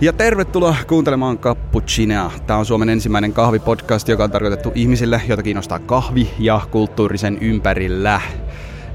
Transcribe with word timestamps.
Ja 0.00 0.12
tervetuloa 0.12 0.76
kuuntelemaan 0.88 1.38
Cappuccinea. 1.38 2.30
Tämä 2.46 2.58
on 2.58 2.66
Suomen 2.66 2.88
ensimmäinen 2.88 3.32
kahvipodcast, 3.32 4.08
joka 4.08 4.24
on 4.24 4.30
tarkoitettu 4.30 4.72
ihmisille, 4.74 5.22
joita 5.28 5.42
kiinnostaa 5.42 5.78
kahvi 5.78 6.30
ja 6.38 6.60
kulttuurisen 6.70 7.38
ympärillä. 7.40 8.20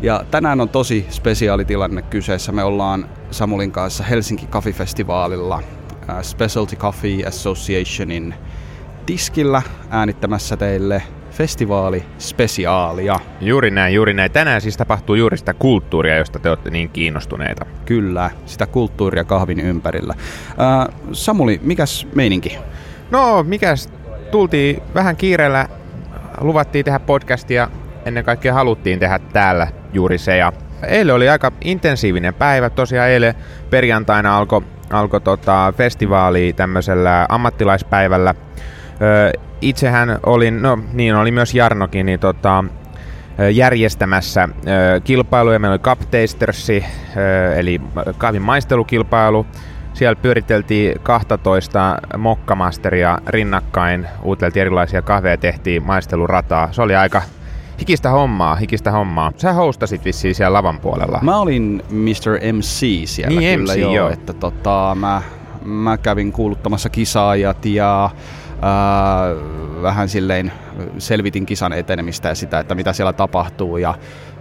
Ja 0.01 0.25
tänään 0.31 0.61
on 0.61 0.69
tosi 0.69 1.05
spesiaalitilanne 1.09 2.01
kyseessä. 2.01 2.51
Me 2.51 2.63
ollaan 2.63 3.09
Samulin 3.31 3.71
kanssa 3.71 4.03
Helsinki 4.03 4.45
Coffee-festivaalilla 4.45 5.63
äh, 6.09 6.21
Specialty 6.21 6.75
Coffee 6.75 7.25
Associationin 7.25 8.33
tiskillä 9.05 9.61
äänittämässä 9.89 10.57
teille 10.57 11.03
festivaalispesiaalia. 11.33 13.19
Juuri 13.41 13.71
näin, 13.71 13.93
juuri 13.93 14.13
näin. 14.13 14.31
Tänään 14.31 14.61
siis 14.61 14.77
tapahtuu 14.77 15.15
juuri 15.15 15.37
sitä 15.37 15.53
kulttuuria, 15.53 16.17
josta 16.17 16.39
te 16.39 16.49
olette 16.49 16.69
niin 16.69 16.89
kiinnostuneita. 16.89 17.65
Kyllä, 17.85 18.31
sitä 18.45 18.67
kulttuuria 18.67 19.23
kahvin 19.23 19.59
ympärillä. 19.59 20.13
Äh, 20.49 20.95
Samuli, 21.11 21.59
mikäs 21.63 22.07
meininki? 22.15 22.57
No, 23.11 23.43
mikäs? 23.43 23.89
Tultiin 24.31 24.83
vähän 24.95 25.15
kiireellä, 25.15 25.67
luvattiin 26.41 26.85
tehdä 26.85 26.99
podcastia, 26.99 27.67
ennen 28.05 28.23
kaikkea 28.23 28.53
haluttiin 28.53 28.99
tehdä 28.99 29.19
täällä 29.19 29.67
juuri 29.93 30.17
se. 30.17 30.37
Ja 30.37 30.53
eilen 30.87 31.15
oli 31.15 31.29
aika 31.29 31.51
intensiivinen 31.61 32.33
päivä. 32.33 32.69
Tosiaan 32.69 33.09
eilen 33.09 33.33
perjantaina 33.69 34.37
alkoi 34.37 34.61
alko 34.89 35.19
tota 35.19 35.73
festivaali 35.77 36.53
tämmöisellä 36.55 37.25
ammattilaispäivällä. 37.29 38.35
Öö, 39.01 39.31
itsehän 39.69 40.19
olin, 40.25 40.61
no 40.61 40.79
niin 40.93 41.15
oli 41.15 41.31
myös 41.31 41.55
Jarnokin, 41.55 42.05
niin 42.05 42.19
tota, 42.19 42.63
järjestämässä 43.53 44.49
kilpailuja. 45.03 45.59
Meillä 45.59 45.73
oli 45.73 45.79
Cup 45.79 45.99
Tastersi, 45.99 46.85
eli 47.55 47.81
kahvin 48.17 48.41
maistelukilpailu. 48.41 49.45
Siellä 49.93 50.15
pyöriteltiin 50.15 50.95
12 51.03 51.97
mokkamasteria 52.17 53.17
rinnakkain, 53.27 54.07
uuteltiin 54.23 54.61
erilaisia 54.61 55.01
kahveja, 55.01 55.37
tehtiin 55.37 55.85
maistelurataa. 55.85 56.69
Se 56.71 56.81
oli 56.81 56.95
aika 56.95 57.21
hikistä 57.79 58.09
hommaa, 58.09 58.55
hikistä 58.55 58.91
hommaa. 58.91 59.31
Sä 59.37 59.53
hostasit 59.53 60.05
vissiin 60.05 60.35
siellä 60.35 60.53
lavan 60.57 60.79
puolella. 60.79 61.19
Mä 61.21 61.37
olin 61.37 61.83
Mr. 61.89 62.53
MC 62.53 63.07
siellä 63.07 63.39
niin, 63.39 63.59
kyllä 63.59 63.73
MC, 63.73 63.79
joo, 63.79 63.95
joo. 63.95 64.09
että 64.09 64.33
tota, 64.33 64.97
mä, 64.99 65.21
mä 65.65 65.97
kävin 65.97 66.31
kuuluttamassa 66.31 66.89
kisaajat 66.89 67.65
ja 67.65 68.09
vähän 69.81 70.09
silleen 70.09 70.51
selvitin 70.97 71.45
kisan 71.45 71.73
etenemistä 71.73 72.29
ja 72.29 72.35
sitä, 72.35 72.59
että 72.59 72.75
mitä 72.75 72.93
siellä 72.93 73.13
tapahtuu 73.13 73.77
ja 73.77 73.95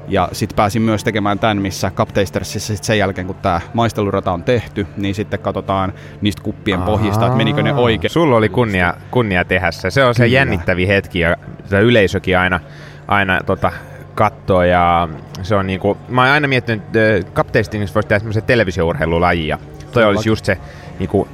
ja 0.08 0.28
sitten 0.32 0.56
pääsin 0.56 0.82
myös 0.82 1.04
tekemään 1.04 1.38
tämän, 1.38 1.62
missä 1.62 1.90
Cup 1.90 2.08
Tastersissa 2.08 2.76
sit 2.76 2.84
sen 2.84 2.98
jälkeen, 2.98 3.26
kun 3.26 3.36
tämä 3.36 3.60
maistelurata 3.74 4.32
on 4.32 4.44
tehty, 4.44 4.86
niin 4.96 5.14
sitten 5.14 5.40
katsotaan 5.40 5.92
niistä 6.20 6.42
kuppien 6.42 6.80
Aa. 6.80 6.86
pohjista, 6.86 7.26
että 7.26 7.36
menikö 7.36 7.62
ne 7.62 7.74
oikein. 7.74 8.10
Sulla 8.10 8.36
oli 8.36 8.48
kunnia, 8.48 8.94
kunnia 9.10 9.44
tehdä 9.44 9.70
se. 9.70 9.90
Se 9.90 10.04
on 10.04 10.14
se 10.14 10.24
Kyllä. 10.24 10.34
jännittävi 10.34 10.88
hetki 10.88 11.20
ja 11.20 11.36
sitä 11.64 11.80
yleisökin 11.80 12.38
aina, 12.38 12.60
aina 13.08 13.40
tota, 13.46 13.72
kattoo 14.14 14.62
ja 14.62 15.08
se 15.42 15.54
on 15.54 15.66
niinku, 15.66 15.96
mä 16.08 16.22
oon 16.22 16.30
aina 16.30 16.48
miettinyt, 16.48 16.84
että 16.96 17.32
Cup 17.32 17.46
Tastingissa 17.46 17.94
voisi 17.94 18.08
tehdä 18.08 18.18
semmoisen 18.18 18.42
televisiourheilulaji 18.42 19.48
ja 19.48 19.58
toi 19.92 20.04
olisi 20.04 20.28
just 20.28 20.44
se 20.44 20.58
niinku, 20.98 21.28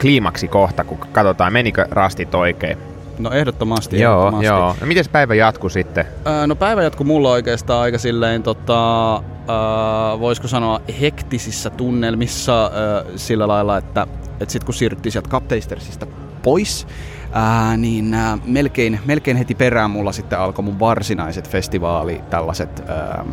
kliimaksi 0.00 0.48
kohta, 0.48 0.84
kun 0.84 0.98
katsotaan 1.12 1.52
menikö 1.52 1.86
rastit 1.90 2.34
oikein. 2.34 2.78
No 3.18 3.30
ehdottomasti. 3.30 4.00
Joo, 4.00 4.18
ehdottomasti. 4.18 4.46
joo. 4.46 4.76
No 4.80 4.86
miten 4.86 5.04
päivä 5.12 5.34
jatkuu 5.34 5.70
sitten? 5.70 6.04
Ää, 6.24 6.46
No 6.46 6.56
päivä 6.56 6.82
jatkuu 6.82 7.06
mulla 7.06 7.30
oikeastaan 7.30 7.82
aika 7.82 7.98
silleen, 7.98 8.42
tota, 8.42 9.14
ää, 9.14 10.20
voisiko 10.20 10.48
sanoa 10.48 10.80
hektisissä 11.00 11.70
tunnelmissa 11.70 12.62
ää, 12.64 12.70
sillä 13.16 13.48
lailla, 13.48 13.78
että 13.78 14.06
et 14.40 14.50
sit 14.50 14.64
kun 14.64 14.74
siirryttiin 14.74 15.12
sieltä 15.12 15.28
Cup 15.28 15.48
Tastersista 15.48 16.06
pois, 16.42 16.86
ää, 17.32 17.76
niin 17.76 18.14
ää, 18.14 18.38
melkein, 18.44 19.00
melkein 19.04 19.36
heti 19.36 19.54
perään 19.54 19.90
mulla 19.90 20.12
sitten 20.12 20.38
alkoi 20.38 20.64
mun 20.64 20.80
varsinaiset 20.80 21.48
festivaali 21.48 22.20
tällaiset 22.30 22.82
ää, 22.88 23.24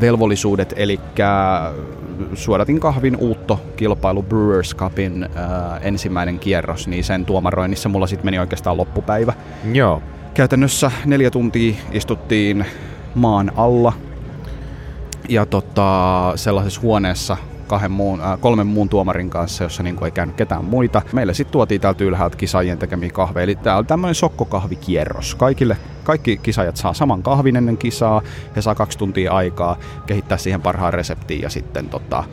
velvollisuudet, 0.00 0.72
eli 0.76 1.00
suodatin 2.34 2.80
kahvin 2.80 3.16
uutto 3.16 3.60
kilpailu 3.76 4.22
Brewers 4.22 4.76
Cupin 4.76 5.28
ää, 5.34 5.78
ensimmäinen 5.82 6.38
kierros, 6.38 6.88
niin 6.88 7.04
sen 7.04 7.24
tuomaroinnissa 7.24 7.88
mulla 7.88 8.06
sitten 8.06 8.26
meni 8.26 8.38
oikeastaan 8.38 8.76
loppupäivä. 8.76 9.32
Joo. 9.72 10.02
Käytännössä 10.34 10.90
neljä 11.04 11.30
tuntia 11.30 11.74
istuttiin 11.92 12.66
maan 13.14 13.52
alla 13.56 13.92
ja 15.28 15.46
tota, 15.46 16.32
sellaisessa 16.36 16.80
huoneessa 16.80 17.36
kahden 17.66 17.90
muun, 17.90 18.20
äh, 18.20 18.40
kolmen 18.40 18.66
muun 18.66 18.88
tuomarin 18.88 19.30
kanssa, 19.30 19.64
jossa 19.64 19.82
niin 19.82 20.04
ei 20.04 20.10
käynyt 20.10 20.36
ketään 20.36 20.64
muita. 20.64 21.02
Meille 21.12 21.34
sitten 21.34 21.52
tuotiin 21.52 21.80
täältä 21.80 22.04
ylhäältä 22.04 22.36
kisaajien 22.36 22.78
tekemiä 22.78 23.10
kahveja. 23.10 23.44
Eli 23.44 23.54
tää 23.54 23.76
on 23.76 23.86
tämmöinen 23.86 24.14
sokkokahvikierros. 24.14 25.34
Kaikille, 25.34 25.76
kaikki 26.04 26.36
kisajat 26.36 26.76
saa 26.76 26.94
saman 26.94 27.22
kahvin 27.22 27.56
ennen 27.56 27.76
kisaa. 27.76 28.22
He 28.56 28.62
saa 28.62 28.74
kaksi 28.74 28.98
tuntia 28.98 29.32
aikaa 29.32 29.76
kehittää 30.06 30.38
siihen 30.38 30.62
parhaan 30.62 30.94
reseptiin 30.94 31.42
ja 31.42 31.50
sitten 31.50 31.88
tota, 31.88 32.24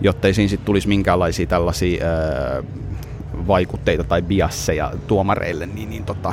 jottei 0.00 0.34
siinä 0.34 0.48
sitten 0.48 0.66
tulisi 0.66 0.88
minkäänlaisia 0.88 1.46
tällaisia 1.46 2.06
ää, 2.06 2.62
vaikutteita 3.46 4.04
tai 4.04 4.22
biasseja 4.22 4.92
tuomareille, 5.06 5.66
niin, 5.66 5.90
niin 5.90 6.04
tota, 6.04 6.32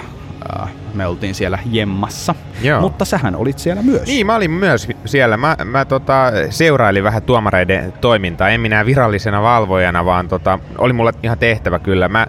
me 0.94 1.08
oltiin 1.08 1.36
siellä 1.36 1.60
jemmassa. 1.66 2.36
Joo. 2.62 2.82
Mutta 2.82 3.06
sähän 3.06 3.36
olit 3.36 3.60
siellä 3.60 3.82
myös. 3.82 4.08
Niin, 4.08 4.26
mä 4.26 4.36
olin 4.36 4.52
myös 4.52 4.88
siellä. 5.06 5.38
Mä, 5.38 5.56
mä 5.66 5.86
tota, 5.86 6.32
seurailin 6.50 7.04
vähän 7.04 7.24
tuomareiden 7.24 7.94
toimintaa. 8.02 8.50
En 8.50 8.62
minä 8.62 8.86
virallisena 8.86 9.42
valvojana, 9.42 10.06
vaan 10.06 10.28
tota, 10.28 10.60
oli 10.78 10.94
mulle 10.94 11.14
ihan 11.24 11.38
tehtävä 11.38 11.80
kyllä. 11.80 12.08
Mä 12.08 12.28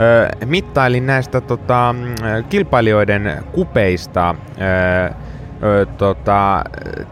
ö, 0.00 0.28
mittailin 0.46 1.06
näistä 1.06 1.40
tota, 1.40 1.94
kilpailijoiden 2.48 3.44
kupeista 3.52 4.34
ö, 4.60 5.14
ö, 5.62 5.86
tota, 5.86 6.64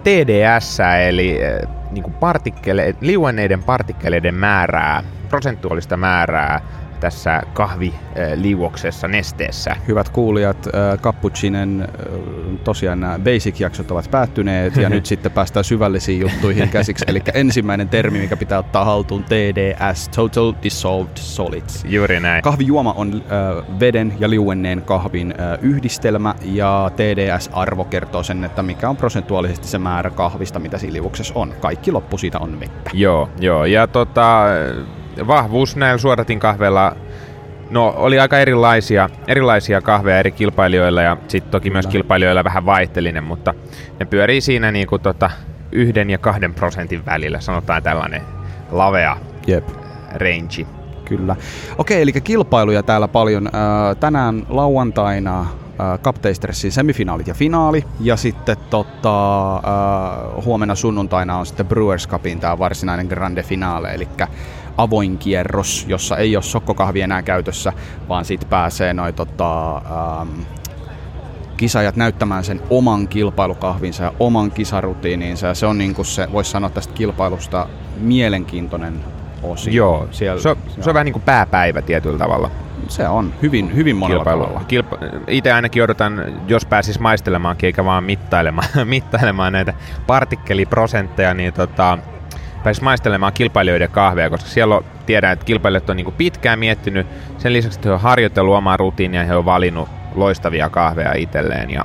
TDS, 0.03 0.79
eli 1.09 1.39
ö, 1.45 1.67
niinku 1.91 2.11
partikkele, 2.11 2.95
liuenneiden 3.01 3.63
partikkeleiden 3.63 4.35
määrää, 4.35 5.03
prosentuaalista 5.29 5.97
määrää 5.97 6.61
tässä 7.03 7.43
kahviliuoksessa, 7.53 9.09
nesteessä. 9.09 9.77
Hyvät 9.89 10.09
kuulijat, 10.09 10.69
Cappuccinen 11.03 11.89
tosiaan 12.65 13.01
nämä 13.01 13.19
basic-jaksot 13.19 13.91
ovat 13.91 14.11
päättyneet 14.11 14.77
ja 14.77 14.89
nyt 14.97 15.07
sitten 15.07 15.33
päästään 15.33 15.65
syvällisiin 15.65 16.21
juttuihin 16.21 16.69
käsiksi. 16.69 17.05
Eli 17.09 17.23
ensimmäinen 17.35 17.89
termi, 17.89 18.19
mikä 18.19 18.37
pitää 18.37 18.59
ottaa 18.59 18.85
haltuun, 18.85 19.25
TDS, 19.25 20.09
Total 20.09 20.53
Dissolved 20.63 21.17
Solids. 21.17 21.85
Juuri 21.89 22.21
näin. 22.21 22.43
Kahvijuoma 22.43 22.93
on 22.93 23.15
äh, 23.15 23.81
veden 23.81 24.15
ja 24.19 24.31
liuenneen 24.31 24.83
kahvin 24.83 25.35
äh, 25.41 25.59
yhdistelmä 25.63 26.35
ja 26.43 26.91
TDS-arvo 26.97 27.85
kertoo 27.85 28.23
sen, 28.23 28.45
että 28.45 28.63
mikä 28.63 28.89
on 28.89 28.97
prosentuaalisesti 28.97 29.69
se 29.69 29.79
määrä 29.79 30.11
kahvista, 30.11 30.59
mitä 30.59 30.79
siinä 30.79 30.93
liuoksessa 30.93 31.35
on. 31.37 31.55
Kaikki 31.61 31.93
loppu 31.93 32.19
siitä 32.19 32.39
on 32.39 32.61
vettä. 32.61 32.91
Joo, 32.95 33.29
joo. 33.41 33.65
Ja 33.65 33.87
tota, 33.87 34.45
vahvuus 35.27 35.77
näillä 35.77 35.99
suodatin 35.99 36.41
kahveilla, 36.41 36.97
no 37.71 37.95
oli 37.97 38.21
aika 38.21 38.39
erilaisia, 38.39 39.09
erilaisia 39.27 39.81
kahveja 39.81 40.19
eri 40.19 40.33
kilpailijoilla 40.33 41.03
ja 41.03 41.17
sitten 41.29 41.51
toki 41.51 41.71
myös 41.71 41.87
Kyllä. 41.87 41.93
kilpailijoilla 41.93 42.45
vähän 42.45 42.67
vaihtelinen, 42.67 43.25
mutta 43.25 43.55
ne 44.01 44.07
pyörii 44.07 44.41
siinä 44.41 44.73
niinku 44.73 44.99
tota 44.99 45.31
yhden 45.73 46.11
ja 46.11 46.19
kahden 46.19 46.55
prosentin 46.55 47.07
välillä, 47.07 47.41
sanotaan 47.41 47.83
tällainen 47.83 48.23
lavea 48.71 49.17
Jep. 49.47 49.69
range. 50.15 50.67
Kyllä. 51.05 51.37
Okei, 51.79 52.03
eli 52.03 52.13
kilpailuja 52.13 52.83
täällä 52.83 53.09
paljon. 53.09 53.49
Ää, 53.53 53.95
tänään 53.95 54.47
lauantaina 54.49 55.47
ää, 55.79 55.99
Cup 55.99 56.17
Tastersin 56.17 56.73
semifinaalit 56.73 57.29
ja 57.29 57.35
finaali. 57.35 57.85
Ja 58.01 58.17
sitten 58.17 58.57
tota, 58.71 59.55
ää, 59.55 59.63
huomenna 60.45 60.75
sunnuntaina 60.75 61.39
on 61.39 61.47
sitten 61.47 61.67
Brewers 61.67 62.09
Cupin 62.09 62.41
tämä 62.41 62.59
varsinainen 62.59 63.07
grande 63.07 63.43
finale, 63.43 63.95
eli 63.95 64.09
avoin 64.79 65.19
kierros, 65.19 65.85
jossa 65.89 66.17
ei 66.17 66.37
ole 66.37 66.43
sokkokahvi 66.43 67.01
enää 67.01 67.23
käytössä, 67.23 67.73
vaan 68.09 68.25
sitten 68.25 68.49
pääsee 68.49 68.95
noi 68.95 69.13
tota, 69.13 69.77
äm, 69.77 70.29
kisajat 71.57 71.97
näyttämään 71.97 72.45
sen 72.45 72.61
oman 72.71 73.09
kilpailukahvinsa 73.09 74.03
ja 74.05 74.13
oman 74.21 74.51
kisarutiiniinsa. 74.51 75.47
Ja 75.47 75.55
se 75.55 75.67
on 75.67 75.79
niin 75.79 75.95
kuin 75.95 76.07
se, 76.07 76.29
voisi 76.33 76.51
sanoa 76.51 76.71
tästä 76.71 76.95
kilpailusta 76.95 77.67
mielenkiintoinen 78.01 79.01
osio. 79.43 79.73
Joo, 79.73 80.09
Siellä, 80.11 80.43
se, 80.43 80.49
on, 80.49 80.57
se 80.81 80.91
on 80.91 80.95
vähän 80.95 81.05
niin 81.05 81.13
kuin 81.13 81.23
pääpäivä 81.23 81.83
tietyllä 81.83 82.19
tavalla. 82.19 82.51
se 82.89 83.09
on 83.09 83.35
hyvin, 83.43 83.75
hyvin 83.75 83.97
monella 83.97 84.19
kilpailu. 84.25 84.43
tavalla. 84.45 84.65
Kilpa- 84.69 84.99
Itse 85.29 85.53
ainakin 85.53 85.83
odotan, 85.83 86.25
jos 86.49 86.67
pääsis 86.67 87.01
maistelemaankin 87.01 87.67
eikä 87.67 87.85
vaan 87.85 88.05
mittailemaan, 88.05 88.69
mittailemaan 88.85 89.53
näitä 89.53 89.75
partikkeliprosentteja, 90.07 91.35
niin 91.35 91.53
tota, 91.53 91.99
pääsis 92.65 92.83
maistelemaan 92.83 93.33
kilpailijoiden 93.33 93.91
kahveja, 93.91 94.31
koska 94.31 94.49
siellä 94.49 94.77
on, 94.77 94.85
tiedän, 95.07 95.33
että 95.33 95.45
kilpailijat 95.45 95.91
on 95.91 95.97
niinku 95.97 96.13
pitkään 96.13 96.59
miettinyt, 96.59 97.07
sen 97.39 97.53
lisäksi, 97.53 97.79
että 97.79 97.89
he 97.89 97.93
on 97.93 98.01
harjoitellut 98.01 98.55
omaa 98.55 98.77
rutiinia 98.77 99.21
ja 99.21 99.27
he 99.27 99.37
on 99.37 99.45
valinnut 99.45 99.89
loistavia 100.15 100.71
kahveja 100.71 101.13
itselleen 101.13 101.71
ja 101.71 101.85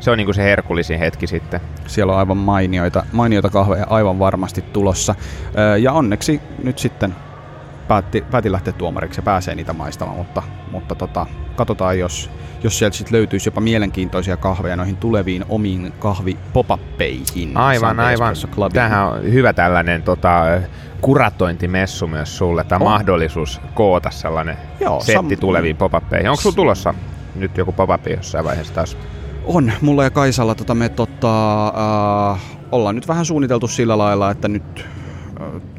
se 0.00 0.10
on 0.10 0.18
niinku 0.18 0.32
se 0.32 0.42
herkullisin 0.42 0.98
hetki 0.98 1.26
sitten. 1.26 1.60
Siellä 1.86 2.12
on 2.12 2.18
aivan 2.18 2.36
mainioita, 2.36 3.04
mainioita 3.12 3.50
kahveja 3.50 3.86
aivan 3.90 4.18
varmasti 4.18 4.64
tulossa. 4.72 5.14
Ja 5.80 5.92
onneksi 5.92 6.40
nyt 6.62 6.78
sitten 6.78 7.14
päätti, 7.90 8.24
päätin 8.30 8.52
lähteä 8.52 8.72
tuomariksi 8.72 9.18
ja 9.18 9.22
pääsee 9.22 9.54
niitä 9.54 9.72
maistamaan, 9.72 10.18
mutta, 10.18 10.42
mutta 10.70 10.94
tota, 10.94 11.26
katsotaan, 11.56 11.98
jos, 11.98 12.30
jos 12.62 12.78
sieltä 12.78 12.96
sitten 12.96 13.16
löytyisi 13.16 13.48
jopa 13.48 13.60
mielenkiintoisia 13.60 14.36
kahveja 14.36 14.76
noihin 14.76 14.96
tuleviin 14.96 15.44
omiin 15.48 15.92
kahvipopappeihin. 15.98 17.56
Aivan, 17.56 18.00
aivan. 18.00 18.34
Tämähän 18.72 19.06
on 19.06 19.22
hyvä 19.22 19.52
tällainen 19.52 20.02
tota, 20.02 20.44
kuratointimessu 21.00 22.06
myös 22.06 22.38
sulle, 22.38 22.64
on. 22.72 22.82
mahdollisuus 22.82 23.60
koota 23.74 24.10
sellainen 24.10 24.56
Joo, 24.80 25.00
setti 25.00 25.34
sam- 25.34 25.40
tuleviin 25.40 25.76
popappeihin. 25.76 26.30
Onko 26.30 26.42
sulla 26.42 26.56
tulossa 26.56 26.94
nyt 27.34 27.56
joku 27.56 27.72
pop 27.72 28.06
jossain 28.16 28.44
vaiheessa 28.44 28.74
taas? 28.74 28.96
On, 29.44 29.72
mulla 29.80 30.04
ja 30.04 30.10
Kaisalla 30.10 30.54
tota, 30.54 30.74
me 30.74 30.88
tota, 30.88 31.66
äh, 32.32 32.40
ollaan 32.72 32.94
nyt 32.94 33.08
vähän 33.08 33.24
suunniteltu 33.24 33.68
sillä 33.68 33.98
lailla, 33.98 34.30
että 34.30 34.48
nyt 34.48 34.86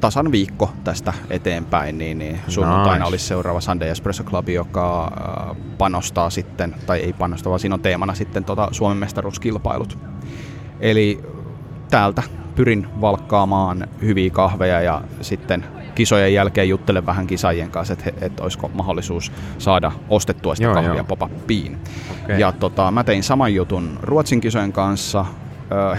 tasan 0.01 0.31
viikko 0.31 0.71
tästä 0.83 1.13
eteenpäin, 1.29 1.97
niin, 1.97 2.17
niin 2.17 2.39
sunnuntaina 2.47 2.93
nice. 2.93 3.09
olisi 3.09 3.25
seuraava 3.25 3.61
Sunday 3.61 3.89
Espresso 3.89 4.23
Club, 4.23 4.49
joka 4.49 5.11
panostaa 5.77 6.29
sitten, 6.29 6.75
tai 6.85 6.99
ei 6.99 7.13
panosta, 7.13 7.49
vaan 7.49 7.59
siinä 7.59 7.75
on 7.75 7.81
teemana 7.81 8.13
sitten 8.13 8.43
tota 8.43 8.67
Suomen 8.71 8.97
mestaruuskilpailut. 8.97 9.97
Eli 10.79 11.23
täältä 11.89 12.23
pyrin 12.55 12.87
valkkaamaan 13.01 13.87
hyviä 14.01 14.29
kahveja 14.29 14.81
ja 14.81 15.01
sitten 15.21 15.65
kisojen 15.95 16.33
jälkeen 16.33 16.69
juttelen 16.69 17.05
vähän 17.05 17.27
kisaajien 17.27 17.71
kanssa, 17.71 17.93
että, 17.93 18.11
että 18.21 18.43
olisiko 18.43 18.71
mahdollisuus 18.73 19.31
saada 19.57 19.91
ostettua 20.09 20.55
sitä 20.55 20.65
joo, 20.65 20.73
kahvia 20.73 20.95
joo. 20.95 21.03
pop-upiin. 21.03 21.77
Okay. 22.23 22.39
Ja 22.39 22.51
tota, 22.51 22.91
mä 22.91 23.03
tein 23.03 23.23
saman 23.23 23.53
jutun 23.53 23.99
Ruotsin 24.01 24.41
kisojen 24.41 24.73
kanssa, 24.73 25.25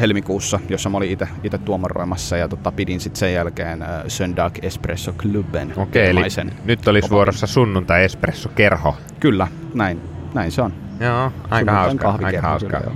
helmikuussa, 0.00 0.60
jossa 0.69 0.90
mä 0.90 0.96
olin 0.96 1.10
itse 1.10 1.58
tuomaroimassa 1.64 2.36
ja 2.36 2.48
tota, 2.48 2.72
pidin 2.72 3.00
sitten 3.00 3.19
sen 3.19 3.34
jälkeen 3.34 3.84
Söndag 4.08 4.58
Espresso 4.62 5.12
Cluben. 5.12 5.72
Okei, 5.76 6.10
eli 6.10 6.20
nyt 6.64 6.88
olisi 6.88 7.10
vuorossa 7.10 7.46
sunnuntai 7.46 8.04
Espresso 8.04 8.48
Kerho. 8.48 8.96
Kyllä, 9.20 9.48
näin, 9.74 10.00
näin 10.34 10.52
se 10.52 10.62
on. 10.62 10.72
Joo, 11.00 11.32
aika 11.50 11.72
hauska. 11.72 12.19
Aika 12.22 12.40
hauska. 12.40 12.80
Kyllä, 12.80 12.92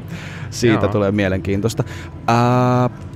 Siitä 0.51 0.85
Joo. 0.85 0.93
tulee 0.93 1.13
mielenkiintoista. 1.13 1.85
Äh, 2.31 3.07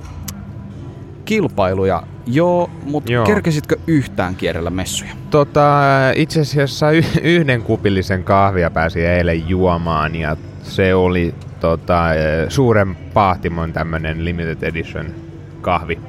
kilpailuja, 1.25 2.03
joo, 2.25 2.69
mutta 2.83 3.11
joo. 3.11 3.25
kerkesitkö 3.25 3.77
yhtään 3.87 4.35
kierrellä 4.35 4.69
messuja? 4.69 5.11
Tota, 5.29 5.81
itse 6.15 6.41
asiassa 6.41 6.87
yhden 7.21 7.61
kupillisen 7.61 8.23
kahvia 8.23 8.71
pääsi 8.71 9.05
eilen 9.05 9.49
juomaan 9.49 10.15
ja 10.15 10.35
se 10.63 10.95
oli 10.95 11.35
tota, 11.61 12.13
eh, 12.13 12.49
suuren 12.49 12.95
pahtimon 13.13 13.73
tämmönen 13.73 14.25
limited 14.25 14.63
edition 14.63 15.05
kahvi. 15.61 15.99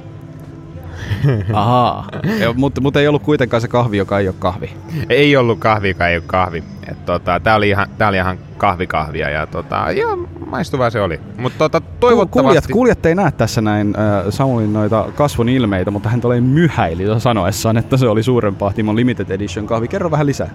Ahaa, 1.53 2.07
mutta 2.55 2.81
mut 2.81 2.95
ei 2.95 3.07
ollut 3.07 3.23
kuitenkaan 3.23 3.61
se 3.61 3.67
kahvi, 3.67 3.97
joka 3.97 4.19
ei 4.19 4.27
ole 4.27 4.35
kahvi. 4.39 4.73
Ei 5.09 5.37
ollut 5.37 5.59
kahvi, 5.59 5.87
joka 5.87 6.07
ei 6.07 6.17
ole 6.17 6.23
kahvi. 6.27 6.63
Et, 6.87 7.05
tota, 7.05 7.39
tää, 7.39 7.55
oli 7.55 7.69
ihan, 7.69 7.87
tää 7.97 8.07
oli 8.07 8.17
ihan 8.17 8.37
kahvikahvia 8.57 9.29
ja 9.29 9.47
tota, 9.47 9.91
joo, 9.91 10.27
maistuvaa 10.45 10.89
se 10.89 11.01
oli. 11.01 11.19
Mutta 11.37 11.57
tota, 11.57 11.81
toivottavasti... 11.99 12.43
Kuulijat, 12.43 12.67
kuulijat 12.71 13.05
ei 13.05 13.15
näe 13.15 13.31
tässä 13.31 13.61
näin 13.61 13.95
äh, 13.97 14.25
Samulin 14.29 14.73
noita 14.73 15.05
kasvon 15.15 15.49
ilmeitä, 15.49 15.91
mutta 15.91 16.09
hän 16.09 16.21
tulee 16.21 16.41
myhäili 16.41 17.19
sanoessaan, 17.19 17.77
että 17.77 17.97
se 17.97 18.07
oli 18.07 18.23
suuren 18.23 18.55
pahtimon 18.55 18.95
limited 18.95 19.29
edition 19.29 19.67
kahvi. 19.67 19.87
Kerro 19.87 20.11
vähän 20.11 20.25
lisää. 20.25 20.49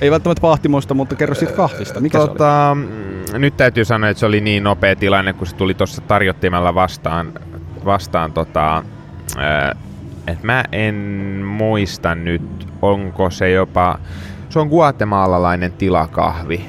Ei 0.00 0.10
välttämättä 0.10 0.40
pahtimosta, 0.40 0.94
mutta 0.94 1.14
kerro 1.14 1.34
siitä 1.34 1.52
kahvista. 1.52 2.00
Mikä 2.00 2.18
tota, 2.18 2.76
se 2.76 2.80
oli? 2.80 3.34
Mm, 3.34 3.40
nyt 3.40 3.56
täytyy 3.56 3.84
sanoa, 3.84 4.10
että 4.10 4.18
se 4.20 4.26
oli 4.26 4.40
niin 4.40 4.64
nopea 4.64 4.96
tilanne, 4.96 5.32
kun 5.32 5.46
se 5.46 5.56
tuli 5.56 5.74
tuossa 5.74 6.02
tarjottimella 6.02 6.74
vastaan. 6.74 7.32
vastaan 7.84 8.32
tota, 8.32 8.82
että 10.26 10.46
mä 10.46 10.64
en 10.72 10.94
muista 11.44 12.14
nyt, 12.14 12.68
onko 12.82 13.30
se 13.30 13.50
jopa... 13.50 13.98
Se 14.48 14.58
on 14.58 14.68
guatemalalainen 14.68 15.72
tilakahvi 15.72 16.66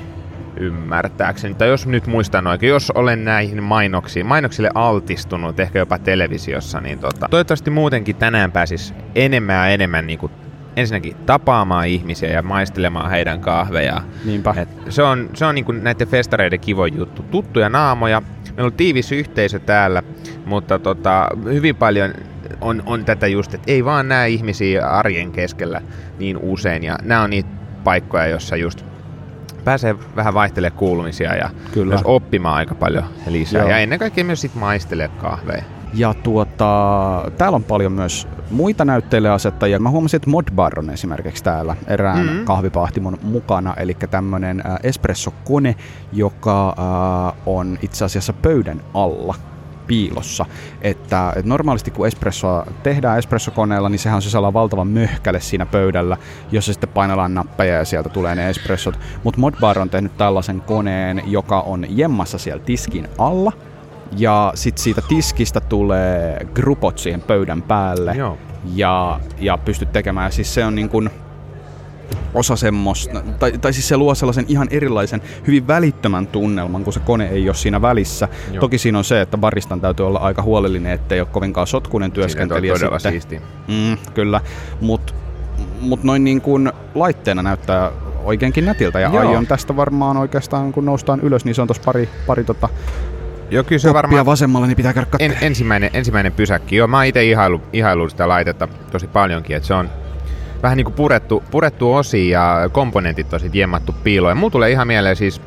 ymmärtääkseni. 0.60 1.54
Tai 1.54 1.68
jos 1.68 1.88
nyt 1.88 2.08
muistan 2.08 2.48
oikein, 2.48 2.70
jos 2.70 2.92
olen 2.92 3.26
näihin 3.26 3.64
mainoksiin, 3.64 4.26
mainoksille 4.26 4.70
altistunut, 4.76 5.60
ehkä 5.60 5.80
jopa 5.80 6.00
televisiossa, 6.00 6.82
niin 6.82 7.00
tota, 7.00 7.28
toivottavasti 7.30 7.70
muutenkin 7.70 8.16
tänään 8.16 8.52
pääsis 8.52 8.94
enemmän 9.16 9.56
ja 9.56 9.68
enemmän 9.68 10.08
niin 10.08 10.20
kuin 10.20 10.32
ensinnäkin 10.78 11.16
tapaamaan 11.26 11.88
ihmisiä 11.88 12.30
ja 12.30 12.42
maistelemaan 12.42 13.10
heidän 13.10 13.40
kahveja. 13.40 14.02
Niinpä. 14.26 14.54
Et 14.58 14.70
se 14.90 15.04
on, 15.04 15.30
se 15.34 15.46
on 15.46 15.56
niinku 15.56 15.72
näiden 15.72 16.08
festareiden 16.08 16.60
kivo 16.60 16.86
juttu. 16.86 17.24
Tuttuja 17.24 17.70
naamoja. 17.70 18.22
Meillä 18.56 18.68
on 18.68 18.74
tiivis 18.74 19.12
yhteisö 19.12 19.60
täällä, 19.60 20.04
mutta 20.46 20.80
tota, 20.80 21.28
hyvin 21.44 21.76
paljon 21.76 22.14
on, 22.62 22.84
on 22.86 23.06
tätä 23.06 23.28
just, 23.28 23.54
että 23.54 23.72
ei 23.72 23.86
vaan 23.86 24.08
näe 24.08 24.30
ihmisiä 24.30 24.88
arjen 24.88 25.32
keskellä 25.32 25.82
niin 26.20 26.38
usein. 26.38 26.84
Ja 26.84 26.98
nämä 27.04 27.22
on 27.22 27.30
niitä 27.30 27.50
paikkoja, 27.84 28.28
joissa 28.28 28.56
just 28.56 28.86
pääsee 29.64 29.96
vähän 30.16 30.34
vaihtelemaan 30.34 30.80
kuulumisia 30.80 31.36
ja 31.36 31.50
Kyllä. 31.72 31.90
myös 31.90 32.02
oppimaan 32.06 32.56
aika 32.56 32.76
paljon 32.76 33.04
lisää. 33.28 33.62
Joo. 33.62 33.70
Ja 33.70 33.78
ennen 33.78 34.00
kaikkea 34.00 34.24
myös 34.24 34.42
sit 34.42 34.56
maistelee 34.56 35.08
kahveja. 35.08 35.64
Ja 35.94 36.14
tuota, 36.14 37.32
täällä 37.38 37.56
on 37.56 37.64
paljon 37.64 37.92
myös 37.92 38.28
muita 38.52 38.86
näyttelijäasettajia. 38.86 39.80
Mä 39.80 39.90
huomasin, 39.90 40.18
että 40.18 40.30
Modbar 40.30 40.80
on 40.80 40.90
esimerkiksi 40.90 41.44
täällä 41.44 41.76
erään 41.88 42.26
mm-hmm. 42.26 42.46
kahvipahtimon 42.46 43.18
mukana, 43.24 43.74
eli 43.74 43.94
tämmöinen 43.94 44.64
äh, 44.66 44.80
espressokone, 44.84 45.76
joka 46.14 46.70
äh, 46.70 47.42
on 47.46 47.78
itse 47.82 48.06
asiassa 48.06 48.34
pöydän 48.34 48.82
alla 48.94 49.36
piilossa. 49.88 50.46
Että, 50.82 51.34
että 51.36 51.50
normaalisti 51.50 51.92
kun 51.92 52.08
espressoa 52.08 52.66
tehdään 52.84 53.18
espressokoneella, 53.18 53.90
niin 53.90 54.00
sehän 54.00 54.16
on 54.16 54.22
se 54.22 54.30
sellainen 54.30 54.54
valtava 54.54 54.86
möhkäle 54.86 55.40
siinä 55.40 55.66
pöydällä, 55.66 56.18
jossa 56.52 56.74
sitten 56.74 56.90
painellaan 56.90 57.34
nappeja 57.34 57.76
ja 57.76 57.86
sieltä 57.86 58.10
tulee 58.10 58.36
ne 58.36 58.50
espressot. 58.50 59.00
Mutta 59.24 59.40
Modbar 59.40 59.80
on 59.80 59.90
tehnyt 59.90 60.18
tällaisen 60.18 60.62
koneen, 60.62 61.22
joka 61.26 61.60
on 61.60 61.86
jemmassa 61.90 62.38
siellä 62.38 62.64
tiskin 62.64 63.08
alla, 63.18 63.52
ja 64.18 64.52
sitten 64.56 64.84
siitä 64.84 65.02
tiskistä 65.08 65.62
tulee 65.62 66.48
grupot 66.54 66.98
siihen 66.98 67.22
pöydän 67.22 67.62
päälle. 67.62 68.14
Joo. 68.16 68.38
Ja, 68.76 69.20
ja 69.40 69.58
pystyt 69.58 69.92
tekemään. 69.92 70.32
Siis 70.32 70.54
se 70.54 70.66
on 70.66 70.76
niin 70.76 70.90
kuin 70.90 71.10
osa 72.34 72.56
semmoista, 72.56 73.22
tai, 73.40 73.52
tai 73.52 73.74
siis 73.74 73.88
se 73.88 73.98
luo 73.98 74.16
sellaisen 74.16 74.46
ihan 74.48 74.68
erilaisen, 74.72 75.22
hyvin 75.48 75.68
välittömän 75.68 76.28
tunnelman, 76.28 76.84
kun 76.84 76.94
se 76.94 77.00
kone 77.00 77.28
ei 77.28 77.50
ole 77.50 77.56
siinä 77.56 77.82
välissä. 77.82 78.28
Joo. 78.52 78.60
Toki 78.60 78.78
siinä 78.78 78.98
on 78.98 79.04
se, 79.04 79.22
että 79.22 79.38
baristan 79.38 79.82
täytyy 79.82 80.08
olla 80.08 80.20
aika 80.20 80.42
huolellinen, 80.42 80.92
ettei 80.92 81.20
ole 81.20 81.28
kovinkaan 81.32 81.68
sotkunen 81.68 82.12
työskentelijä. 82.12 82.74
Todella 82.74 83.00
sitten. 83.00 83.12
siisti. 83.12 83.42
Mm, 83.68 83.98
kyllä, 84.14 84.42
mutta 84.82 85.14
mut 85.82 86.04
noin 86.04 86.24
niin 86.24 86.42
kuin 86.42 86.72
laitteena 86.96 87.44
näyttää 87.44 87.92
oikeinkin 88.24 88.66
nätiltä 88.66 89.00
ja 89.00 89.10
Joo. 89.10 89.20
aion 89.20 89.48
tästä 89.48 89.76
varmaan 89.76 90.18
oikeastaan 90.18 90.74
kun 90.74 90.86
noustaan 90.86 91.20
ylös, 91.20 91.46
niin 91.46 91.56
se 91.56 91.62
on 91.62 91.68
tuossa 91.68 91.84
pari, 91.86 92.10
pari 92.28 92.44
tota, 92.44 92.70
Joo, 93.52 93.64
kyllä 93.64 93.80
se 93.80 93.94
varmaan... 93.94 94.26
vasemmalle, 94.26 94.68
niin 94.68 94.78
pitää 94.78 94.94
käydä 94.94 95.08
en, 95.20 95.38
ensimmäinen, 95.42 95.90
ensimmäinen 95.94 96.32
pysäkki. 96.32 96.76
Joo, 96.76 96.88
mä 96.88 96.98
oon 96.98 97.06
itse 97.06 97.24
ihailu, 97.24 97.62
ihailu 97.74 98.10
sitä 98.10 98.28
laitetta 98.28 98.68
tosi 98.92 99.08
paljonkin, 99.08 99.56
että 99.56 99.68
se 99.68 99.74
on 99.74 99.90
vähän 100.64 100.78
niin 100.78 100.86
kuin 100.86 100.94
purettu, 100.94 101.44
purettu 101.52 101.94
osi 101.94 102.30
ja 102.30 102.70
komponentit 102.72 103.30
tosi 103.30 103.50
jemmattu 103.54 103.96
piiloon. 104.04 104.32
Ja 104.32 104.36
mulla 104.36 104.52
tulee 104.52 104.72
ihan 104.72 104.88
mieleen 104.88 105.16
siis, 105.16 105.42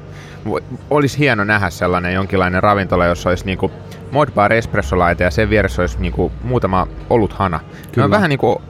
olisi 0.91 1.19
hieno 1.19 1.45
nähdä 1.45 1.71
sellainen 1.71 2.15
jonkinlainen 2.15 2.63
ravintola, 2.63 3.07
jossa 3.07 3.29
olisi 3.29 3.47
niinku 3.47 3.71
Modbar 4.11 4.53
espressolaite 4.53 5.25
ja 5.25 5.31
sen 5.31 5.51
vieressä 5.51 5.83
olisi 5.83 6.01
niinku 6.01 6.33
muutama 6.43 6.87
oluthana. 7.11 7.61
Kyllä. 7.61 7.87
Ne 7.97 8.05
on 8.05 8.11
vähän 8.11 8.29
niinku 8.29 8.63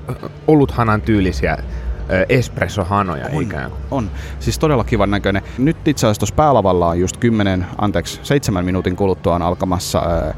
oluthanan 0.47 1.03
tyylisiä 1.03 1.59
espressohanoja 2.29 3.27
on, 3.33 3.43
ikään 3.43 3.71
kuin. 3.71 3.81
On, 3.91 4.11
siis 4.41 4.59
todella 4.59 4.85
kivan 4.85 5.11
näköinen. 5.11 5.43
Nyt 5.59 5.89
itse 5.89 6.07
asiassa 6.07 6.21
tuossa 6.21 6.35
päälavalla 6.35 6.89
on 6.89 7.01
just 7.01 7.17
10, 7.17 7.67
anteeksi, 7.79 8.21
7 8.23 8.65
minuutin 8.65 8.97
kuluttua 8.97 9.35
on 9.35 9.43
alkamassa 9.43 9.99
äh, 9.99 10.35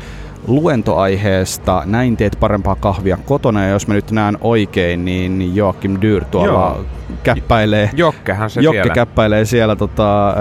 luentoaiheesta 0.46 1.82
Näin 1.86 2.16
teet 2.16 2.36
parempaa 2.40 2.74
kahvia 2.74 3.18
kotona, 3.26 3.62
ja 3.62 3.70
jos 3.70 3.86
mä 3.88 3.94
nyt 3.94 4.10
näen 4.10 4.38
oikein, 4.40 5.04
niin 5.04 5.56
Joakim 5.56 5.98
Dyr 6.02 6.24
tuolla 6.24 6.74
Joo. 6.76 6.84
käppäilee. 7.22 7.90
Jokkehan 7.94 8.50
se 8.50 8.60
Jokke 8.60 8.76
siellä. 8.76 8.94
käppäilee 8.94 9.44
siellä 9.44 9.76
tota, 9.76 10.28
äh, 10.28 10.36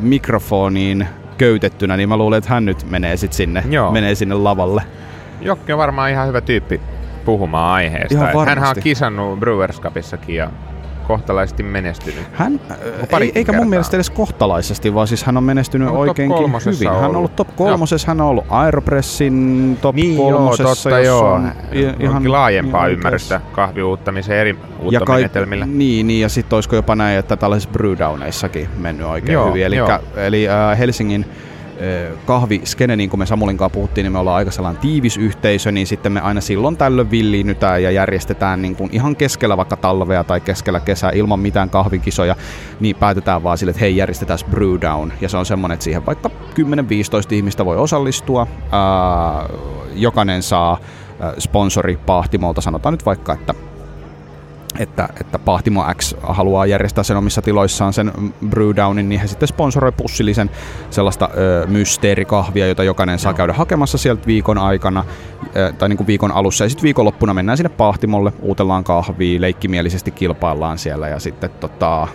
mikrofoniin 0.00 1.08
köytettynä, 1.38 1.96
niin 1.96 2.08
mä 2.08 2.16
luulen, 2.16 2.38
että 2.38 2.50
hän 2.50 2.64
nyt 2.64 2.90
menee 2.90 3.16
sit 3.16 3.32
sinne, 3.32 3.64
Joo. 3.70 3.92
menee 3.92 4.14
sinne 4.14 4.34
lavalle. 4.34 4.82
Jokke 5.40 5.74
on 5.74 5.78
varmaan 5.78 6.10
ihan 6.10 6.28
hyvä 6.28 6.40
tyyppi 6.40 6.80
puhumaan 7.28 7.74
aiheesta. 7.74 8.18
Hän 8.18 8.58
on 8.58 8.82
kisannut 8.82 9.40
Brewers 9.40 9.80
Cupissakin 9.80 10.36
ja 10.36 10.50
kohtalaisesti 11.06 11.62
menestynyt. 11.62 12.24
Hän, 12.32 12.60
pari 13.10 13.26
ei, 13.26 13.32
eikä 13.34 13.52
mun 13.52 13.68
mielestä 13.68 13.96
edes 13.96 14.10
kohtalaisesti, 14.10 14.94
vaan 14.94 15.08
siis 15.08 15.24
hän 15.24 15.36
on 15.36 15.44
menestynyt 15.44 15.88
on 15.88 15.96
oikeinkin 15.96 16.52
hyvin. 16.66 16.88
Hän 16.90 17.10
on 17.10 17.16
ollut 17.16 17.36
top 17.36 17.56
kolmosessa, 17.56 18.08
hän 18.08 18.20
on 18.20 18.26
ollut 18.26 18.44
Aeropressin 18.48 19.78
top 19.82 19.94
niin, 19.94 20.16
kolmosessa, 20.16 21.00
joo, 21.00 21.20
totta, 21.22 21.76
joo. 21.76 21.90
on 21.90 21.96
ihan 22.00 22.32
laajempaa 22.32 22.80
ihan 22.80 22.92
ymmärrystä 22.92 23.40
kahviuuttamisen 23.52 24.36
eri 24.36 24.58
uuttomenetelmillä. 24.80 25.66
Niin, 25.66 26.06
niin, 26.06 26.20
ja 26.20 26.28
sitten 26.28 26.56
olisiko 26.56 26.76
jopa 26.76 26.94
näin, 26.94 27.18
että 27.18 27.36
tällaisissa 27.36 27.72
brewdowneissakin 27.72 28.68
mennyt 28.78 29.06
oikein 29.06 29.32
joo, 29.32 29.48
hyvin. 29.48 29.66
Elikkä, 29.66 30.00
eli 30.16 30.48
äh, 30.48 30.78
Helsingin 30.78 31.26
kahviskene, 32.26 32.96
niin 32.96 33.10
kuin 33.10 33.20
me 33.20 33.26
Samulin 33.26 33.56
kanssa 33.56 33.74
puhuttiin, 33.74 34.04
niin 34.04 34.12
me 34.12 34.18
ollaan 34.18 34.36
aika 34.36 34.50
sellainen 34.50 34.82
tiivis 34.82 35.16
yhteisö, 35.16 35.72
niin 35.72 35.86
sitten 35.86 36.12
me 36.12 36.20
aina 36.20 36.40
silloin 36.40 36.76
tällöin 36.76 37.10
villiinytään 37.10 37.82
ja 37.82 37.90
järjestetään 37.90 38.62
niin 38.62 38.76
kuin 38.76 38.90
ihan 38.92 39.16
keskellä 39.16 39.56
vaikka 39.56 39.76
talvea 39.76 40.24
tai 40.24 40.40
keskellä 40.40 40.80
kesää 40.80 41.10
ilman 41.14 41.40
mitään 41.40 41.70
kahvikisoja, 41.70 42.36
niin 42.80 42.96
päätetään 42.96 43.42
vaan 43.42 43.58
sille, 43.58 43.70
että 43.70 43.80
hei 43.80 43.96
järjestetään 43.96 44.38
brew 44.50 44.80
down. 44.80 45.12
Ja 45.20 45.28
se 45.28 45.36
on 45.36 45.46
semmoinen, 45.46 45.74
että 45.74 45.84
siihen 45.84 46.06
vaikka 46.06 46.30
10-15 46.30 46.32
ihmistä 47.30 47.64
voi 47.64 47.76
osallistua. 47.76 48.46
Ää, 48.72 49.48
jokainen 49.94 50.42
saa 50.42 50.78
sponsori 51.38 51.96
Pahtimolta, 52.06 52.60
sanotaan 52.60 52.92
nyt 52.92 53.06
vaikka, 53.06 53.32
että 53.32 53.54
että, 54.78 55.08
että 55.20 55.38
Pahtimo 55.38 55.84
X 55.94 56.14
haluaa 56.22 56.66
järjestää 56.66 57.04
sen 57.04 57.16
omissa 57.16 57.42
tiloissaan 57.42 57.92
sen 57.92 58.12
brewdownin, 58.48 59.08
niin 59.08 59.20
he 59.20 59.26
sitten 59.26 59.48
sponsoroi 59.48 59.92
pussillisen 59.92 60.50
sellaista 60.90 61.30
ö, 61.36 61.66
mysteerikahvia, 61.66 62.66
jota 62.66 62.84
jokainen 62.84 63.18
saa 63.18 63.34
käydä 63.34 63.52
hakemassa 63.52 63.98
sieltä 63.98 64.26
viikon 64.26 64.58
aikana, 64.58 65.04
ö, 65.56 65.72
tai 65.72 65.88
niin 65.88 65.96
kuin 65.96 66.06
viikon 66.06 66.32
alussa, 66.32 66.64
ja 66.64 66.68
sitten 66.68 66.82
viikonloppuna 66.82 67.34
mennään 67.34 67.56
sinne 67.58 67.68
Pahtimolle, 67.68 68.32
uutellaan 68.42 68.84
kahvia, 68.84 69.40
leikkimielisesti 69.40 70.10
kilpaillaan 70.10 70.78
siellä, 70.78 71.08
ja 71.08 71.18
sitten 71.18 71.50
tota, 71.50 72.08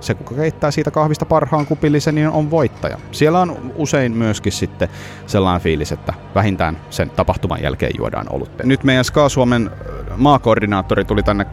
se, 0.00 0.14
kuka 0.14 0.34
keittää 0.34 0.70
siitä 0.70 0.90
kahvista 0.90 1.26
parhaan 1.26 1.66
kupillisen, 1.66 2.14
niin 2.14 2.28
on 2.28 2.50
voittaja. 2.50 2.98
Siellä 3.12 3.40
on 3.40 3.72
usein 3.74 4.12
myöskin 4.12 4.52
sitten 4.52 4.88
sellainen 5.26 5.62
fiilis, 5.62 5.92
että 5.92 6.14
vähintään 6.34 6.78
sen 6.90 7.10
tapahtuman 7.10 7.62
jälkeen 7.62 7.92
juodaan 7.98 8.26
olutta. 8.30 8.66
Nyt 8.66 8.84
meidän 8.84 9.04
Ska 9.04 9.28
Suomen 9.28 9.70
maakoordinaattori 10.16 11.04
tuli 11.04 11.22
tänne 11.22 11.46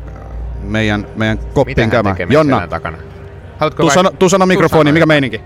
meidän, 0.61 1.07
meidän 1.15 1.37
koppiin 1.37 1.89
käymään. 1.89 2.15
Jonna, 2.29 2.67
takana? 2.67 2.97
tuu, 3.77 3.89
sano, 3.89 4.11
tuu 4.11 4.29
sano 4.29 4.45
mikrofoni, 4.45 4.91
mikä 4.91 5.05
meininki? 5.05 5.41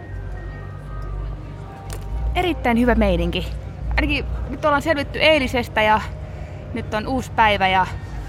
Erittäin 2.36 2.80
hyvä 2.80 2.96
meininki. 2.96 3.48
Ainakin 3.98 4.26
nyt 4.50 4.66
ollaan 4.66 4.82
selvitty 4.82 5.20
eilisestä 5.20 5.82
ja 5.82 6.02
nyt 6.74 6.94
on 6.94 7.08
uusi 7.08 7.32
päivä 7.32 7.68
ja 7.68 7.88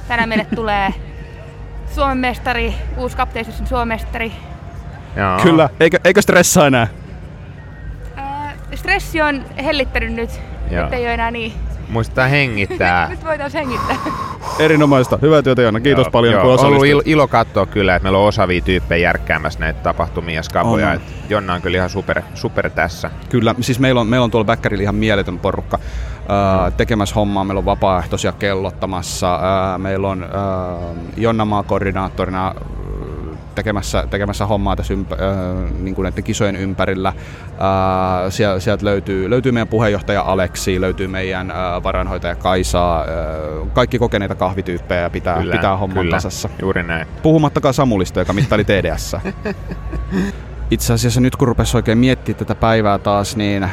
tänään 0.08 0.28
meille 0.28 0.46
tulee 0.54 0.94
Suomen 1.94 2.18
mestari, 2.18 2.74
uusi 2.96 3.16
kapteeniston 3.16 3.66
Suomen 3.66 3.88
mestari. 3.88 4.32
Joo. 5.16 5.40
Kyllä, 5.42 5.68
eikö, 5.80 5.98
eikö 6.04 6.22
stressaa 6.22 6.66
enää? 6.66 6.86
Ää, 8.16 8.52
stressi 8.74 9.20
on 9.20 9.44
hellittänyt 9.64 10.12
nyt, 10.12 10.40
Joo. 10.70 10.84
nyt 10.84 10.92
ei 10.92 11.04
ole 11.04 11.14
enää 11.14 11.30
niin 11.30 11.52
Muistetaan 11.92 12.30
hengittää. 12.30 13.08
Nyt 13.10 13.24
voitaisiin 13.24 13.58
hengittää. 13.58 13.96
Erinomaista. 14.58 15.18
Hyvää 15.22 15.42
työtä 15.42 15.62
Jonna. 15.62 15.80
Kiitos 15.80 16.06
joo, 16.06 16.10
paljon 16.10 16.32
joo, 16.32 16.42
kun 16.42 16.52
On 16.52 16.66
ollut 16.66 16.86
ilo, 16.86 17.02
ilo 17.04 17.28
katsoa 17.28 17.66
kyllä, 17.66 17.96
että 17.96 18.04
meillä 18.04 18.18
on 18.18 18.28
osaavia 18.28 18.60
tyyppejä 18.60 19.08
järkkäämässä 19.08 19.60
näitä 19.60 19.80
tapahtumia 19.82 20.34
ja 20.34 20.42
skaboja. 20.42 20.90
On. 20.90 21.00
Jonna 21.28 21.54
on 21.54 21.62
kyllä 21.62 21.76
ihan 21.76 21.90
super, 21.90 22.22
super 22.34 22.70
tässä. 22.70 23.10
Kyllä, 23.28 23.54
siis 23.60 23.78
meillä 23.78 24.00
on, 24.00 24.06
meillä 24.06 24.24
on 24.24 24.30
tuolla 24.30 24.44
Bäkkärillä 24.44 24.82
ihan 24.82 24.94
mieletön 24.94 25.38
porukka 25.38 25.78
uh, 25.78 26.72
tekemässä 26.76 27.14
hommaa. 27.14 27.44
Meillä 27.44 27.58
on 27.58 27.64
vapaaehtoisia 27.64 28.32
kellottamassa. 28.32 29.36
Uh, 29.36 29.80
meillä 29.82 30.08
on 30.08 30.24
uh, 30.24 30.96
Jonna 31.16 31.44
maa 31.44 31.62
koordinaattorina 31.62 32.54
tekemässä, 33.54 34.06
tekemässä 34.10 34.46
hommaa 34.46 34.76
tässä 34.76 34.94
ympä, 34.94 35.14
äh, 35.14 35.72
niin 35.80 35.94
kuin 35.94 36.04
näiden 36.04 36.24
kisojen 36.24 36.56
ympärillä. 36.56 37.08
Äh, 37.08 37.14
sieltä, 38.28 38.60
sieltä 38.60 38.84
löytyy, 38.84 39.30
löytyy 39.30 39.52
meidän 39.52 39.68
puheenjohtaja 39.68 40.22
Aleksi, 40.22 40.80
löytyy 40.80 41.08
meidän 41.08 41.50
äh, 41.50 41.82
varainhoitaja 41.82 42.36
Kaisa, 42.36 43.00
äh, 43.00 43.06
kaikki 43.72 43.98
kokeneita 43.98 44.34
kahvityyppejä 44.34 45.10
pitää, 45.10 45.38
kyllä, 45.38 45.52
pitää 45.52 45.76
homman 45.76 46.04
kyllä, 46.04 46.16
tasassa. 46.16 46.48
juuri 46.60 46.82
näin. 46.82 47.06
Puhumattakaan 47.22 47.74
Samulista, 47.74 48.20
joka 48.20 48.32
mittaili 48.32 48.64
TDS. 48.64 49.16
Itse 50.70 50.92
asiassa 50.92 51.20
nyt 51.20 51.36
kun 51.36 51.48
rupesi 51.48 51.76
oikein 51.76 51.98
miettimään 51.98 52.38
tätä 52.38 52.54
päivää 52.54 52.98
taas, 52.98 53.36
niin 53.36 53.62
äh, 53.62 53.70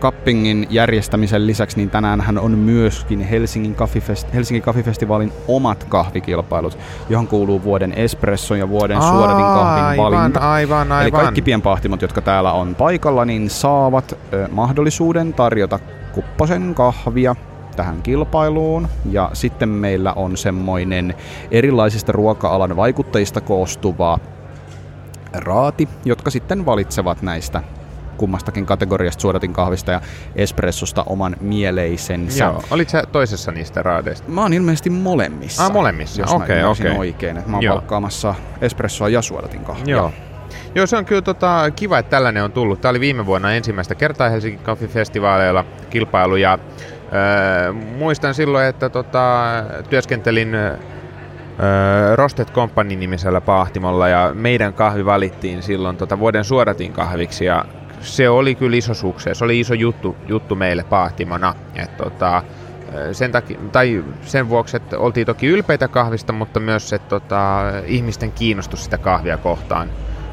Kappingin 0.00 0.66
järjestämisen 0.70 1.46
lisäksi, 1.46 1.76
niin 1.76 1.90
tänään 1.90 2.38
on 2.38 2.58
myöskin 2.58 3.20
Helsingin, 3.20 3.74
Kaffifest, 3.74 4.34
Helsingin 4.34 4.62
Kaffifestivaalin 4.62 5.32
omat 5.48 5.84
kahvikilpailut, 5.84 6.78
johon 7.08 7.26
kuuluu 7.26 7.62
vuoden 7.62 7.92
espresso 7.92 8.54
ja 8.54 8.68
vuoden 8.68 8.98
Aa, 8.98 9.10
suodatin 9.12 9.44
kahvin 9.44 9.96
valinta. 9.96 10.40
Aivan, 10.52 10.92
aivan, 10.92 11.02
Eli 11.02 11.10
kaikki 11.10 11.42
pienpahtimot, 11.42 12.02
jotka 12.02 12.20
täällä 12.20 12.52
on 12.52 12.74
paikalla, 12.74 13.24
niin 13.24 13.50
saavat 13.50 14.18
ö, 14.32 14.48
mahdollisuuden 14.52 15.34
tarjota 15.34 15.78
kupposen 16.12 16.74
kahvia 16.74 17.36
tähän 17.76 18.02
kilpailuun. 18.02 18.88
Ja 19.10 19.30
sitten 19.32 19.68
meillä 19.68 20.12
on 20.12 20.36
semmoinen 20.36 21.14
erilaisista 21.50 22.12
ruoka-alan 22.12 22.76
vaikuttajista 22.76 23.40
koostuva 23.40 24.18
raati, 25.32 25.88
jotka 26.04 26.30
sitten 26.30 26.66
valitsevat 26.66 27.22
näistä 27.22 27.62
kummastakin 28.20 28.66
kategoriasta 28.66 29.20
suodatin 29.20 29.52
kahvista 29.52 29.92
ja 29.92 30.00
espressosta 30.36 31.02
oman 31.06 31.36
mieleisensä. 31.40 32.44
Joo. 32.44 32.62
Olit 32.70 32.88
sä 32.88 33.02
toisessa 33.12 33.52
niistä 33.52 33.82
raadeista? 33.82 34.30
Mä 34.30 34.42
oon 34.42 34.52
ilmeisesti 34.52 34.90
molemmissa. 34.90 35.64
Ah, 35.64 35.72
molemmissa, 35.72 36.22
jos 36.22 36.32
okei, 36.32 36.64
okay, 36.64 36.90
okay. 36.90 36.98
oikein. 36.98 37.36
Että 37.36 37.50
mä 37.50 37.56
oon 37.56 37.66
palkkaamassa 37.68 38.34
espressoa 38.60 39.08
ja 39.08 39.22
suodatin 39.22 39.64
kahvia. 39.64 39.96
Joo. 39.96 40.12
Joo, 40.74 40.86
se 40.86 40.96
on 40.96 41.04
kyllä 41.04 41.22
tota, 41.22 41.70
kiva, 41.76 41.98
että 41.98 42.10
tällainen 42.10 42.44
on 42.44 42.52
tullut. 42.52 42.80
Tämä 42.80 42.90
oli 42.90 43.00
viime 43.00 43.26
vuonna 43.26 43.52
ensimmäistä 43.52 43.94
kertaa 43.94 44.28
Helsingin 44.28 44.60
Coffee-festivaaleilla 44.64 45.64
kilpailu 45.90 46.36
ja 46.36 46.52
äh, 46.52 46.58
muistan 47.98 48.34
silloin, 48.34 48.66
että 48.66 48.88
tota, 48.88 49.46
työskentelin 49.90 50.54
äh, 50.54 50.72
Rostet 52.14 52.52
Company-nimisellä 52.52 53.40
pahtimolla 53.40 54.08
ja 54.08 54.30
meidän 54.34 54.74
kahvi 54.74 55.04
valittiin 55.04 55.62
silloin 55.62 55.96
tota, 55.96 56.18
vuoden 56.18 56.44
suodatin 56.44 56.92
kahviksi 56.92 57.44
ja 57.44 57.64
se 58.00 58.28
oli 58.28 58.54
kyllä 58.54 58.76
iso 58.76 58.94
sukses, 58.94 59.38
se 59.38 59.44
oli 59.44 59.60
iso 59.60 59.74
juttu, 59.74 60.16
juttu 60.28 60.54
meille 60.54 60.84
paahtimona. 60.84 61.54
Et 61.74 61.96
tota, 61.96 62.42
sen, 63.12 63.32
takia, 63.32 63.58
tai 63.72 64.04
sen 64.22 64.48
vuoksi, 64.48 64.76
että 64.76 64.98
oltiin 64.98 65.26
toki 65.26 65.46
ylpeitä 65.46 65.88
kahvista, 65.88 66.32
mutta 66.32 66.60
myös 66.60 66.92
että 66.92 67.08
tota, 67.08 67.62
ihmisten 67.86 68.32
kiinnostus 68.32 68.84
sitä 68.84 68.98
kahvia 68.98 69.36
kohtaan 69.36 69.90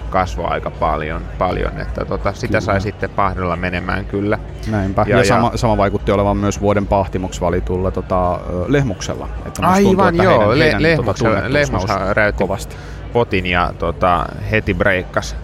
kasvoi 0.09 0.45
aika 0.49 0.71
paljon, 0.71 1.21
paljon 1.37 1.79
että 1.79 2.05
tota, 2.05 2.33
sitä 2.33 2.47
kyllä. 2.47 2.61
sai 2.61 2.81
sitten 2.81 3.09
pahdella 3.09 3.55
menemään 3.55 4.05
kyllä. 4.05 4.39
Näinpä, 4.71 5.05
ja, 5.07 5.17
ja, 5.17 5.25
sama, 5.25 5.49
ja 5.51 5.57
sama 5.57 5.77
vaikutti 5.77 6.11
olevan 6.11 6.37
myös 6.37 6.61
vuoden 6.61 6.87
pahtimoksi 6.87 7.41
valitulla 7.41 7.91
tota, 7.91 8.39
Lehmuksella. 8.67 9.29
Että 9.45 9.67
Aivan 9.67 9.83
tuntuu, 9.83 10.05
että 10.05 10.23
joo, 10.23 10.39
heidän, 10.39 10.59
Le- 10.59 10.63
heidän, 10.63 10.83
Lehmuksella, 10.83 11.35
tota, 11.35 11.53
Lehmus 11.53 11.83
räytti 12.13 12.43
kovasti. 12.43 12.75
potin 13.13 13.45
ja 13.45 13.73
tota, 13.79 14.25
heti 14.51 14.73
breikkas 14.73 15.35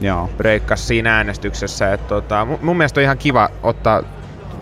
Joo. 0.00 0.30
breikkas 0.36 0.88
siinä 0.88 1.16
äänestyksessä. 1.16 1.92
Et, 1.92 2.08
tota, 2.08 2.46
mun 2.62 2.76
mielestä 2.76 3.00
on 3.00 3.04
ihan 3.04 3.18
kiva 3.18 3.48
ottaa 3.62 4.02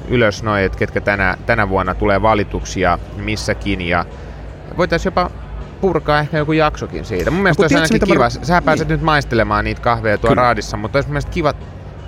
ylös 0.09 0.43
noin, 0.43 0.65
että 0.65 0.79
ketkä 0.79 1.01
tänä, 1.01 1.37
tänä 1.47 1.69
vuonna 1.69 1.95
tulee 1.95 2.23
valituksia 2.23 2.99
missäkin 3.17 3.81
ja 3.81 4.05
voitaisiin 4.77 5.11
jopa 5.11 5.31
purkaa 5.81 6.21
ehkä 6.21 6.39
joku 6.39 6.53
jaksokin 6.53 7.05
siitä. 7.05 7.31
Mun 7.31 7.43
mielestä 7.43 7.63
no, 7.63 7.65
olisi 7.65 7.75
ainakin 7.75 8.09
kiva. 8.09 8.25
Mä... 8.25 8.31
Sä 8.31 8.63
pääset 8.63 8.89
niin. 8.89 8.95
nyt 8.95 9.03
maistelemaan 9.03 9.65
niitä 9.65 9.81
kahveja 9.81 10.19
tuolla 10.19 10.43
raadissa, 10.43 10.77
mutta 10.77 10.97
olisi 10.97 11.09
mun 11.09 11.13
mielestä 11.13 11.31
kiva 11.31 11.55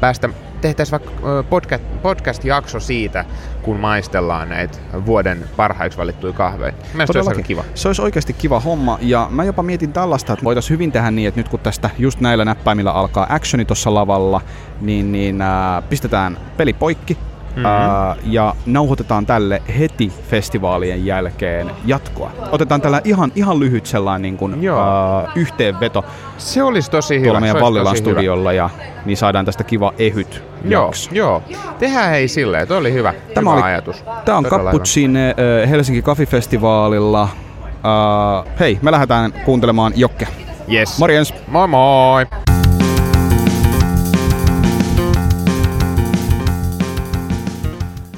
päästä 0.01 0.29
tehtäisiin 0.61 1.01
vaikka 1.01 1.43
podcast, 1.51 1.85
podcast-jakso 2.03 2.81
siitä, 2.81 3.25
kun 3.63 3.81
maistellaan 3.81 4.49
näitä 4.49 4.79
vuoden 5.07 5.45
parhaiksi 5.57 5.99
valittuja 5.99 6.33
kahveja. 6.33 6.73
Mielestäni 6.93 7.25
se 7.25 7.29
olisi 7.29 7.43
kiva. 7.43 7.65
Se 7.75 7.89
olisi 7.89 8.03
oikeasti 8.03 8.33
kiva 8.33 8.61
homma, 8.61 8.99
ja 9.01 9.29
mä 9.31 9.45
jopa 9.45 9.63
mietin 9.63 9.93
tällaista, 9.93 10.33
että 10.33 10.45
voitaisiin 10.45 10.75
hyvin 10.75 10.93
tehdä 10.93 11.11
niin, 11.11 11.29
että 11.29 11.41
nyt 11.41 11.49
kun 11.49 11.61
tästä 11.61 11.91
just 11.99 12.21
näillä 12.21 12.45
näppäimillä 12.45 12.93
alkaa 12.93 13.27
actioni 13.31 13.65
tuossa 13.65 13.95
lavalla, 13.95 14.41
niin, 14.81 15.13
niin 15.13 15.43
äh, 15.43 15.49
pistetään 15.89 16.39
peli 16.57 16.73
poikki, 16.73 17.19
Mm-hmm. 17.57 18.33
ja 18.33 18.55
nauhoitetaan 18.67 19.27
tälle 19.27 19.63
heti 19.79 20.13
festivaalien 20.31 21.07
jälkeen 21.07 21.71
jatkoa. 21.87 22.31
Otetaan 22.53 22.81
tällä 22.81 23.01
ihan, 23.05 23.33
ihan 23.35 23.61
lyhyt 23.61 23.87
sellainen 23.87 24.23
niin 24.23 24.37
kuin, 24.37 24.55
uh, 24.55 25.29
yhteenveto. 25.35 26.05
Se 26.39 26.63
olisi 26.63 26.91
tosi 26.91 27.15
hyvä. 27.15 27.25
Tuolla 27.25 27.41
meidän 27.41 27.61
Vallilan 27.61 27.97
studiolla 27.97 28.53
ja 28.53 28.71
niin 29.05 29.17
saadaan 29.17 29.45
tästä 29.45 29.65
kiva 29.65 29.93
ehyt 29.99 30.43
Joo, 30.65 30.85
jakso. 30.85 31.11
joo. 31.13 31.43
Tehdään 31.79 32.11
hei 32.11 32.29
silleen, 32.29 32.69
toi 32.69 32.79
oli 32.79 32.93
hyvä, 32.93 33.15
tämä 33.35 33.51
hyvä 33.51 33.63
oli, 33.63 33.73
ajatus. 33.73 34.05
Tämä 34.25 34.39
on 34.39 34.45
Cappuccine 34.45 35.35
uh, 35.65 35.71
Helsinki 35.71 36.03
Coffee-festivaalilla. 36.03 37.29
Uh, 37.63 38.59
hei, 38.61 38.79
me 38.83 38.91
lähdetään 38.91 39.33
kuuntelemaan 39.45 39.93
Jokke. 39.97 40.29
Yes. 40.73 40.99
Morjens. 40.99 41.35
Moi 41.49 41.69
moi. 41.69 42.27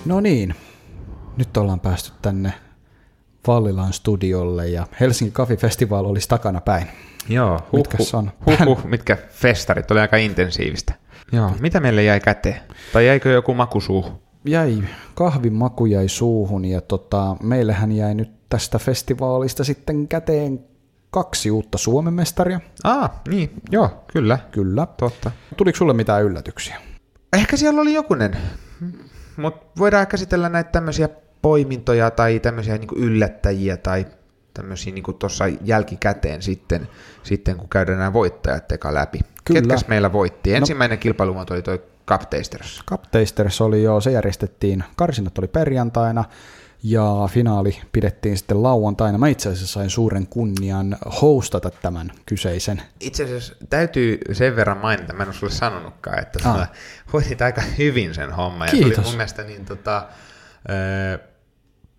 No 0.08 0.20
niin, 0.20 0.54
nyt 1.36 1.56
ollaan 1.56 1.80
päästy 1.80 2.12
tänne 2.22 2.52
Vallilan 3.46 3.92
studiolle 3.92 4.68
ja 4.68 4.86
Helsinki 5.00 5.32
Coffee 5.32 5.56
Festival 5.56 6.04
olisi 6.04 6.28
takana 6.28 6.60
päin. 6.60 6.86
Joo, 7.28 7.60
huh, 7.72 7.78
mitkä 7.78 7.96
huh, 7.98 8.08
on? 8.12 8.30
Huh, 8.46 8.66
huh, 8.66 8.84
mitkä 8.84 9.16
festarit, 9.16 9.90
oli 9.90 10.00
aika 10.00 10.16
intensiivistä. 10.16 10.94
Joo, 11.32 11.50
mitä 11.60 11.80
meille 11.80 12.02
jäi 12.02 12.20
käteen? 12.20 12.60
Tai 12.92 13.06
jäikö 13.06 13.30
joku 13.30 13.54
maku 13.54 13.80
suuhun? 13.80 14.18
Jäi, 14.44 14.82
kahvin 15.14 15.52
maku 15.52 15.86
jäi 15.86 16.08
suuhun 16.08 16.64
ja 16.64 16.80
tota, 16.80 17.36
meillähän 17.42 17.92
jäi 17.92 18.14
nyt 18.14 18.48
tästä 18.48 18.78
festivaalista 18.78 19.64
sitten 19.64 20.08
käteen 20.08 20.64
kaksi 21.10 21.50
uutta 21.50 21.78
Suomen 21.78 22.14
mestaria. 22.14 22.60
Ah, 22.84 23.10
niin, 23.28 23.50
joo, 23.70 24.04
kyllä, 24.12 24.38
Kyllä. 24.50 24.86
totta. 24.96 25.30
Tuliko 25.56 25.76
sulle 25.76 25.94
mitään 25.94 26.22
yllätyksiä? 26.22 26.76
Ehkä 27.32 27.56
siellä 27.56 27.80
oli 27.80 27.94
jokunen, 27.94 28.36
mutta 29.38 29.66
voidaan 29.78 30.06
käsitellä 30.06 30.48
näitä 30.48 30.70
tämmöisiä 30.70 31.08
poimintoja 31.42 32.10
tai 32.10 32.40
tämmöisiä 32.40 32.78
niin 32.78 32.88
yllättäjiä 32.96 33.76
tai 33.76 34.06
tämmöisiä 34.54 34.94
niin 34.94 35.04
tuossa 35.18 35.44
jälkikäteen 35.64 36.42
sitten, 36.42 36.88
sitten, 37.22 37.56
kun 37.56 37.68
käydään 37.68 37.98
nämä 37.98 38.12
voittajat 38.12 38.72
eka 38.72 38.94
läpi. 38.94 39.20
Kyllä. 39.44 39.60
Ketkäs 39.60 39.88
meillä 39.88 40.12
voitti? 40.12 40.54
Ensimmäinen 40.54 40.98
no. 40.98 41.00
kilpailumuoto 41.00 41.54
oli 41.54 41.62
toi 41.62 41.82
Cup 42.06 42.20
Tasters. 42.20 42.82
Cup 42.90 43.02
Tasters 43.10 43.60
oli 43.60 43.82
jo, 43.82 44.00
se 44.00 44.10
järjestettiin, 44.10 44.84
karsinnat 44.96 45.38
oli 45.38 45.48
perjantaina 45.48 46.24
ja 46.82 47.28
finaali 47.30 47.80
pidettiin 47.92 48.38
sitten 48.38 48.62
lauantaina. 48.62 49.18
Mä 49.18 49.28
itse 49.28 49.48
asiassa 49.48 49.72
sain 49.72 49.90
suuren 49.90 50.26
kunnian 50.26 50.96
hostata 51.22 51.70
tämän 51.70 52.12
kyseisen. 52.26 52.82
Itse 53.00 53.24
asiassa 53.24 53.54
täytyy 53.70 54.18
sen 54.32 54.56
verran 54.56 54.78
mainita, 54.78 55.12
mä 55.12 55.22
en 55.22 55.28
ole 55.28 55.34
sulle 55.34 55.52
sanonutkaan, 55.52 56.18
että 56.18 56.38
Ah. 56.50 56.70
hoidit 57.12 57.42
aika 57.42 57.60
hyvin 57.78 58.14
sen 58.14 58.32
homman. 58.32 58.66
Ja 58.68 58.70
se 58.70 58.76
Kiitos. 58.76 58.98
oli 58.98 59.06
mun 59.06 59.16
mielestä 59.16 59.42
niin 59.42 59.64
tota, 59.64 60.06
ö, 61.14 61.18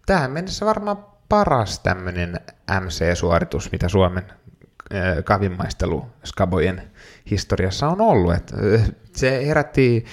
tähän 0.05 0.31
mennessä 0.31 0.65
varmaan 0.65 1.05
paras 1.29 1.79
tämmöinen 1.79 2.39
MC-suoritus, 2.79 3.71
mitä 3.71 3.89
Suomen 3.89 4.23
kavinmaistelu 5.23 6.05
Skabojen 6.25 6.81
historiassa 7.31 7.87
on 7.87 8.01
ollut. 8.01 8.33
Et, 8.33 8.53
se 9.15 9.47
herätti 9.47 10.05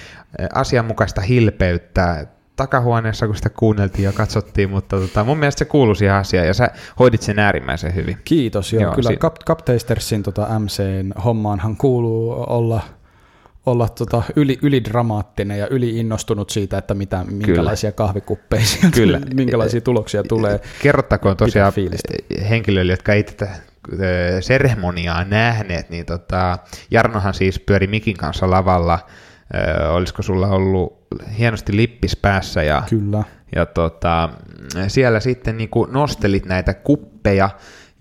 asianmukaista 0.53 1.21
hilpeyttä 1.21 2.27
takahuoneessa, 2.57 3.25
kun 3.27 3.35
sitä 3.35 3.49
kuunneltiin 3.49 4.03
ja 4.03 4.11
katsottiin, 4.13 4.69
mutta 4.69 4.99
tota, 4.99 5.23
mun 5.23 5.37
mielestä 5.37 5.59
se 5.59 5.65
kuului 5.65 5.95
siihen 5.95 6.15
asiaan 6.15 6.47
ja 6.47 6.53
sä 6.53 6.69
hoidit 6.99 7.21
sen 7.21 7.39
äärimmäisen 7.39 7.95
hyvin. 7.95 8.17
Kiitos, 8.23 8.73
joo. 8.73 8.83
Joo, 8.83 8.93
kyllä 8.95 9.09
si- 9.09 9.17
Cup 9.45 9.57
Tastersin 9.65 10.23
tota 10.23 10.47
MCn 10.59 11.11
hommaanhan 11.23 11.77
kuuluu 11.77 12.31
olla, 12.47 12.81
olla 13.65 13.89
tota 13.89 14.23
yli, 14.35 14.59
ylidramaattinen 14.61 15.59
ja 15.59 15.67
yliinnostunut 15.67 16.49
siitä, 16.49 16.77
että 16.77 16.93
mitä, 16.93 17.25
minkälaisia 17.31 17.91
kahvikuppeja 17.91 18.65
sieltä, 18.65 18.95
Kyllä. 18.95 19.21
minkälaisia 19.33 19.81
tuloksia 19.81 20.23
tulee. 20.23 20.59
Kerrottakoon 20.81 21.37
tosiaan 21.37 21.73
henkilöille, 22.49 22.93
jotka 22.93 23.13
ei 23.13 23.23
tätä 23.23 23.47
seremoniaa 24.39 25.23
nähneet, 25.23 25.89
niin 25.89 26.05
tota, 26.05 26.57
Jarnohan 26.91 27.33
siis 27.33 27.59
pyöri 27.59 27.87
Mikin 27.87 28.17
kanssa 28.17 28.49
lavalla. 28.49 28.99
Ö, 29.55 29.89
olisiko 29.89 30.21
sulla 30.21 30.47
ollut 30.47 30.96
hienosti 31.37 31.75
lippis 31.75 32.15
päässä 32.15 32.63
ja, 32.63 32.83
Kyllä. 32.89 33.23
ja 33.55 33.65
tota, 33.65 34.29
siellä 34.87 35.19
sitten 35.19 35.57
niin 35.57 35.69
kuin 35.69 35.93
nostelit 35.93 36.45
näitä 36.45 36.73
kuppeja, 36.73 37.49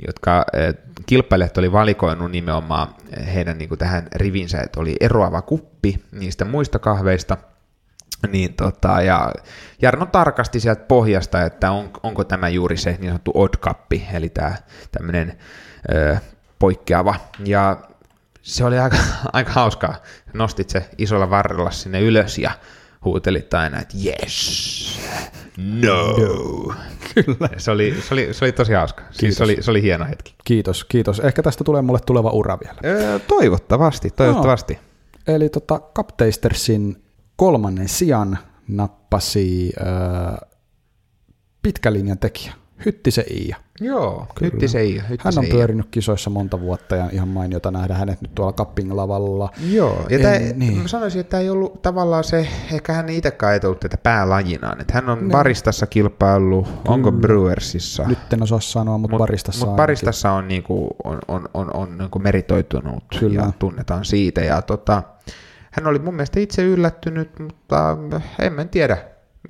jotka 0.06 0.44
ö, 0.54 0.74
kilpailijat 1.06 1.58
oli 1.58 1.72
valikoinut 1.72 2.30
nimenomaan 2.30 2.88
heidän 3.34 3.58
niin 3.58 3.68
kuin 3.68 3.78
tähän 3.78 4.08
rivinsä, 4.14 4.60
että 4.60 4.80
oli 4.80 4.96
eroava 5.00 5.42
kuppi 5.42 6.02
niistä 6.12 6.44
muista 6.44 6.78
kahveista, 6.78 7.36
niin 8.32 8.54
tota, 8.54 9.02
ja 9.02 9.32
Jarno 9.82 10.06
tarkasti 10.06 10.60
sieltä 10.60 10.84
pohjasta, 10.84 11.42
että 11.42 11.70
on, 11.70 11.90
onko 12.02 12.24
tämä 12.24 12.48
juuri 12.48 12.76
se 12.76 12.96
niin 13.00 13.08
sanottu 13.08 13.32
odd 13.34 13.54
cup, 13.56 13.92
eli 14.12 14.28
tämä 14.28 14.54
tämmöinen 14.92 15.38
ö, 15.94 16.16
poikkeava. 16.58 17.14
Ja 17.44 17.76
se 18.42 18.64
oli 18.64 18.78
aika, 18.78 18.96
aika 19.32 19.52
hauskaa. 19.52 19.94
Nostit 20.32 20.70
se 20.70 20.90
isolla 20.98 21.30
varrella 21.30 21.70
sinne 21.70 22.00
ylös 22.00 22.38
ja 22.38 22.50
huutelit 23.06 23.54
aina, 23.54 23.80
että 23.80 23.94
yes, 24.04 24.98
no. 25.56 26.14
Kyllä. 27.14 27.48
Se 27.56 27.70
oli, 27.70 27.96
se 28.08 28.14
oli, 28.14 28.34
se 28.34 28.44
oli 28.44 28.52
tosi 28.52 28.72
hauska. 28.72 29.02
Siis 29.10 29.36
se 29.36 29.44
oli, 29.44 29.56
se 29.60 29.70
oli 29.70 29.82
hieno 29.82 30.04
hetki. 30.04 30.34
Kiitos, 30.44 30.84
kiitos. 30.84 31.20
Ehkä 31.20 31.42
tästä 31.42 31.64
tulee 31.64 31.82
mulle 31.82 32.00
tuleva 32.06 32.30
ura 32.30 32.58
vielä. 32.64 32.78
Öö, 32.84 33.18
toivottavasti, 33.18 34.10
toivottavasti. 34.10 34.78
Eli 35.26 35.48
tota, 35.48 35.80
Cup 35.94 36.08
Tastersin 36.16 37.02
kolmannen 37.36 37.88
sijan 37.88 38.38
nappasi 38.68 39.72
äh, 39.80 40.48
pitkälinjan 41.62 42.18
tekijä, 42.18 42.52
Hyttisen 42.86 43.24
Iia. 43.30 43.56
Joo, 43.80 44.26
hytti 44.40 44.68
se 44.68 44.78
ei. 44.80 44.98
Hän 44.98 45.38
on 45.38 45.44
ei. 45.44 45.50
pyörinyt 45.50 45.86
kisoissa 45.90 46.30
monta 46.30 46.60
vuotta 46.60 46.96
ja 46.96 47.08
ihan 47.12 47.28
mainiota 47.28 47.70
nähdä 47.70 47.94
hänet 47.94 48.20
nyt 48.20 48.34
tuolla 48.34 48.52
Cupping-lavalla. 48.52 49.50
Joo, 49.70 50.06
ja 50.10 50.16
En- 50.16 50.22
tää, 50.22 50.38
niin. 50.38 50.58
niin. 50.58 50.78
mä 50.78 50.88
sanoisin, 50.88 51.20
että 51.20 51.30
tämä 51.30 51.40
ei 51.40 51.50
ollut 51.50 51.82
tavallaan 51.82 52.24
se, 52.24 52.48
ehkä 52.72 52.92
hän 52.92 53.08
ei 53.08 53.16
itsekään 53.16 53.50
ajatellut 53.50 53.80
tätä 53.80 53.96
päälajinaan, 53.96 54.80
että 54.80 54.92
hän 54.94 55.08
on 55.08 55.28
baristassa 55.32 55.86
kilpaillut, 55.86 56.68
onko 56.88 57.12
Brewersissa? 57.12 58.04
Nyt 58.08 58.32
en 58.32 58.42
osaa 58.42 58.60
sanoa, 58.60 58.98
mutta 58.98 59.16
Mut- 59.16 59.18
baristassa 59.18 59.66
mut 59.66 59.76
baristassa 59.76 60.32
on, 60.32 60.48
niinku, 60.48 60.88
on, 61.04 61.18
on, 61.28 61.48
on, 61.54 61.76
on 61.76 61.98
niinku 61.98 62.18
meritoitunut 62.18 63.04
Kyllä. 63.20 63.42
ja 63.42 63.52
tunnetaan 63.58 64.04
siitä. 64.04 64.40
Ja 64.40 64.62
tota, 64.62 65.02
hän 65.70 65.86
oli 65.86 65.98
mun 65.98 66.14
mielestä 66.14 66.40
itse 66.40 66.62
yllättynyt, 66.62 67.38
mutta 67.38 67.96
en 68.42 68.52
mä 68.52 68.64
tiedä. 68.64 68.98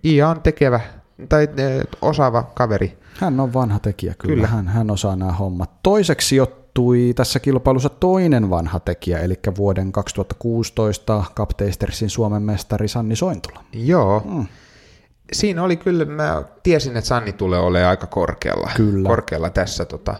Ia 0.04 0.28
on 0.28 0.40
tekevä 0.42 0.80
tai 1.28 1.48
eh, 1.56 1.82
osaava 2.02 2.42
kaveri. 2.42 2.98
Hän 3.20 3.40
on 3.40 3.52
vanha 3.52 3.78
tekijä, 3.78 4.14
kyllä. 4.18 4.34
Kyllä. 4.34 4.46
Hän, 4.46 4.68
hän 4.68 4.90
osaa 4.90 5.16
nämä 5.16 5.32
hommat. 5.32 5.70
Toiseksi 5.82 6.28
sijoittui 6.28 7.12
tässä 7.16 7.40
kilpailussa 7.40 7.88
toinen 7.88 8.50
vanha 8.50 8.80
tekijä, 8.80 9.18
eli 9.18 9.38
vuoden 9.56 9.92
2016 9.92 11.24
Cup 11.34 11.48
Tastersin 11.48 12.10
Suomen 12.10 12.42
mestari 12.42 12.88
Sanni 12.88 13.16
Sointula. 13.16 13.64
Joo. 13.72 14.22
Mm. 14.24 14.46
Siinä 15.32 15.62
oli 15.62 15.76
kyllä, 15.76 16.04
mä 16.04 16.42
tiesin, 16.62 16.96
että 16.96 17.08
Sanni 17.08 17.32
tulee 17.32 17.60
olemaan 17.60 17.90
aika 17.90 18.06
korkealla, 18.06 18.70
Kyllä. 18.76 19.08
korkealla 19.08 19.50
tässä 19.50 19.84
tota, 19.84 20.14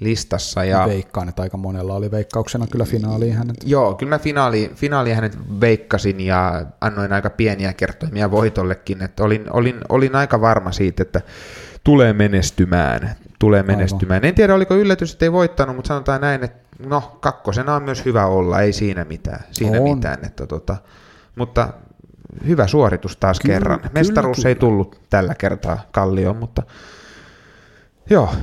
listassa. 0.00 0.64
Ja, 0.64 0.86
Veikkaan, 0.86 1.28
että 1.28 1.42
aika 1.42 1.56
monella 1.56 1.94
oli 1.94 2.10
veikkauksena 2.10 2.66
kyllä 2.66 2.84
finaaliin 2.84 3.34
hänet. 3.34 3.56
Joo, 3.64 3.94
kyllä 3.94 4.10
mä 4.10 4.18
finaali, 4.18 4.72
finaali 4.74 5.12
hänet 5.12 5.38
veikkasin 5.60 6.20
ja 6.20 6.66
annoin 6.80 7.12
aika 7.12 7.30
pieniä 7.30 7.72
kertoimia 7.72 8.30
voitollekin, 8.30 9.02
että 9.02 9.24
olin, 9.24 9.44
olin, 9.52 9.80
olin 9.88 10.16
aika 10.16 10.40
varma 10.40 10.72
siitä, 10.72 11.02
että 11.02 11.20
tulee 11.84 12.12
menestymään. 12.12 13.14
Tulee 13.38 13.62
menestymään. 13.62 14.24
En 14.24 14.34
tiedä, 14.34 14.54
oliko 14.54 14.74
yllätys, 14.74 15.12
että 15.12 15.24
ei 15.24 15.32
voittanut, 15.32 15.76
mutta 15.76 15.88
sanotaan 15.88 16.20
näin, 16.20 16.44
että 16.44 16.58
no, 16.86 17.18
kakkosena 17.20 17.74
on 17.74 17.82
myös 17.82 18.04
hyvä 18.04 18.26
olla, 18.26 18.60
ei 18.60 18.72
siinä 18.72 19.04
mitään. 19.04 19.44
Siinä 19.50 19.80
On. 19.80 19.96
mitään 19.96 20.18
että 20.24 20.46
tota, 20.46 20.76
mutta 21.36 21.68
hyvä 22.46 22.66
suoritus 22.66 23.16
taas 23.16 23.40
Kyllä, 23.40 23.54
kerran. 23.54 23.78
kyllä, 23.78 23.90
Mestaruus 23.94 24.38
ei 24.38 24.54
kyllä. 24.54 24.60
tullut 24.60 25.00
tällä 25.10 25.34
kertaa 25.34 25.78
Kallioon, 25.92 26.36
mutta 26.36 26.62
joo, 28.10 28.34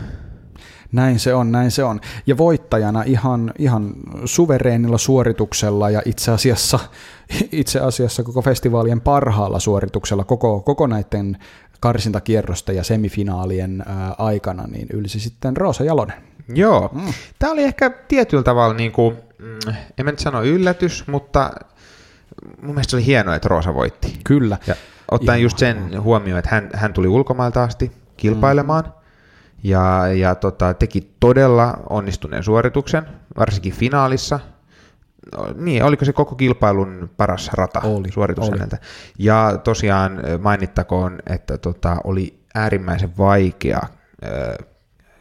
Näin 0.94 1.20
se 1.20 1.34
on, 1.34 1.52
näin 1.52 1.72
se 1.72 1.84
on. 1.84 2.02
Ja 2.28 2.38
voittajana 2.38 3.04
ihan, 3.04 3.52
ihan 3.58 3.94
suvereenilla 4.26 4.98
suorituksella 4.98 5.90
ja 5.90 6.02
itse 6.06 6.32
asiassa, 6.32 6.80
itse 7.52 7.80
asiassa 7.80 8.24
koko 8.24 8.42
festivaalien 8.42 9.02
parhaalla 9.02 9.60
suorituksella 9.60 10.24
koko, 10.24 10.62
koko 10.62 10.88
näiden 10.88 11.38
karsintakierrosten 11.80 12.76
ja 12.76 12.84
semifinaalien 12.84 13.84
ää, 13.88 14.16
aikana, 14.18 14.68
niin 14.68 14.88
ylsi 14.94 15.20
sitten 15.20 15.58
Roosa 15.58 15.84
Jalonen. 15.84 16.24
Joo. 16.48 16.90
Mm. 16.94 17.14
Tämä 17.40 17.54
oli 17.54 17.64
ehkä 17.64 17.90
tietyllä 17.90 18.44
tavalla, 18.44 18.74
niin 18.74 18.92
kuin, 18.92 19.18
mm, 19.40 19.74
en 19.98 20.06
mä 20.06 20.12
nyt 20.12 20.20
sano 20.20 20.44
yllätys, 20.44 21.08
mutta 21.08 21.52
mun 22.62 22.76
mielestä 22.76 22.98
oli 22.98 23.06
hienoa, 23.06 23.36
että 23.36 23.50
Roosa 23.50 23.74
voitti. 23.74 24.20
Kyllä. 24.24 24.58
Ja 24.68 24.76
ottaen 25.12 25.38
Ihan 25.38 25.42
just 25.42 25.58
sen 25.58 26.04
huomioon, 26.04 26.40
että 26.40 26.52
hän, 26.52 26.70
hän 26.74 26.94
tuli 26.94 27.08
ulkomailta 27.08 27.64
asti 27.64 27.92
kilpailemaan, 28.18 28.84
mm. 28.84 29.03
Ja, 29.64 30.08
ja 30.08 30.36
tota, 30.36 30.74
teki 30.74 31.12
todella 31.20 31.78
onnistuneen 31.90 32.44
suorituksen, 32.44 33.06
varsinkin 33.38 33.74
finaalissa. 33.74 34.40
No, 35.38 35.48
Niin, 35.56 35.84
oliko 35.84 36.06
se 36.06 36.14
koko 36.14 36.36
kilpailun 36.36 37.10
paras 37.18 37.50
rata 37.54 37.80
Oli, 37.84 38.12
suoritus 38.12 38.50
oli. 38.50 38.58
häneltä. 38.58 38.78
Ja 39.20 39.60
tosiaan 39.64 40.20
ö, 40.26 40.38
mainittakoon, 40.38 41.20
että 41.30 41.58
tota, 41.58 41.98
oli 42.04 42.40
äärimmäisen 42.56 43.18
vaikea 43.18 43.82
ö, 44.26 44.56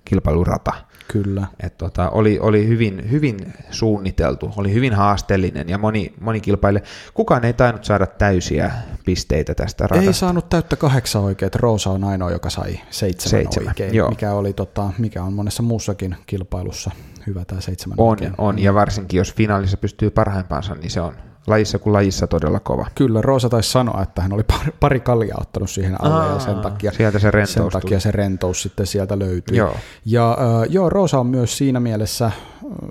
kilpailurata. 0.05 0.73
Kyllä. 1.09 1.47
Et 1.61 1.79
tota, 1.79 2.11
oli, 2.11 2.39
oli 2.41 2.69
hyvin, 2.69 3.11
hyvin 3.11 3.53
suunniteltu, 3.71 4.53
oli 4.57 4.75
hyvin 4.75 4.95
haasteellinen 4.95 5.69
ja 5.69 5.79
moni, 5.79 6.15
moni 6.21 6.41
kilpailija. 6.41 6.85
Kukaan 7.15 7.45
ei 7.45 7.53
tainnut 7.53 7.85
saada 7.85 8.07
täysiä 8.07 8.73
pisteitä 9.05 9.55
tästä 9.55 9.87
radasta. 9.87 10.11
Ei 10.11 10.15
saanut 10.15 10.49
täyttä 10.49 10.77
kahdeksan 10.77 11.23
oikein, 11.23 11.47
että 11.47 11.59
Roosa 11.63 11.91
on 11.91 12.05
ainoa, 12.05 12.31
joka 12.31 12.51
sai 12.51 12.81
seitsemän, 12.91 13.31
Seitsemän, 13.31 13.69
oikein, 13.69 13.95
joo. 13.95 14.11
mikä, 14.11 14.33
oli, 14.33 14.53
tota, 14.53 14.91
mikä 14.99 15.23
on 15.23 15.33
monessa 15.33 15.63
muussakin 15.63 16.17
kilpailussa 16.27 16.91
hyvä 17.27 17.45
tämä 17.45 17.61
seitsemän 17.61 17.95
On, 17.99 18.09
oikein. 18.09 18.35
on, 18.39 18.59
ja 18.59 18.75
varsinkin 18.75 19.19
jos 19.19 19.35
finaalissa 19.35 19.77
pystyy 19.77 20.11
parhaimpaansa, 20.11 20.75
niin 20.75 20.91
se 20.91 21.01
on 21.01 21.15
lajissa 21.47 21.79
kuin 21.79 21.93
lajissa 21.93 22.27
todella 22.27 22.61
kova. 22.61 22.87
Kyllä, 22.95 23.23
Roosa 23.23 23.49
taisi 23.49 23.71
sanoa, 23.71 24.03
että 24.03 24.23
hän 24.23 24.33
oli 24.33 24.43
pari, 24.43 24.73
pari 24.81 25.01
kaljaa 25.01 25.39
ottanut 25.41 25.71
siihen 25.71 26.05
alle 26.05 26.33
ja 26.33 26.39
sen 26.39 26.57
Aa, 26.57 26.63
takia, 26.63 26.93
sieltä 26.93 27.19
se 27.19 27.31
rentous 27.31 27.55
sen 27.55 27.69
takia 27.69 28.01
se 28.01 28.11
rentous 28.11 28.63
sitten 28.63 28.87
sieltä 28.87 29.19
löytyi. 29.19 29.57
Joo. 29.57 29.77
Ja 30.05 30.31
äh, 30.31 30.37
joo, 30.69 30.91
Roosa 30.91 31.21
on 31.21 31.27
myös 31.27 31.59
siinä 31.59 31.81
mielessä, 31.81 32.31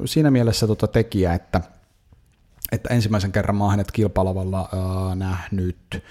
siinä 0.06 0.32
mielessä 0.32 0.68
tota 0.68 0.88
tekijä, 0.88 1.34
että, 1.34 1.62
että 2.72 2.94
ensimmäisen 2.94 3.32
kerran 3.32 3.56
mä 3.56 3.64
oon 3.64 3.72
hänet 3.72 3.92
kilpailavalla 3.92 4.60
äh, 4.62 4.70
nähnyt 5.16 5.78
äh, 5.96 6.02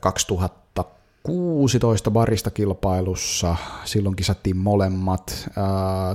2016 0.00 2.10
barista 2.10 2.50
kilpailussa, 2.50 3.56
silloin 3.84 4.16
kisattiin 4.16 4.56
molemmat, 4.56 5.48
äh, 5.48 5.54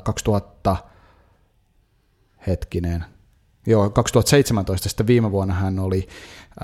2000 0.04 0.78
hetkinen, 2.48 3.06
Joo, 3.66 3.90
2017 3.90 4.90
sitten 4.90 5.08
viime 5.08 5.32
vuonna 5.32 5.54
hän 5.54 5.80
oli 5.80 6.08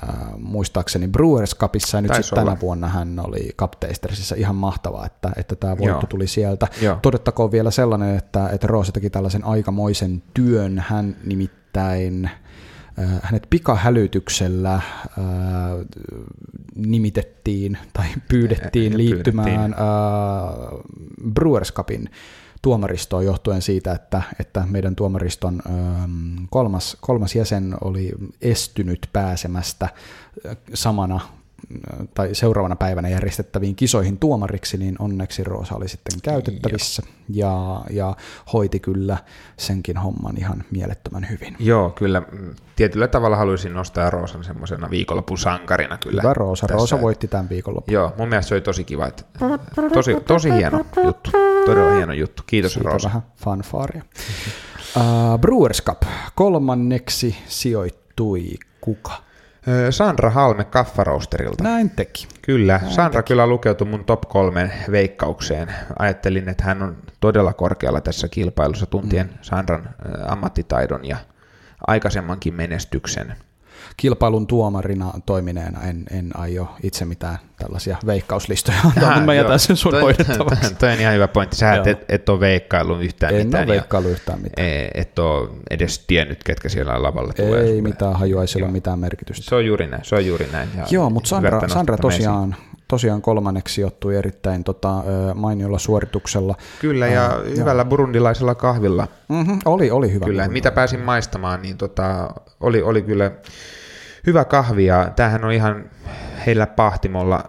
äh, 0.02 0.14
muistaakseni 0.38 1.08
Brewers 1.08 1.56
Cupissa 1.56 1.96
ja 1.96 2.00
nyt 2.00 2.14
sitten 2.14 2.38
tänä 2.38 2.56
vuonna 2.60 2.88
hän 2.88 3.20
oli 3.20 3.50
Cuptastersissa. 3.58 4.34
Ihan 4.38 4.56
mahtavaa, 4.56 5.06
että, 5.06 5.32
että 5.36 5.56
tämä 5.56 5.78
voitto 5.78 5.86
Joo. 5.86 6.06
tuli 6.08 6.26
sieltä. 6.26 6.68
Joo. 6.82 6.98
Todettakoon 7.02 7.52
vielä 7.52 7.70
sellainen, 7.70 8.16
että, 8.16 8.48
että 8.48 8.66
Roosa 8.66 8.92
teki 8.92 9.10
tällaisen 9.10 9.44
aikamoisen 9.44 10.22
työn. 10.34 10.84
Hän 10.88 11.16
nimittäin 11.24 12.30
äh, 12.98 13.08
hänet 13.22 13.46
pikahälytyksellä 13.50 14.74
äh, 14.74 14.82
nimitettiin 16.74 17.78
tai 17.92 18.06
pyydettiin 18.28 18.96
liittymään 18.96 19.46
pyydettiin. 19.48 19.72
Äh, 19.72 21.32
Brewers 21.34 21.72
Cupin 21.72 22.10
tuomaristoon 22.62 23.24
johtuen 23.24 23.62
siitä, 23.62 23.92
että, 23.92 24.22
että 24.40 24.64
meidän 24.70 24.96
tuomariston 24.96 25.62
ähm, 25.66 26.44
kolmas, 26.50 26.96
kolmas 27.00 27.34
jäsen 27.34 27.76
oli 27.80 28.12
estynyt 28.40 29.08
pääsemästä 29.12 29.84
äh, 29.84 30.56
samana 30.74 31.20
tai 32.14 32.34
seuraavana 32.34 32.76
päivänä 32.76 33.08
järjestettäviin 33.08 33.76
kisoihin 33.76 34.18
tuomariksi, 34.18 34.78
niin 34.78 34.96
onneksi 34.98 35.44
Roosa 35.44 35.74
oli 35.74 35.88
sitten 35.88 36.20
käytettävissä 36.22 37.02
ja, 37.28 37.80
ja 37.90 38.16
hoiti 38.52 38.80
kyllä 38.80 39.16
senkin 39.56 39.96
homman 39.96 40.38
ihan 40.38 40.64
mielettömän 40.70 41.28
hyvin. 41.30 41.56
Joo, 41.58 41.90
kyllä. 41.90 42.22
Tietyllä 42.76 43.08
tavalla 43.08 43.36
haluaisin 43.36 43.74
nostaa 43.74 44.10
Roosan 44.10 44.44
semmoisena 44.44 44.90
viikonlopun 44.90 45.38
sankarina 45.38 45.98
kyllä. 45.98 46.22
Hyvä 46.22 46.34
Roosa. 46.34 46.66
Tässä. 46.66 46.78
Roosa 46.78 47.00
voitti 47.00 47.28
tämän 47.28 47.48
viikonlopun. 47.48 47.94
Joo, 47.94 48.12
mun 48.18 48.28
mielestä 48.28 48.48
se 48.48 48.54
oli 48.54 48.60
tosi 48.60 48.84
kiva. 48.84 49.06
Että, 49.06 49.24
tosi, 49.94 50.16
tosi 50.26 50.52
hieno 50.52 50.84
juttu. 51.04 51.30
Todella 51.66 51.94
hieno 51.96 52.12
juttu. 52.12 52.42
Kiitos 52.46 52.72
Siitä 52.72 52.88
Roosa. 52.88 53.08
vähän 53.08 53.22
fanfaaria. 53.36 54.02
Uh, 54.96 55.38
Brewers 55.40 55.82
Cup. 55.82 56.02
Kolmanneksi 56.34 57.36
sijoittui 57.46 58.54
kuka? 58.80 59.27
Sandra 59.90 60.30
Halme 60.30 60.64
Kaffaroosterilta. 60.64 61.64
Näin 61.64 61.90
teki. 61.90 62.28
Kyllä, 62.42 62.78
Näin 62.82 62.92
Sandra 62.92 63.22
teki. 63.22 63.28
kyllä 63.28 63.46
lukeutui 63.46 63.86
mun 63.88 64.04
top 64.04 64.20
kolmen 64.28 64.72
veikkaukseen. 64.90 65.68
Ajattelin, 65.98 66.48
että 66.48 66.64
hän 66.64 66.82
on 66.82 66.96
todella 67.20 67.52
korkealla 67.52 68.00
tässä 68.00 68.28
kilpailussa 68.28 68.86
tuntien 68.86 69.26
mm. 69.26 69.38
Sandran 69.42 69.90
ammattitaidon 70.28 71.04
ja 71.04 71.16
aikaisemmankin 71.86 72.54
menestyksen 72.54 73.34
kilpailun 73.96 74.46
tuomarina 74.46 75.12
toimineena 75.26 75.82
en, 75.82 76.04
en 76.10 76.30
aio 76.36 76.68
itse 76.82 77.04
mitään 77.04 77.38
tällaisia 77.58 77.96
veikkauslistoja 78.06 78.78
antaa, 78.84 79.10
mutta 79.10 79.20
mä 79.20 79.34
jätän 79.34 79.58
sen 79.58 79.76
sun 79.76 79.92
toi, 79.92 80.00
hoidettavaksi. 80.02 80.74
Toi 80.74 80.92
on 80.92 81.00
ihan 81.00 81.14
hyvä 81.14 81.28
pointti. 81.28 81.56
Sä 81.56 81.74
et, 81.74 81.86
et, 81.86 82.04
et 82.08 82.28
ole 82.28 82.40
veikkailu 82.40 83.00
yhtään 83.00 83.34
en 83.34 83.46
mitään. 83.46 83.62
En 83.62 83.68
ole 83.68 83.76
veikkailu 83.76 84.08
yhtään 84.08 84.40
mitään. 84.42 84.68
E, 84.68 84.88
et 84.94 85.18
ole 85.18 85.48
edes 85.70 85.98
tiennyt, 85.98 86.44
ketkä 86.44 86.68
siellä 86.68 87.02
lavalla 87.02 87.32
tulee. 87.32 87.62
Ei 87.62 87.82
mitään 87.82 88.14
hajua, 88.14 88.42
ei 88.42 88.48
sillä 88.48 88.64
ole 88.64 88.72
mitään 88.72 88.98
merkitystä. 88.98 89.44
Se 89.48 89.54
on 89.54 89.66
juuri 89.66 89.86
näin, 89.86 90.04
se 90.04 90.14
on 90.14 90.26
juuri 90.26 90.48
näin. 90.52 90.68
Ja 90.76 90.86
Joo, 90.90 91.10
mutta 91.10 91.28
Sandra, 91.28 91.68
Sandra 91.68 91.96
tosiaan, 91.96 92.56
tosiaan 92.88 93.22
kolmanneksi 93.22 93.74
sijoittui 93.74 94.16
erittäin 94.16 94.64
tota, 94.64 95.04
mainiolla 95.34 95.78
suorituksella. 95.78 96.54
Kyllä, 96.80 97.06
ja 97.06 97.38
uh, 97.38 97.56
hyvällä 97.56 97.82
joo. 97.82 97.88
burundilaisella 97.88 98.54
kahvilla. 98.54 99.08
Mm-hmm, 99.28 99.58
oli, 99.64 99.90
oli 99.90 100.12
hyvä. 100.12 100.24
Kyllä, 100.24 100.48
mitä 100.48 100.70
pääsin 100.70 101.00
maistamaan, 101.00 101.62
niin 101.62 101.76
tota, 101.76 102.30
oli, 102.60 102.82
oli 102.82 103.02
kyllä 103.02 103.30
hyvä 104.26 104.44
kahvi 104.44 104.86
ja 104.86 105.12
tämähän 105.16 105.44
on 105.44 105.52
ihan 105.52 105.90
heillä 106.46 106.66
pahtimolla 106.66 107.44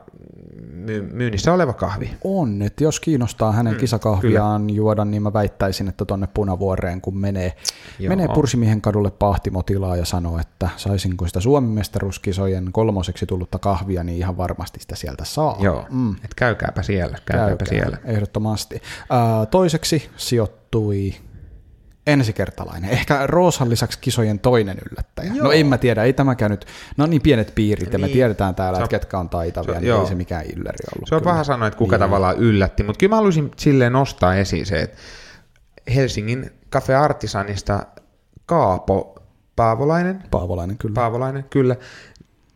myynnissä 1.12 1.54
oleva 1.54 1.73
kahvi. 1.73 2.12
On, 2.23 2.62
että 2.62 2.84
jos 2.84 2.99
kiinnostaa 2.99 3.52
hänen 3.52 3.73
mm, 3.73 3.80
kisakahviaan 3.80 4.62
kyllä. 4.62 4.78
juoda, 4.78 5.06
niin 5.06 5.23
mä 5.23 5.34
väittäisin, 5.34 5.88
että 5.88 6.06
tonne 6.06 6.28
Punavuoreen, 6.34 7.02
kun 7.02 7.17
menee, 7.17 7.54
menee 8.08 8.28
Pursimiehen 8.28 8.82
kadulle 8.82 9.12
pahtimotilaa 9.12 9.95
ja 9.95 10.06
sanoo, 10.06 10.39
että 10.39 10.69
saisinko 10.78 11.28
sitä 11.28 11.39
Suomen 11.39 11.71
mestaruuskisojen 11.71 12.69
kolmoseksi 12.71 13.25
tullutta 13.25 13.60
kahvia, 13.60 14.04
niin 14.04 14.17
ihan 14.17 14.38
varmasti 14.38 14.80
sitä 14.80 14.95
sieltä 14.95 15.25
saa. 15.25 15.58
Joo, 15.60 15.86
mm. 15.89 16.15
et 16.25 16.34
käykääpä 16.36 16.84
siellä, 16.84 17.17
käykääpä 17.25 17.65
Käykää, 17.65 17.67
siellä. 17.67 17.97
Ehdottomasti. 18.06 18.75
Uh, 18.75 19.47
toiseksi 19.47 20.10
sijoittui 20.17 21.15
ensikertalainen. 22.09 22.89
Ehkä 22.89 23.27
Roosan 23.27 23.69
lisäksi 23.69 23.99
kisojen 24.01 24.39
toinen 24.39 24.77
yllättäjä. 24.91 25.29
No 25.29 25.35
joo. 25.35 25.45
No 25.45 25.51
en 25.51 25.67
mä 25.67 25.77
tiedä, 25.77 26.03
ei 26.03 26.13
tämä 26.13 26.35
nyt, 26.49 26.65
no 26.97 27.05
niin 27.05 27.21
pienet 27.21 27.55
piirit 27.55 27.85
niin. 27.85 27.93
ja 27.93 27.99
me 27.99 28.05
niin. 28.05 28.13
tiedetään 28.13 28.55
täällä, 28.55 28.77
se, 28.77 28.83
että 28.83 28.99
ketkä 28.99 29.19
on 29.19 29.29
taitavia, 29.29 29.73
se, 29.73 29.79
niin 29.79 29.87
joo. 29.87 30.01
ei 30.01 30.07
se 30.07 30.15
mikään 30.15 30.45
illeri 30.45 30.77
ollut. 30.95 31.09
Se 31.09 31.15
on 31.15 31.21
kyllä. 31.21 31.31
paha 31.31 31.43
sanoa, 31.43 31.67
että 31.67 31.77
kuka 31.77 31.95
niin. 31.95 31.99
tavallaan 31.99 32.37
yllätti, 32.37 32.83
mutta 32.83 32.99
kyllä 32.99 33.09
mä 33.09 33.15
haluaisin 33.15 33.51
silleen 33.55 33.93
nostaa 33.93 34.35
esiin 34.35 34.65
se, 34.65 34.81
että 34.81 34.97
Helsingin 35.95 36.51
Cafe 36.71 36.95
Artisanista 36.95 37.85
Kaapo 38.45 39.15
Paavolainen. 39.55 40.23
Paavolainen, 40.31 40.77
kyllä. 40.77 40.93
Paavolainen, 40.93 41.43
kyllä. 41.43 41.75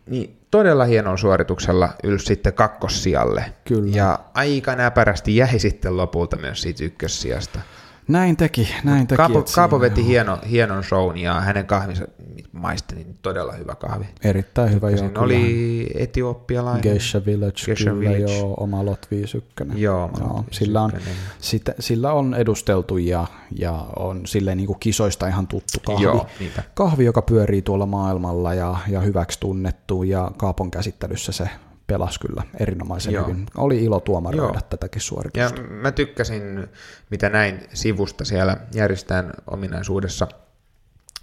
Niin 0.06 0.38
todella 0.52 0.86
hienolla 0.86 1.18
suorituksella 1.18 1.90
ylsi 2.04 2.26
sitten 2.26 2.54
kakkossijalle. 2.54 3.46
Kyllä. 3.66 3.98
Ja 3.98 4.20
aika 4.34 4.76
näpärästi 4.76 5.36
jäi 5.36 5.60
sitten 5.60 5.98
lopulta 5.98 6.38
myös 6.38 6.62
siitä 6.62 6.84
ykkössijasta. 6.84 7.60
Näin 8.08 8.38
teki, 8.38 8.76
näin 8.84 9.08
teki. 9.08 9.18
Kaapo, 9.18 9.44
Kaapo 9.56 9.80
veti 9.80 10.06
hieno, 10.06 10.40
hienon 10.50 10.84
shown 10.84 11.18
ja 11.18 11.42
hänen 11.42 11.66
kahvinsa 11.66 12.06
maisteli 12.52 13.04
niin 13.04 13.18
todella 13.22 13.54
hyvä 13.54 13.76
kahvi. 13.76 14.06
Erittäin 14.24 14.72
hyvä, 14.72 14.90
joo. 14.90 14.98
Siinä 14.98 15.20
oli 15.20 15.90
etiopialainen. 15.96 16.84
Geisha 16.84 17.22
Village, 17.26 17.66
Geisha 17.66 17.92
kyllä 17.92 18.00
Village. 18.00 18.38
joo, 18.38 18.54
oma 18.60 18.86
Lot 18.86 19.08
51. 19.12 19.82
Joo, 19.82 20.12
joo 20.20 20.46
sillä, 20.52 20.82
on, 20.82 20.92
sitä, 21.40 21.76
sillä 21.80 22.14
on 22.14 22.34
edusteltu 22.34 22.98
ja, 22.98 23.28
ja 23.60 23.86
on 23.96 24.22
silleen 24.28 24.58
niin 24.58 24.68
kuin 24.68 24.80
kisoista 24.80 25.28
ihan 25.28 25.48
tuttu 25.48 25.80
kahvi. 25.86 26.04
Joo, 26.04 26.28
kahvi, 26.74 27.06
joka 27.06 27.22
pyörii 27.22 27.62
tuolla 27.62 27.86
maailmalla 27.86 28.54
ja, 28.54 28.78
ja 28.88 29.02
hyväksi 29.02 29.40
tunnettu 29.40 30.04
ja 30.04 30.32
Kaapon 30.38 30.72
käsittelyssä 30.72 31.32
se 31.32 31.50
pelasi 31.94 32.20
kyllä 32.20 32.44
erinomaisen 32.60 33.14
Joo. 33.14 33.28
hyvin. 33.28 33.46
Oli 33.58 33.84
ilo 33.84 34.00
tuomaroida 34.00 34.54
Joo. 34.54 34.62
tätäkin 34.70 35.02
suoritusta. 35.02 35.62
Ja 35.62 35.64
mä 35.68 35.92
tykkäsin, 35.92 36.68
mitä 37.10 37.30
näin 37.30 37.68
sivusta 37.74 38.26
siellä 38.26 38.58
järjestään 38.74 39.34
ominaisuudessa 39.48 40.28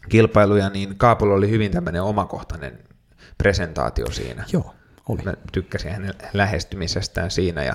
kilpailuja, 0.09 0.70
niin 0.70 0.98
Kaapulla 0.98 1.35
oli 1.35 1.50
hyvin 1.50 1.72
tämmöinen 1.72 2.02
omakohtainen 2.02 2.78
presentaatio 3.38 4.11
siinä. 4.11 4.44
Joo, 4.52 4.74
oli. 5.09 5.22
Mä 5.22 5.35
tykkäsin 5.52 5.92
hänen 5.92 6.14
lähestymisestään 6.33 7.30
siinä 7.30 7.64
ja 7.64 7.74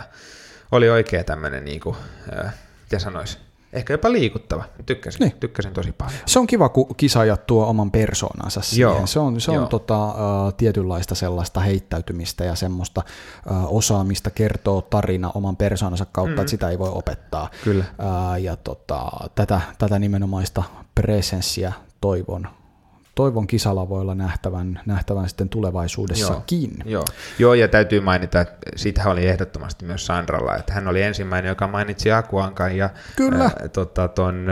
oli 0.72 0.90
oikein 0.90 1.26
tämmöinen, 1.26 1.66
niin 1.66 1.80
kuin, 1.80 1.96
äh, 2.38 2.54
mitä 2.84 3.00
sanoisi, 3.00 3.38
ehkä 3.76 3.94
jopa 3.94 4.12
liikuttava. 4.12 4.64
Tykkäsin, 4.86 5.20
niin. 5.20 5.34
tykkäsin 5.40 5.74
tosi 5.74 5.92
paljon. 5.92 6.20
Se 6.26 6.40
on 6.40 6.48
kiva, 6.48 6.70
kun 6.70 6.96
kisaajat 6.96 7.46
tuo 7.46 7.66
oman 7.66 7.92
persoonansa 7.92 8.62
siihen. 8.62 8.82
Joo. 8.82 9.08
Se 9.08 9.20
on, 9.20 9.42
se 9.42 9.52
on 9.52 9.68
tota, 9.68 10.06
uh, 10.08 10.54
tietynlaista 10.58 11.16
sellaista 11.16 11.60
heittäytymistä 11.60 12.44
ja 12.44 12.56
semmoista 12.56 13.02
uh, 13.52 13.78
osaamista 13.78 14.30
kertoo 14.30 14.82
tarina 14.82 15.32
oman 15.34 15.58
persoonansa 15.58 16.06
kautta, 16.06 16.36
mm. 16.36 16.42
että 16.42 16.52
sitä 16.52 16.70
ei 16.70 16.80
voi 16.80 16.90
opettaa. 16.94 17.50
Kyllä. 17.64 17.86
Uh, 18.00 18.42
ja 18.42 18.56
tota, 18.56 19.12
tätä, 19.36 19.62
tätä 19.78 20.00
nimenomaista 20.00 20.64
presenssiä 20.96 21.74
toivon 22.02 22.48
toivon 23.16 23.48
kisalavoilla 23.48 24.16
nähtävän, 24.16 24.82
nähtävän 24.86 25.30
sitten 25.30 25.50
tulevaisuudessakin. 25.50 26.72
Joo, 26.78 26.92
joo. 26.92 27.06
joo, 27.40 27.54
ja 27.54 27.68
täytyy 27.68 28.00
mainita, 28.00 28.42
että 28.42 28.58
siitä 28.76 29.10
oli 29.10 29.28
ehdottomasti 29.28 29.86
myös 29.86 30.06
Sandralla, 30.06 30.56
että 30.56 30.74
hän 30.74 30.88
oli 30.88 31.02
ensimmäinen, 31.02 31.50
joka 31.50 31.68
mainitsi 31.68 32.12
Akuankan 32.12 32.78
ja 32.78 32.90
Kyllä. 33.16 33.44
Ää, 33.44 33.68
tota, 33.74 34.08
ton, 34.08 34.46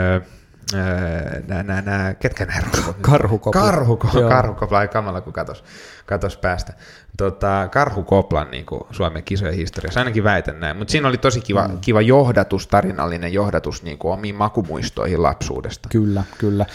nää, 1.48 1.64
nää, 1.64 1.82
nää, 1.82 2.14
ketkä 2.14 2.46
nämä 2.46 2.62
rosvot? 2.74 2.98
Karhukopla. 3.02 3.62
Karhukopla, 3.62 4.30
karhukopla, 4.30 4.78
ai 4.78 4.88
kamala 4.88 5.22
kun 5.22 5.34
katos, 5.34 5.64
katos 6.06 6.38
päästä. 6.38 6.74
Tota, 7.18 7.70
Karhukoplan 7.72 8.52
niin 8.52 8.66
kuin 8.66 8.82
Suomen 8.92 9.24
kisojen 9.24 9.54
historiassa, 9.54 10.00
ainakin 10.00 10.24
väitän 10.24 10.60
näin, 10.60 10.78
mutta 10.78 10.92
siinä 10.92 11.08
oli 11.08 11.18
tosi 11.18 11.42
kiva, 11.42 11.68
mm. 11.68 11.78
kiva 11.82 12.02
johdatus, 12.02 12.68
tarinallinen 12.68 13.34
johdatus 13.34 13.84
niin 13.84 13.98
kuin 13.98 14.14
omiin 14.14 14.36
makumuistoihin 14.36 15.24
lapsuudesta. 15.24 15.90
Kyllä, 15.92 16.24
kyllä. 16.38 16.66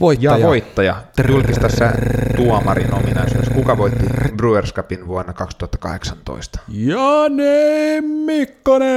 Voittaja. 0.00 0.38
Ja 0.38 0.46
voittaja. 0.46 1.02
Julkista 1.28 1.68
sä 1.68 1.92
tuomarin 2.36 2.94
ominaisuudessa. 2.94 3.54
Kuka 3.54 3.78
voitti 3.78 4.04
Brewers 4.36 4.74
Cupin 4.74 5.06
vuonna 5.06 5.32
2018? 5.32 6.58
Jane 6.68 8.00
Mikkonen! 8.26 8.88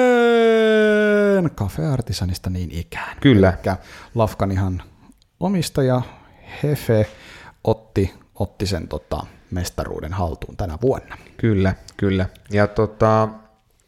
Cafe 1.56 1.86
Artisanista 1.86 2.50
niin 2.50 2.72
ikään. 2.72 3.18
Kyllä. 3.22 3.50
Elikkä 3.50 3.78
Lafkanihan 4.16 4.84
omistaja 5.40 6.02
Hefe 6.64 7.06
otti, 7.64 8.14
otti 8.36 8.66
sen 8.66 8.88
tota, 8.88 9.26
mestaruuden 9.52 10.14
haltuun 10.14 10.58
tänä 10.58 10.78
vuonna. 10.82 11.18
Kyllä, 11.38 11.76
kyllä. 11.98 12.26
Ja 12.52 12.68
tota... 12.68 13.30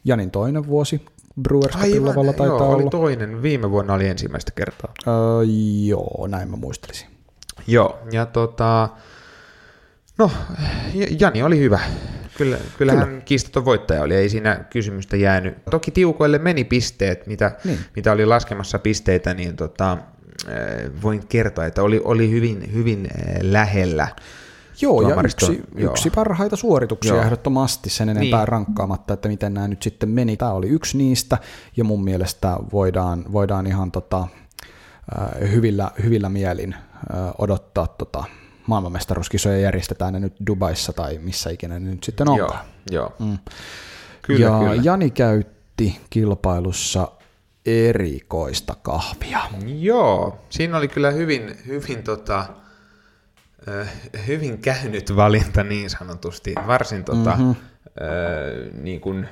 Janin 0.06 0.32
toinen 0.32 0.68
vuosi 0.68 1.06
Brewers 1.42 1.78
Cupin 1.78 2.06
lavalla 2.06 2.34
taitaa 2.34 2.58
joo, 2.58 2.66
olla. 2.66 2.76
oli 2.76 2.90
toinen. 2.90 3.42
Viime 3.42 3.72
vuonna 3.72 3.94
oli 3.94 4.08
ensimmäistä 4.08 4.52
kertaa. 4.56 4.94
Öö, 5.08 5.14
joo, 5.86 6.28
näin 6.28 6.50
mä 6.50 6.56
muistelisin. 6.56 7.08
Joo, 7.68 8.00
ja 8.12 8.26
tota, 8.26 8.90
no, 10.18 10.32
Jani 11.20 11.44
oli 11.44 11.60
hyvä. 11.60 11.80
Kyllä, 12.38 12.58
kyllähän 12.78 13.08
Kyllä. 13.08 13.22
kiistaton 13.22 13.66
voittaja 13.66 14.02
oli, 14.02 14.16
ei 14.16 14.30
siinä 14.30 14.66
kysymystä 14.70 15.18
jäänyt. 15.18 15.66
Toki 15.72 15.92
tiukoille 15.92 16.38
meni 16.38 16.64
pisteet, 16.64 17.28
mitä, 17.28 17.52
niin. 17.64 17.80
mitä 17.96 18.12
oli 18.12 18.26
laskemassa 18.26 18.80
pisteitä, 18.80 19.34
niin 19.34 19.56
tota, 19.56 19.98
voin 21.02 21.28
kertoa, 21.28 21.66
että 21.66 21.84
oli, 21.84 22.02
oli 22.04 22.32
hyvin, 22.32 22.74
hyvin 22.74 23.08
lähellä. 23.42 24.08
Joo, 24.82 25.02
ja 25.02 25.16
yksi, 25.24 25.64
joo. 25.78 25.92
yksi 25.92 26.10
parhaita 26.10 26.56
suorituksia 26.56 27.14
Joo. 27.14 27.24
ehdottomasti 27.24 27.90
sen 27.90 28.10
enempää 28.10 28.40
Niin. 28.40 28.48
rankkaamatta, 28.48 29.14
että 29.14 29.28
miten 29.30 29.54
nämä 29.54 29.68
nyt 29.68 29.82
sitten 29.84 30.10
meni. 30.10 30.38
Tämä 30.38 30.52
oli 30.52 30.68
yksi 30.68 30.98
niistä, 30.98 31.38
ja 31.78 31.84
mun 31.84 32.04
mielestä 32.04 32.58
voidaan, 32.74 33.26
voidaan 33.32 33.68
ihan 33.68 33.92
tota, 33.92 34.28
äh, 35.20 35.52
hyvillä, 35.52 35.92
hyvillä 36.04 36.30
mielin 36.30 36.74
äh, 36.74 36.80
odottaa 37.38 37.88
tota, 37.88 38.24
maailmanmestaruuskisoja 38.68 39.58
järjestetään 39.58 40.14
ne 40.14 40.20
nyt 40.20 40.34
Dubaissa 40.48 40.94
tai 40.94 41.18
missä 41.18 41.50
ikinä 41.50 41.80
ne 41.80 41.92
nyt 41.92 42.04
sitten 42.04 42.26
Joo, 42.28 42.36
onkaan. 42.46 42.66
joo. 42.92 43.14
Mm. 43.20 43.38
Kyllä, 44.22 44.46
ja 44.46 44.60
kyllä. 44.60 44.82
Jani 44.84 45.10
käytti 45.10 46.02
kilpailussa 46.10 47.12
erikoista 47.66 48.76
kahvia. 48.82 49.40
Joo, 49.66 50.40
siinä 50.50 50.78
oli 50.78 50.88
kyllä 50.88 51.12
hyvin, 51.12 51.58
hyvin, 51.68 52.04
tota, 52.04 52.46
hyvin 54.28 54.58
käynyt 54.58 55.16
valinta 55.16 55.64
niin 55.64 55.90
sanotusti. 55.90 56.54
Varsin 56.68 57.04
tota, 57.04 57.32
Mhm. 57.36 57.42
mm-hmm. 57.42 57.56
ö, 58.02 58.72
niin 58.82 59.02
kuin 59.02 59.28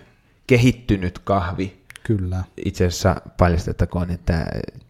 kehittynyt 0.48 1.20
kahvi. 1.20 1.84
Kyllä. 2.04 2.44
Itse 2.66 2.86
asiassa 2.86 3.16
paljastettakoon, 3.38 4.12
että 4.12 4.46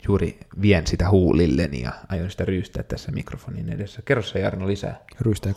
juuri 0.08 0.40
vien 0.62 0.88
sitä 0.88 1.10
huulilleni 1.10 1.82
ja 1.82 1.92
aion 2.10 2.32
sitä 2.32 2.46
ryystää 2.46 2.84
tässä 2.84 3.12
mikrofonin 3.12 3.70
edessä. 3.74 4.02
Kerro 4.06 4.24
se 4.24 4.40
Jarno 4.40 4.68
lisää. 4.68 5.00
Ryistä 5.22 5.50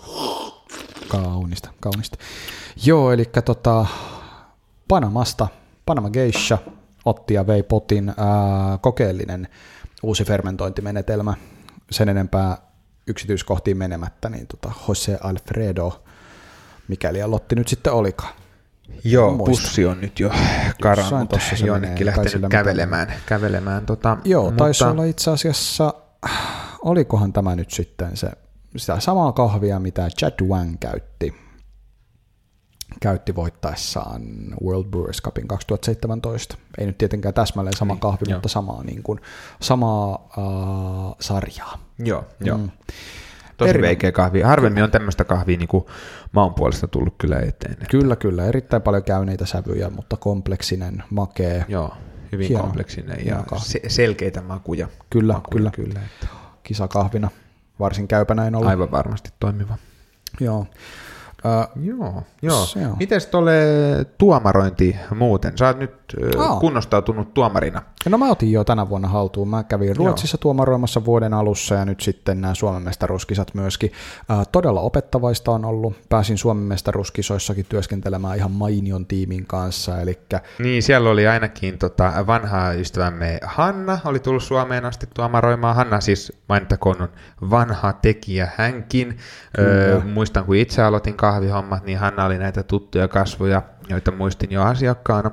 kaunista, 1.08 1.70
kaunista. 1.80 2.18
Joo, 2.86 3.12
eli 3.12 3.24
tota, 3.44 3.86
Panamasta, 4.88 5.48
Panama 5.86 6.10
Geisha 6.10 6.58
otti 7.04 7.34
ja 7.34 7.46
vei 7.46 7.62
potin 7.62 8.08
ää, 8.08 8.78
kokeellinen 8.80 9.48
uusi 10.02 10.24
fermentointimenetelmä. 10.24 11.34
Sen 11.90 12.08
enempää 12.08 12.56
yksityiskohtiin 13.10 13.76
menemättä, 13.76 14.28
niin 14.28 14.46
tota 14.46 14.72
Jose 14.88 15.18
Alfredo, 15.22 16.02
mikäli 16.88 17.24
Lotti 17.24 17.54
nyt 17.54 17.68
sitten 17.68 17.92
olikaan. 17.92 18.34
Joo, 19.04 19.30
Muista. 19.30 19.50
pussi 19.50 19.86
on 19.86 20.00
nyt 20.00 20.20
jo 20.20 20.30
karannut 20.82 21.30
jonnekin, 21.66 22.06
lähtenyt 22.06 22.30
sillä 22.32 22.46
mitään. 22.46 22.64
kävelemään. 22.64 23.14
kävelemään 23.26 23.86
tota, 23.86 24.16
Joo, 24.24 24.44
mutta, 24.44 24.64
taisi 24.64 24.84
olla 24.84 25.04
itse 25.04 25.30
asiassa, 25.30 25.94
olikohan 26.82 27.32
tämä 27.32 27.56
nyt 27.56 27.70
sitten 27.70 28.16
se, 28.16 28.30
sitä 28.76 29.00
samaa 29.00 29.32
kahvia, 29.32 29.80
mitä 29.80 30.08
Chad 30.18 30.40
Wang 30.42 30.76
käytti, 30.80 31.34
käytti 33.00 33.34
voittaessaan 33.34 34.22
World 34.64 34.84
Brewers 34.84 35.22
Cupin 35.22 35.48
2017. 35.48 36.56
Ei 36.78 36.86
nyt 36.86 36.98
tietenkään 36.98 37.34
täsmälleen 37.34 37.76
sama 37.76 37.96
kahvi, 37.96 38.24
joo. 38.28 38.36
mutta 38.36 38.48
samaa, 38.48 38.84
niin 38.84 39.02
kuin, 39.02 39.20
samaa 39.60 40.28
uh, 40.36 41.16
sarjaa. 41.20 41.78
Joo, 41.98 42.24
joo. 42.40 42.58
Mm. 42.58 42.62
Mm. 42.64 42.70
Tosi 43.56 43.70
Erino- 43.70 43.82
veikeä 43.82 44.12
kahvi. 44.12 44.40
Harvemmin 44.42 44.82
on 44.84 44.90
tämmöistä 44.90 45.24
kahvia 45.24 45.56
niin 45.58 45.68
kuin 45.68 45.84
maun 46.32 46.54
puolesta 46.54 46.88
tullut 46.88 47.14
kyllä 47.18 47.38
eteen. 47.40 47.76
Kyllä, 47.90 48.16
kyllä. 48.16 48.44
Erittäin 48.44 48.82
paljon 48.82 49.04
käyneitä 49.04 49.46
sävyjä, 49.46 49.90
mutta 49.90 50.16
kompleksinen, 50.16 51.02
makee. 51.10 51.64
Joo, 51.68 51.94
hyvin 52.32 52.48
Hieno. 52.48 52.62
kompleksinen 52.62 53.18
Hieno 53.18 53.38
ja 53.38 53.44
kahvi. 53.44 53.64
se- 53.64 53.80
selkeitä 53.88 54.40
makuja. 54.42 54.88
Kyllä, 55.10 55.32
makuja 55.32 55.56
kyllä. 55.56 55.70
kyllä 55.70 56.00
että 56.04 56.26
Kisakahvina. 56.62 57.30
Varsin 57.80 58.08
käypä 58.08 58.34
näin 58.34 58.54
ollut. 58.54 58.68
aivan 58.70 58.90
varmasti 58.90 59.30
toimiva. 59.40 59.76
Joo. 60.40 60.66
Uh, 61.44 61.82
Joo, 61.84 62.22
joo. 62.42 62.64
Se 62.66 62.86
on. 62.86 62.96
Mites 62.98 63.26
tuolle 63.26 63.52
tuomarointi 64.18 64.96
muuten? 65.14 65.58
Sä 65.58 65.66
oot 65.66 65.78
nyt 65.78 65.92
ö, 66.22 66.30
Aa. 66.42 66.60
kunnostautunut 66.60 67.34
tuomarina. 67.34 67.82
No 68.08 68.18
mä 68.18 68.30
otin 68.30 68.52
jo 68.52 68.64
tänä 68.64 68.88
vuonna 68.88 69.08
haltuun. 69.08 69.48
Mä 69.48 69.64
kävin 69.64 69.96
Ruotsissa 69.96 70.38
tuomaroimassa 70.38 71.04
vuoden 71.04 71.34
alussa 71.34 71.74
ja 71.74 71.84
nyt 71.84 72.00
sitten 72.00 72.40
nämä 72.40 72.54
Suomen 72.54 72.82
mestaruuskisat 72.82 73.54
myöskin. 73.54 73.92
Ää, 74.28 74.44
todella 74.52 74.80
opettavaista 74.80 75.50
on 75.50 75.64
ollut. 75.64 75.94
Pääsin 76.08 76.38
Suomen 76.38 76.62
mestaruuskisoissakin 76.62 77.66
työskentelemään 77.68 78.36
ihan 78.36 78.50
mainion 78.50 79.06
tiimin 79.06 79.46
kanssa. 79.46 80.00
Eli 80.00 80.18
Niin, 80.58 80.82
siellä 80.82 81.10
oli 81.10 81.26
ainakin 81.26 81.78
tota, 81.78 82.12
vanha 82.26 82.72
ystävämme 82.72 83.38
Hanna, 83.42 83.98
oli 84.04 84.18
tullut 84.20 84.42
Suomeen 84.42 84.84
asti 84.84 85.06
tuomaroimaan. 85.14 85.76
Hanna 85.76 86.00
siis 86.00 86.32
mainittakoon 86.48 87.02
on 87.02 87.08
vanha 87.50 87.92
tekijä 87.92 88.48
hänkin. 88.56 89.18
Öö, 89.58 90.00
muistan, 90.00 90.44
kun 90.44 90.56
itse 90.56 90.82
aloitin 90.82 91.14
kahvihommat, 91.16 91.84
niin 91.84 91.98
Hanna 91.98 92.24
oli 92.24 92.38
näitä 92.38 92.62
tuttuja 92.62 93.08
kasvoja, 93.08 93.62
joita 93.88 94.10
muistin 94.10 94.50
jo 94.52 94.62
asiakkaana. 94.62 95.30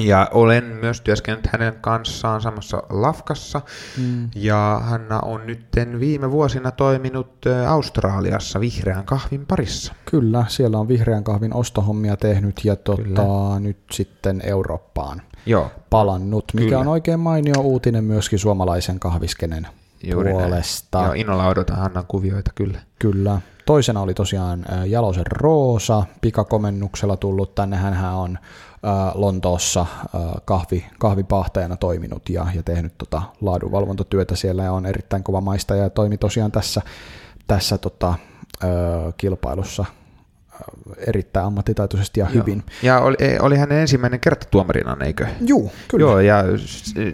Ja 0.00 0.28
olen 0.32 0.64
myös 0.64 1.00
työskennellyt 1.00 1.46
hänen 1.52 1.74
kanssaan 1.80 2.40
samassa 2.40 2.82
lafkassa. 2.90 3.60
Mm. 3.98 4.28
Ja 4.34 4.80
Hanna 4.84 5.20
on 5.20 5.46
nyt 5.46 5.66
viime 6.00 6.30
vuosina 6.30 6.70
toiminut 6.70 7.30
Australiassa 7.68 8.60
vihreän 8.60 9.04
kahvin 9.04 9.46
parissa. 9.46 9.94
kyllä, 10.04 10.44
siellä 10.48 10.78
on 10.78 10.88
vihreän 10.88 11.24
kahvin 11.24 11.54
ostohommia 11.54 12.16
tehnyt 12.16 12.64
ja 12.64 12.76
tota, 12.76 13.60
nyt 13.60 13.78
sitten 13.92 14.40
Eurooppaan 14.44 15.22
Joo, 15.46 15.70
palannut, 15.90 16.44
mikä 16.54 16.64
Kyllä. 16.66 16.80
on 16.80 16.88
oikein 16.88 17.20
mainio 17.20 17.60
uutinen 17.60 18.04
myöskin 18.04 18.38
suomalaisen 18.38 19.00
kahviskenen 19.00 19.66
juuri 20.04 20.32
puolesta. 20.32 20.98
näin. 20.98 21.06
Joo, 21.06 21.14
innolla 21.14 21.48
odotan 21.48 21.78
Hannan 21.78 22.04
kuvioita 22.08 22.50
kyllä. 22.54 22.78
Kyllä. 22.98 23.40
Toisena 23.66 24.00
oli 24.00 24.14
tosiaan 24.14 24.64
Jalosen 24.86 25.26
Roosa, 25.26 26.02
pikakomennuksella 26.20 27.16
tullut 27.16 27.54
tänne. 27.54 27.76
Hänhän 27.76 28.14
on 28.14 28.38
Lontoossa 29.14 29.86
kahvi, 30.44 30.86
kahvipahtajana 30.98 31.76
toiminut 31.76 32.28
ja, 32.28 32.46
ja 32.54 32.62
tehnyt 32.62 32.98
tota 32.98 33.22
laadunvalvontatyötä 33.40 34.36
siellä 34.36 34.62
ja 34.62 34.72
on 34.72 34.86
erittäin 34.86 35.22
kova 35.22 35.40
maistaja 35.40 35.82
ja 35.82 35.90
toimi 35.90 36.18
tosiaan 36.18 36.52
tässä, 36.52 36.82
tässä 37.46 37.78
tota, 37.78 38.14
kilpailussa 39.16 39.84
erittäin 41.06 41.46
ammattitaitoisesti 41.46 42.20
ja 42.20 42.26
hyvin. 42.26 42.62
Ja 42.82 43.00
oli, 43.00 43.16
e, 43.18 43.38
oli 43.40 43.56
hänen 43.56 43.78
ensimmäinen 43.78 44.20
kerta 44.20 44.46
tuomarina, 44.50 44.96
eikö? 45.04 45.26
Juu, 45.40 45.72
kyllä. 45.88 46.02
Joo, 46.02 46.20
ja 46.20 46.44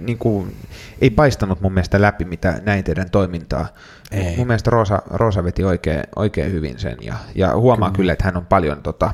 niin 0.01 0.19
kuin, 0.19 0.57
ei 1.01 1.11
paistanut 1.11 1.61
mun 1.61 1.73
mielestä 1.73 2.03
läpi, 2.03 2.25
mitä 2.25 2.61
näin 2.67 2.85
teidän 2.85 3.11
toimintaa. 3.11 3.67
Ei. 4.11 4.37
Mun 4.37 4.47
mielestä 4.47 4.71
Roosa, 4.71 5.03
Roosa 5.11 5.45
veti 5.45 5.65
oikein, 5.65 6.03
oikein 6.17 6.53
hyvin 6.53 6.79
sen, 6.79 6.97
ja, 7.01 7.15
ja 7.35 7.57
huomaa 7.57 7.89
kyllä. 7.89 7.97
kyllä, 7.97 8.13
että 8.13 8.25
hän 8.25 8.37
on 8.37 8.47
paljon 8.47 8.83
tota, 8.83 9.13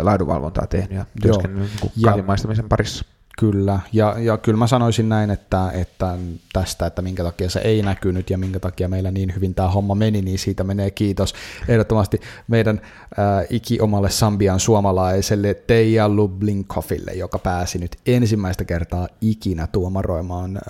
laadunvalvontaa 0.00 0.66
tehnyt 0.66 0.92
ja 0.92 1.04
työskennellyt 1.22 1.70
niin 1.82 2.04
kahvimaistamisen 2.04 2.68
parissa. 2.68 3.04
Kyllä, 3.38 3.80
ja, 3.92 4.16
ja 4.18 4.38
kyllä 4.38 4.58
mä 4.58 4.66
sanoisin 4.66 5.08
näin, 5.08 5.30
että, 5.30 5.70
että 5.74 6.16
tästä, 6.52 6.86
että 6.86 7.02
minkä 7.02 7.22
takia 7.22 7.50
se 7.50 7.60
ei 7.60 7.82
näkynyt 7.82 8.30
ja 8.30 8.38
minkä 8.38 8.60
takia 8.60 8.88
meillä 8.88 9.10
niin 9.10 9.34
hyvin 9.34 9.54
tämä 9.54 9.68
homma 9.68 9.94
meni, 9.94 10.22
niin 10.22 10.38
siitä 10.38 10.64
menee 10.64 10.90
kiitos. 10.90 11.34
Ehdottomasti 11.68 12.20
meidän 12.48 12.80
äh, 13.18 13.46
ikiomalle 13.50 14.10
Sambian 14.10 14.60
suomalaiselle 14.60 15.54
Teija 15.54 16.08
Lublinkoffille, 16.08 17.12
joka 17.12 17.38
pääsi 17.38 17.78
nyt 17.78 17.96
ensimmäistä 18.06 18.64
kertaa 18.64 19.08
ikinä 19.20 19.66
tuomaroimaan 19.66 20.56
äh, 20.56 20.62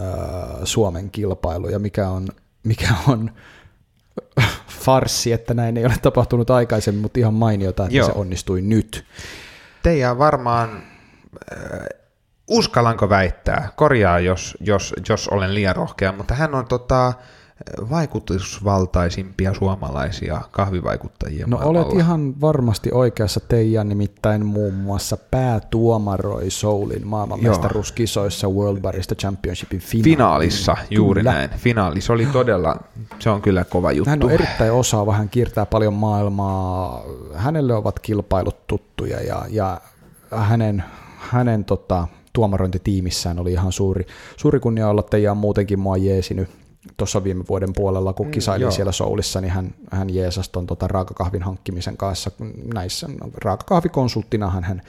Suomen 0.64 1.10
kilpailuja, 1.10 1.78
mikä 1.78 2.08
on, 2.08 2.28
mikä 2.62 2.94
on 3.08 3.30
farssi, 4.82 5.32
että 5.32 5.54
näin 5.54 5.76
ei 5.76 5.84
ole 5.84 5.94
tapahtunut 6.02 6.50
aikaisemmin, 6.50 7.02
mutta 7.02 7.20
ihan 7.20 7.34
mainiota, 7.34 7.84
että 7.84 7.96
Joo. 7.96 8.06
se 8.06 8.12
onnistui 8.14 8.62
nyt. 8.62 9.04
Teija 9.82 10.18
varmaan, 10.18 10.82
äh, 11.52 11.78
uskallanko 12.48 13.08
väittää, 13.08 13.68
korjaa 13.76 14.18
jos, 14.18 14.56
jos, 14.60 14.94
jos 15.08 15.28
olen 15.28 15.54
liian 15.54 15.76
rohkea, 15.76 16.12
mutta 16.12 16.34
hän 16.34 16.54
on 16.54 16.66
tota, 16.66 17.12
vaikutusvaltaisimpia 17.90 19.54
suomalaisia 19.54 20.40
kahvivaikuttajia 20.50 21.46
No 21.46 21.56
maailmalla. 21.56 21.86
olet 21.86 21.98
ihan 21.98 22.40
varmasti 22.40 22.90
oikeassa 22.92 23.40
Teija, 23.40 23.84
nimittäin 23.84 24.46
muun 24.46 24.74
muassa 24.74 25.16
päätuomaroi 25.16 26.50
Soulin 26.50 27.06
maailmanmestaruuskisoissa 27.06 28.48
World 28.48 28.80
Barista 28.80 29.14
Championshipin 29.14 29.80
finaali. 29.80 30.04
Finaalissa, 30.04 30.76
juuri 30.90 31.20
Kyllä. 31.20 31.32
näin. 31.32 31.50
Finaali, 31.50 32.00
se 32.00 32.12
oli 32.12 32.26
todella, 32.26 32.76
se 33.18 33.30
on 33.30 33.42
kyllä 33.42 33.64
kova 33.64 33.92
juttu. 33.92 34.10
Hän 34.10 34.22
on 34.22 34.30
erittäin 34.30 34.72
osaava, 34.72 35.14
hän 35.14 35.28
kiertää 35.28 35.66
paljon 35.66 35.94
maailmaa, 35.94 37.02
hänelle 37.34 37.74
ovat 37.74 37.98
kilpailut 38.00 38.66
tuttuja 38.66 39.20
ja, 39.20 39.44
ja 39.50 39.80
hänen, 40.36 40.84
hänen 41.18 41.64
tota, 41.64 42.08
tuomarointitiimissään 42.32 43.38
oli 43.38 43.52
ihan 43.52 43.72
suuri, 43.72 44.06
suuri 44.36 44.60
kunnia 44.60 44.88
olla 44.88 45.02
Teija 45.02 45.30
on 45.30 45.36
muutenkin 45.36 45.78
mua 45.80 45.96
jeesinyt 45.96 46.48
tuossa 46.96 47.24
viime 47.24 47.44
vuoden 47.48 47.72
puolella, 47.72 48.12
kun 48.12 48.30
kisailin 48.30 48.62
joo. 48.62 48.70
siellä 48.70 48.92
Soulissa, 48.92 49.40
niin 49.40 49.50
hän, 49.50 49.74
hän 49.90 50.14
jeesasi 50.14 50.50
ton 50.52 50.66
tota 50.66 50.88
raakakahvin 50.88 51.42
hankkimisen 51.42 51.96
kanssa. 51.96 52.30
Näissä 52.74 53.08
no, 53.08 53.30
raakakahvikonsulttinahan 53.44 54.64
hän 54.64 54.82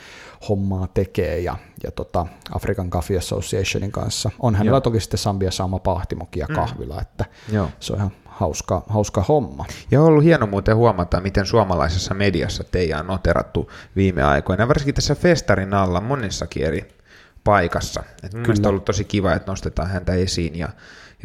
hommaa 0.49 0.87
tekee 0.93 1.39
ja, 1.39 1.57
ja 1.83 1.91
tota 1.91 2.27
African 2.51 2.89
Coffee 2.89 3.17
Associationin 3.17 3.91
kanssa. 3.91 4.31
On 4.39 4.55
hänellä 4.55 4.75
Joo. 4.75 4.81
toki 4.81 4.99
sitten 4.99 5.17
Sambiassa 5.17 5.63
oma 5.63 5.79
pahtimoki 5.79 6.39
ja 6.39 6.47
kahvila, 6.47 7.01
että 7.01 7.25
Joo. 7.51 7.69
se 7.79 7.93
on 7.93 7.99
ihan 7.99 8.11
hauska, 8.25 8.83
hauska 8.89 9.25
homma. 9.27 9.65
Ja 9.91 10.01
on 10.01 10.07
ollut 10.07 10.23
hieno 10.23 10.47
muuten 10.47 10.75
huomata, 10.75 11.21
miten 11.21 11.45
suomalaisessa 11.45 12.13
mediassa 12.13 12.63
Teija 12.63 12.99
on 12.99 13.07
noterattu 13.07 13.71
viime 13.95 14.23
aikoina, 14.23 14.67
varsinkin 14.67 14.95
tässä 14.95 15.15
festarin 15.15 15.73
alla 15.73 16.01
monessakin 16.01 16.65
eri 16.65 16.95
paikassa. 17.43 18.03
Et 18.23 18.33
mun 18.33 18.41
mielestä 18.41 18.67
on 18.67 18.69
ollut 18.69 18.85
tosi 18.85 19.03
kiva, 19.03 19.33
että 19.33 19.51
nostetaan 19.51 19.89
häntä 19.89 20.13
esiin 20.13 20.55
ja, 20.55 20.69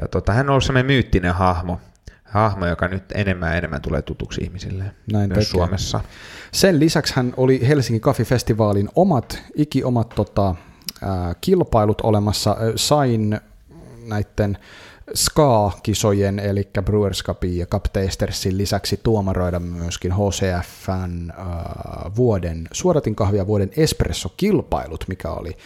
Ja 0.02 0.08
tota, 0.08 0.32
hän 0.32 0.46
on 0.46 0.50
ollut 0.50 0.64
semmoinen 0.64 0.86
myyttinen 0.86 1.34
hahmo, 1.34 1.80
hahmo, 2.24 2.66
joka 2.66 2.88
nyt 2.88 3.04
enemmän 3.14 3.50
ja 3.50 3.56
enemmän 3.58 3.82
tulee 3.82 4.02
tutuksi 4.02 4.40
ihmisille 4.40 4.84
Näin 5.12 5.28
myös 5.28 5.28
tekee. 5.28 5.44
Suomessa. 5.44 6.00
Sen 6.52 6.80
lisäksi 6.80 7.12
hän 7.16 7.34
oli 7.36 7.68
Helsingin 7.68 8.00
Kaffi-festivaalin 8.00 8.88
omat, 8.94 9.42
ikiomat 9.54 10.08
tota, 10.08 10.54
ää, 11.02 11.34
kilpailut 11.40 12.00
olemassa. 12.00 12.56
Sain 12.76 13.40
näiden 14.06 14.58
SKA-kisojen, 15.14 16.38
eli 16.38 16.68
Brewers 16.82 17.22
Cupin 17.24 17.58
ja 17.58 17.66
Cup 17.66 17.84
Tastersin 17.92 18.58
lisäksi 18.58 19.00
tuomaroida 19.02 19.60
myöskin 19.60 20.12
HCFn 20.12 21.30
ää, 21.36 22.10
vuoden 22.16 22.68
suodatinkahvi 22.72 23.36
ja 23.36 23.46
vuoden 23.46 23.70
espresso-kilpailut, 23.76 25.04
mikä 25.08 25.30
oli 25.30 25.56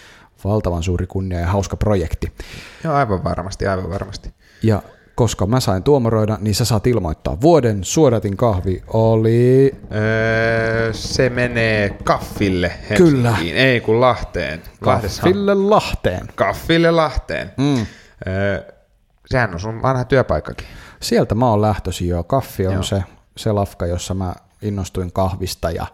valtavan 0.45 0.83
suuri 0.83 1.07
kunnia 1.07 1.41
ja 1.41 1.47
hauska 1.47 1.77
projekti. 1.77 2.33
Joo, 2.85 2.95
aivan 2.95 3.25
varmasti, 3.25 3.67
aivan 3.67 3.91
varmasti. 3.91 4.35
Ja 4.63 4.83
koska 5.15 5.47
mä 5.47 5.61
sain 5.61 5.83
tuomaroida, 5.83 6.39
niin 6.41 6.55
sä 6.55 6.65
saat 6.65 6.87
ilmoittaa. 6.87 7.41
Vuoden 7.41 7.85
suodatin 7.85 8.37
kahvi 8.37 8.83
oli... 8.87 9.73
Öö, 9.95 10.93
se 10.93 11.31
menee 11.31 11.91
Kaffille 12.05 12.73
Helsinkiin. 12.91 13.17
Kyllä. 13.17 13.37
Ei 13.55 13.81
kun 13.81 14.01
Lahteen. 14.01 14.63
Kaffille 14.81 15.55
Lahteen. 15.55 16.29
Kaffille 16.35 16.91
Lahteen. 16.91 17.53
Mm. 17.57 17.87
Öö, 18.27 18.73
sehän 19.27 19.55
on 19.55 19.61
sun 19.61 19.83
vanha 19.83 20.05
työpaikkakin. 20.05 20.67
Sieltä 21.01 21.35
mä 21.35 21.51
oon 21.51 21.63
lähtöisin 21.63 22.09
jo. 22.09 22.25
Kaffi 22.25 22.67
on 22.67 22.73
Joo. 22.73 22.83
se, 22.83 23.03
se 23.37 23.53
lafka, 23.53 23.87
jossa 23.87 24.15
mä 24.15 24.35
innostuin 24.63 25.13
kahvista 25.13 25.71
ja, 25.71 25.87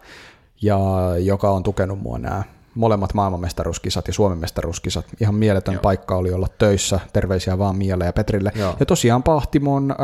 ja 0.61 0.77
joka 1.19 1.49
on 1.49 1.63
tukenut 1.63 2.01
mua 2.01 2.17
nämä 2.17 2.43
molemmat 2.79 3.13
maailmanmestaruuskisat 3.13 4.07
ja 4.07 4.13
Suomen 4.13 4.37
mestaruuskisat. 4.37 5.05
Ihan 5.21 5.35
mieletön 5.35 5.73
Joo. 5.73 5.81
paikka 5.81 6.15
oli 6.15 6.31
olla 6.31 6.47
töissä. 6.57 6.99
Terveisiä 7.13 7.57
vaan 7.57 7.75
Mielle 7.75 8.05
ja 8.05 8.13
Petrille. 8.13 8.51
Joo. 8.55 8.75
Ja 8.79 8.85
tosiaan 8.85 9.23
Pahtimon 9.23 9.91
äh, 9.91 9.97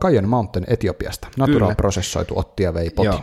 Kajan 0.00 0.28
Mountain 0.28 0.64
Etiopiasta. 0.68 1.28
Natural 1.36 1.60
Kyllä. 1.60 1.74
prosessoitu 1.74 2.38
otti 2.38 2.62
ja 2.62 2.74
vei 2.74 2.90
poti. 2.90 3.06
Joo. 3.06 3.20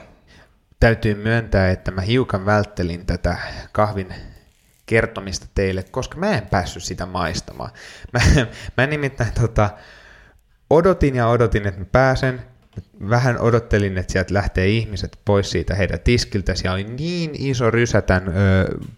Täytyy 0.80 1.16
myöntää, 1.16 1.72
että 1.72 1.92
mä 1.92 2.02
hiukan 2.02 2.46
välttelin 2.46 3.06
tätä 3.06 3.38
kahvin 3.72 4.14
kertomista 4.86 5.46
teille, 5.56 5.84
koska 5.84 6.18
mä 6.18 6.32
en 6.32 6.48
päässyt 6.48 6.84
sitä 6.84 7.06
maistamaan. 7.06 7.72
Mä, 8.14 8.20
mä 8.78 8.88
nimittäin 8.88 9.34
tota, 9.42 9.70
odotin 10.70 11.16
ja 11.16 11.28
odotin, 11.28 11.68
että 11.68 11.80
mä 11.80 11.86
pääsen. 11.92 12.42
Vähän 13.10 13.40
odottelin, 13.40 13.98
että 13.98 14.14
sieltä 14.14 14.34
lähtee 14.34 14.68
ihmiset 14.68 15.20
pois 15.26 15.52
siitä 15.52 15.76
heidän 15.76 16.00
tiskiltä. 16.00 16.56
Siellä 16.56 16.74
oli 16.74 16.84
niin 16.84 17.32
iso 17.34 17.72
rysä 17.72 18.02
tämän 18.02 18.28
ö, 18.28 18.32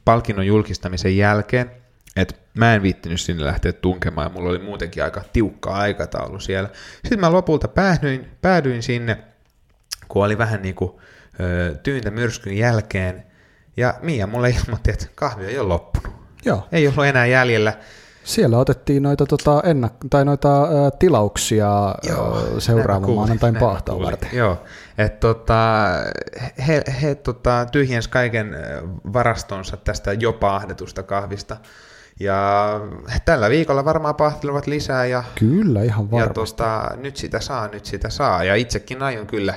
palkinnon 0.06 0.48
julkistamisen 0.48 1.18
jälkeen, 1.18 1.72
että 2.16 2.36
mä 2.54 2.76
en 2.76 2.84
viittinyt 2.84 3.22
sinne 3.22 3.46
lähteä 3.46 3.74
tunkemaan, 3.74 4.26
ja 4.26 4.30
mulla 4.30 4.50
oli 4.50 4.60
muutenkin 4.60 5.04
aika 5.04 5.24
tiukka 5.34 5.70
aikataulu 5.70 6.40
siellä. 6.40 6.70
Sitten 7.02 7.20
mä 7.20 7.32
lopulta 7.32 7.68
päädyin, 7.68 8.28
päädyin 8.42 8.84
sinne, 8.84 9.18
kun 10.08 10.26
oli 10.26 10.38
vähän 10.38 10.62
niin 10.62 10.76
kuin 10.76 10.92
ö, 11.40 11.76
tyyntä 11.84 12.12
myrskyn 12.12 12.58
jälkeen, 12.58 13.24
ja 13.78 13.94
Mia 14.02 14.28
mulle 14.28 14.50
ilmoitti, 14.50 14.92
että 14.92 15.06
kahvi 15.16 15.46
ei 15.46 15.60
ole 15.60 15.68
loppunut. 15.68 16.14
Joo. 16.46 16.68
Ei 16.72 16.88
ollut 16.88 17.06
enää 17.06 17.26
jäljellä. 17.26 17.74
Siellä 18.24 18.58
otettiin 18.58 19.04
noita, 19.04 19.26
tota, 19.26 19.62
ennak- 19.66 20.08
tai 20.10 20.26
noita 20.26 20.64
ä, 20.64 20.92
tilauksia 21.00 21.96
Joo, 22.10 22.42
seuraavan 22.60 23.12
maanantain 23.12 23.56
kuulin. 23.56 24.06
varten. 24.06 24.30
Joo, 24.34 24.58
että 24.98 25.20
tota, 25.20 25.86
he, 26.68 26.84
he 27.02 27.16
tota, 27.16 27.66
tyhjens 27.72 28.08
kaiken 28.08 28.56
varastonsa 29.14 29.78
tästä 29.78 30.14
jo 30.14 30.34
paahdetusta 30.34 31.04
kahvista. 31.04 31.58
Ja 32.20 32.70
tällä 33.26 33.50
viikolla 33.50 33.86
varmaan 33.86 34.16
pahtelevat 34.16 34.68
lisää 34.68 35.06
ja, 35.06 35.24
Kyllä, 35.36 35.84
ihan 35.84 36.06
ja 36.06 36.12
varmasti. 36.12 36.34
tota, 36.34 36.92
nyt 36.98 37.18
sitä 37.18 37.40
saa, 37.40 37.68
nyt 37.68 37.86
sitä 37.86 38.10
saa. 38.10 38.44
Ja 38.44 38.56
itsekin 38.56 39.04
aion 39.04 39.28
kyllä 39.28 39.54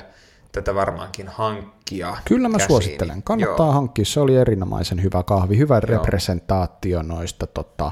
tätä 0.53 0.75
varmaankin 0.75 1.27
hankkia 1.27 2.17
Kyllä 2.25 2.49
mä 2.49 2.57
käsiini. 2.57 2.67
suosittelen. 2.67 3.23
Kannattaa 3.23 3.65
Joo. 3.65 3.73
hankkia. 3.73 4.05
Se 4.05 4.19
oli 4.19 4.35
erinomaisen 4.37 5.03
hyvä 5.03 5.23
kahvi. 5.23 5.57
Hyvä 5.57 5.79
representaatio 5.79 7.01
noista 7.01 7.47
tota, 7.47 7.85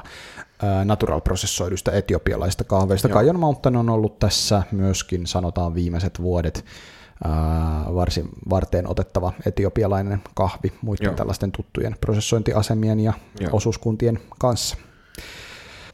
ä, 0.64 0.84
natural-prosessoiduista 0.84 1.92
etiopialaisista 1.92 2.64
kahveista. 2.64 3.08
Joo. 3.08 3.14
Kajon 3.14 3.40
Mountain 3.40 3.76
on 3.76 3.90
ollut 3.90 4.18
tässä 4.18 4.62
myöskin, 4.72 5.26
sanotaan 5.26 5.74
viimeiset 5.74 6.22
vuodet, 6.22 6.64
ää, 7.24 7.32
varsin 7.94 8.28
varteen 8.50 8.88
otettava 8.90 9.32
etiopialainen 9.46 10.22
kahvi 10.34 10.72
muiden 10.82 11.04
Joo. 11.04 11.14
tällaisten 11.14 11.52
tuttujen 11.52 11.96
prosessointiasemien 12.00 13.00
ja 13.00 13.12
Joo. 13.40 13.50
osuuskuntien 13.52 14.18
kanssa. 14.38 14.76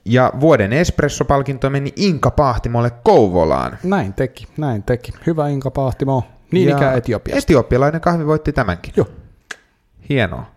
Ja 0.04 0.33
vuoden 0.40 0.72
espressopalkinto 0.72 1.70
meni 1.70 1.92
Inka 1.96 2.31
Pahtimolle 2.31 2.90
Kouvolaan. 2.90 3.78
Näin 3.85 4.14
teki, 4.14 4.46
näin 4.57 4.83
teki. 4.83 5.12
Hyvä 5.26 5.48
Inka 5.48 5.70
Pahtimo. 5.70 6.22
Niin 6.52 6.68
Ja 6.68 6.76
ikään 6.76 6.98
Etiopiasta. 6.98 7.38
Etiopialainen 7.38 8.00
kahvi 8.00 8.26
voitti 8.26 8.52
tämänkin. 8.52 8.94
Joo. 8.96 9.08
Hienoa. 10.08 10.50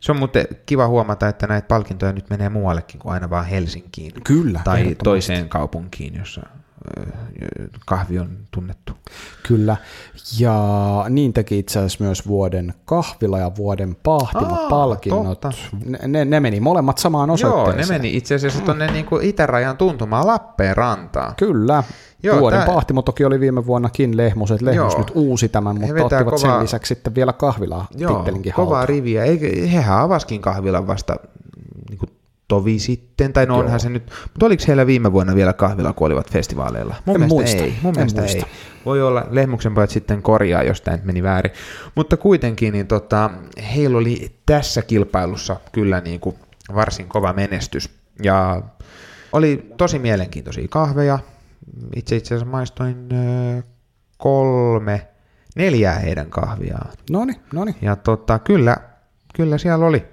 Se 0.00 0.12
on 0.12 0.18
muuten 0.18 0.46
kiva 0.66 0.88
huomata, 0.88 1.28
että 1.28 1.46
näitä 1.46 1.68
palkintoja 1.68 2.12
nyt 2.12 2.30
menee 2.30 2.48
muuallekin 2.48 3.00
kuin 3.00 3.12
aina 3.12 3.30
vaan 3.30 3.46
Helsinkiin. 3.46 4.12
Kyllä, 4.24 4.60
Tai 4.64 4.96
toiseen 5.04 5.48
kaupunkiin, 5.48 6.14
jossa 6.14 6.42
kahvi 7.86 8.18
on 8.18 8.28
tunnettu. 8.50 8.92
Kyllä, 9.48 9.76
ja 10.38 10.54
niin 11.08 11.32
teki 11.32 11.58
itse 11.58 11.78
asiassa 11.78 12.04
myös 12.04 12.26
vuoden 12.28 12.74
kahvila 12.84 13.38
ja 13.38 13.50
vuoden 13.58 13.96
pahtimopalkinnot. 14.02 15.40
totta. 15.40 15.52
Ne, 16.06 16.24
ne, 16.24 16.40
meni 16.40 16.60
molemmat 16.60 16.98
samaan 16.98 17.28
Joo, 17.28 17.34
osoitteeseen. 17.34 17.88
ne 17.88 18.08
meni 18.08 18.16
itse 18.16 18.34
asiassa 18.34 18.60
tuonne 18.60 18.86
niinku 18.92 19.18
itärajan 19.22 19.76
tuntumaan 19.76 20.26
Lappeenrantaan. 20.26 21.34
Kyllä. 21.36 21.82
Joo, 22.22 22.34
Joo, 22.34 22.40
vuoden 22.40 22.58
tää- 22.58 22.66
pahtimo 22.74 23.02
toki 23.02 23.24
oli 23.24 23.40
viime 23.40 23.66
vuonnakin 23.66 24.16
Lehmus, 24.16 24.50
että 24.50 24.64
Lehmus 24.64 24.92
Joo. 24.92 24.98
nyt 24.98 25.10
uusi 25.14 25.48
tämän, 25.48 25.80
mutta 25.80 26.02
ottivat 26.04 26.24
kovaa- 26.24 26.38
sen 26.38 26.62
lisäksi 26.62 26.94
sitten 26.94 27.14
vielä 27.14 27.32
kahvilaa 27.32 27.86
Joo, 27.96 28.14
tittelinkin 28.14 28.52
kovaa 28.52 28.78
haltuun. 28.78 28.88
riviä. 28.96 29.24
Eikö, 29.24 29.46
hehän 29.72 29.98
avaskin 29.98 30.40
kahvilan 30.40 30.86
vasta 30.86 31.16
niin 31.90 31.98
kuin 31.98 32.10
tovi 32.48 32.78
sitten, 32.78 33.32
tai 33.32 33.46
no 33.46 33.58
onhan 33.58 33.80
se 33.80 33.88
nyt, 33.88 34.02
mutta 34.22 34.46
oliko 34.46 34.64
heillä 34.68 34.86
viime 34.86 35.12
vuonna 35.12 35.34
vielä 35.34 35.52
kahvila, 35.52 35.92
kun 35.92 36.06
olivat 36.06 36.30
festivaaleilla? 36.30 36.94
Mun 37.04 37.16
En 37.16 37.20
mielestä 37.20 37.34
muista, 37.34 37.62
ei. 37.62 37.74
Mun 37.82 37.90
en 37.90 37.96
mielestä 37.96 38.20
muista. 38.20 38.46
ei. 38.46 38.52
Voi 38.84 39.02
olla, 39.02 39.26
Lehmuksen 39.30 39.74
pojat 39.74 39.90
sitten 39.90 40.22
korjaa, 40.22 40.62
jos 40.62 40.80
tämä 40.80 40.96
nyt 40.96 41.06
meni 41.06 41.22
väärin. 41.22 41.52
Mutta 41.94 42.16
kuitenkin, 42.16 42.72
niin 42.72 42.86
tota, 42.86 43.30
heillä 43.74 43.98
oli 43.98 44.36
tässä 44.46 44.82
kilpailussa 44.82 45.56
kyllä 45.72 46.00
niin 46.00 46.20
kuin 46.20 46.36
varsin 46.74 47.08
kova 47.08 47.32
menestys. 47.32 47.90
Ja 48.22 48.62
oli 49.32 49.70
tosi 49.76 49.98
mielenkiintoisia 49.98 50.66
kahveja. 50.70 51.18
Itse 51.96 52.16
itse 52.16 52.34
asiassa 52.34 52.50
maistoin 52.50 53.08
kolme, 54.18 55.08
neljää 55.56 55.98
heidän 55.98 56.30
kahviaan. 56.30 56.90
Noni, 57.10 57.32
noni. 57.52 57.76
Ja 57.82 57.96
tota, 57.96 58.38
kyllä, 58.38 58.76
kyllä 59.34 59.58
siellä 59.58 59.86
oli. 59.86 60.06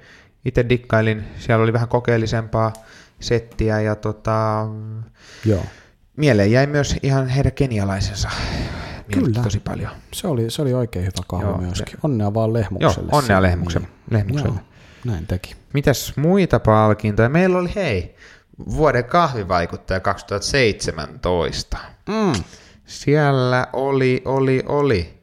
Itse 0.46 0.70
dikkailin, 0.70 1.24
siellä 1.38 1.64
oli 1.64 1.74
vähän 1.74 1.88
kokeellisempaa 1.88 2.74
settiä 3.20 3.82
ja 3.82 3.96
tota, 3.96 4.68
Joo. 5.46 5.64
mieleen 6.18 6.52
jäi 6.52 6.68
myös 6.68 6.96
ihan 7.04 7.28
heidän 7.28 7.52
kenialaisensa. 7.52 8.30
Kyllä. 9.12 9.44
tosi 9.44 9.60
paljon. 9.60 9.92
Se 10.14 10.28
oli, 10.28 10.50
se 10.50 10.62
oli 10.62 10.74
oikein 10.74 11.06
hyvä 11.06 11.24
kahvi 11.28 11.46
Joo, 11.46 11.58
myöskin. 11.58 11.98
Onnea 12.04 12.34
vaan 12.34 12.50
Joo, 12.50 12.54
Lehmukselle. 12.54 13.10
onnea 13.12 13.22
siinä, 13.22 13.42
Lehmuksen, 13.42 13.88
Lehmukselle. 14.12 14.56
Joo, 14.56 15.14
näin 15.14 15.28
teki. 15.28 15.56
Mitäs 15.74 16.14
muita 16.18 16.60
palkintoja? 16.60 17.30
Meillä 17.30 17.58
oli, 17.58 17.76
hei, 17.76 18.16
vuoden 18.76 19.06
kahvivaikuttaja 19.06 20.00
2017. 20.00 21.78
Mm. 22.08 22.44
Siellä 22.86 23.68
oli, 23.74 24.22
oli, 24.26 24.64
oli. 24.66 25.21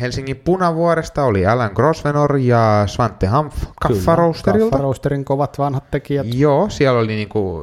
Helsingin 0.00 0.36
Punavuoresta 0.36 1.24
oli 1.24 1.46
Alan 1.46 1.70
Grosvenor 1.74 2.36
ja 2.36 2.84
Svante 2.86 3.26
Hanf 3.26 3.54
Kaffaroasterilta. 3.82 4.70
Kaffaroasterin 4.70 5.24
kovat 5.24 5.58
vanhat 5.58 5.90
tekijät. 5.90 6.26
Joo, 6.34 6.68
siellä 6.68 7.00
oli 7.00 7.16
niinku, 7.16 7.62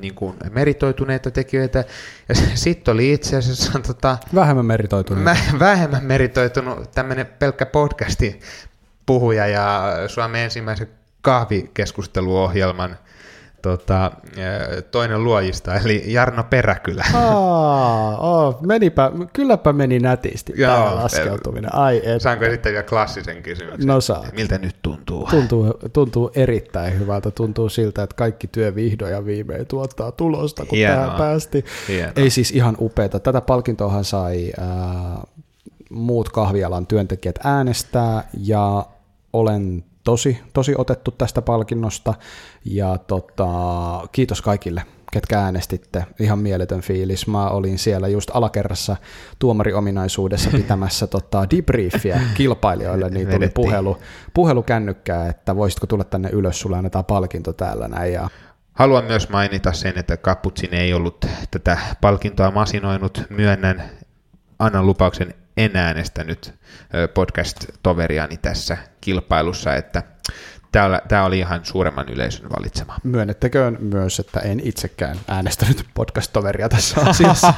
niinku 0.00 0.34
meritoituneita 0.50 1.30
tekijöitä. 1.30 1.84
Ja 2.28 2.34
sitten 2.54 2.94
oli 2.94 3.12
itse 3.12 3.36
asiassa 3.36 3.78
tota, 3.86 4.18
Vähemmän 4.34 4.66
meritoitunut. 4.66 5.24
mä, 5.24 5.36
vähemmän 5.58 6.04
meritoitunut 6.04 6.90
tämmöinen 6.90 7.26
pelkkä 7.26 7.66
podcastin 7.66 8.40
puhuja 9.06 9.46
ja 9.46 9.92
Suomen 10.06 10.44
ensimmäisen 10.44 10.88
kahvikeskusteluohjelman 11.20 12.96
tota, 13.66 14.12
toinen 14.90 15.24
luojista, 15.24 15.74
eli 15.74 16.02
Jarno 16.06 16.44
Peräkylä. 16.44 17.04
Aa, 17.14 18.16
oh, 18.18 18.62
menipä, 18.62 19.12
kylläpä 19.32 19.72
meni 19.72 19.98
nätisti 19.98 20.52
Joo, 20.56 20.74
tämä 20.74 20.94
laskeutuminen. 20.96 21.74
Ai 21.74 22.02
et. 22.04 22.22
Saanko 22.22 22.44
sitten 22.44 22.72
vielä 22.72 22.82
klassisen 22.82 23.42
kysymyksen? 23.42 23.86
No 23.86 24.00
saa. 24.00 24.24
Miltä 24.36 24.58
nyt 24.58 24.76
tuntuu? 24.82 25.28
Tuntuu, 25.30 25.74
tuntuu 25.92 26.30
erittäin 26.34 26.98
hyvältä. 26.98 27.30
Tuntuu 27.30 27.68
siltä, 27.68 28.02
että 28.02 28.16
kaikki 28.16 28.46
työ 28.46 28.74
vihdoin 28.74 29.12
ja 29.12 29.24
viimein 29.24 29.66
tuottaa 29.66 30.12
tulosta, 30.12 30.66
kun 30.66 30.78
Hienoa. 30.78 30.96
tähän 30.96 31.18
päästiin. 31.18 31.64
Hienoa. 31.88 32.12
Ei 32.16 32.30
siis 32.30 32.50
ihan 32.50 32.76
upeata. 32.80 33.20
Tätä 33.20 33.40
palkintoahan 33.40 34.04
sai 34.04 34.52
ää, 34.60 35.22
muut 35.90 36.28
kahvialan 36.28 36.86
työntekijät 36.86 37.38
äänestää 37.44 38.28
ja 38.42 38.86
olen 39.32 39.84
tosi, 40.06 40.38
tosi 40.52 40.74
otettu 40.78 41.10
tästä 41.10 41.42
palkinnosta 41.42 42.14
ja 42.64 42.98
tota, 42.98 43.46
kiitos 44.12 44.42
kaikille 44.42 44.82
ketkä 45.12 45.40
äänestitte. 45.40 46.04
Ihan 46.20 46.38
mieletön 46.38 46.80
fiilis. 46.80 47.26
Mä 47.26 47.48
olin 47.48 47.78
siellä 47.78 48.08
just 48.08 48.30
alakerrassa 48.34 48.96
tuomariominaisuudessa 49.38 50.50
pitämässä 50.58 51.06
tota, 51.06 51.46
debriefia 51.56 52.20
kilpailijoille, 52.34 53.08
niin 53.08 53.28
tuli 53.28 53.48
puhelu, 53.48 53.98
puhelu 54.34 54.62
kännykkää, 54.62 55.28
että 55.28 55.56
voisitko 55.56 55.86
tulla 55.86 56.04
tänne 56.04 56.28
ylös, 56.28 56.60
sulle 56.60 56.76
annetaan 56.76 57.04
palkinto 57.04 57.52
täällä 57.52 57.88
näin. 57.88 58.12
Ja 58.12 58.28
Haluan 58.72 59.04
myös 59.04 59.28
mainita 59.28 59.72
sen, 59.72 59.98
että 59.98 60.16
Kaputsin 60.16 60.74
ei 60.74 60.94
ollut 60.94 61.26
tätä 61.50 61.78
palkintoa 62.00 62.50
masinoinut. 62.50 63.22
Myönnän, 63.30 63.82
annan 64.58 64.86
lupauksen 64.86 65.34
en 65.56 65.76
äänestänyt 65.76 66.54
podcast-toveriani 67.14 68.36
tässä 68.36 68.76
kilpailussa, 69.00 69.74
että 69.74 70.02
tämä 71.08 71.24
oli 71.24 71.38
ihan 71.38 71.60
suuremman 71.62 72.08
yleisön 72.08 72.50
valitsema. 72.58 72.96
Myönnettäköön 73.02 73.76
myös, 73.80 74.20
että 74.20 74.40
en 74.40 74.60
itsekään 74.64 75.16
äänestänyt 75.28 75.84
podcast-toveria 75.94 76.68
tässä 76.68 77.00
asiassa. 77.00 77.54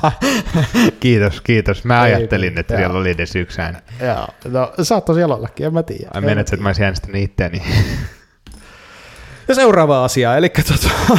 kiitos, 1.01 1.41
kiitos. 1.41 1.85
Mä 1.85 2.07
Ei, 2.07 2.15
ajattelin, 2.15 2.59
että 2.59 2.77
siellä 2.77 2.99
oli 2.99 3.11
edes 3.11 3.37
yksi 3.37 3.61
ääni. 3.61 3.79
Joo, 4.01 4.29
no 4.45 4.73
saattoi 4.83 5.15
siellä 5.15 5.35
ollakin, 5.35 5.67
en 5.67 5.75
mä 5.75 5.83
tiedä. 5.83 6.11
Ai 6.15 6.21
menet, 6.21 6.53
että 6.53 6.63
mä 6.63 6.69
olisin 6.69 6.85
äänestänyt 6.85 7.23
itseäni. 7.23 7.63
ja 9.49 9.55
seuraava 9.55 10.05
asia, 10.05 10.37
eli 10.37 10.49
tota, 10.49 10.91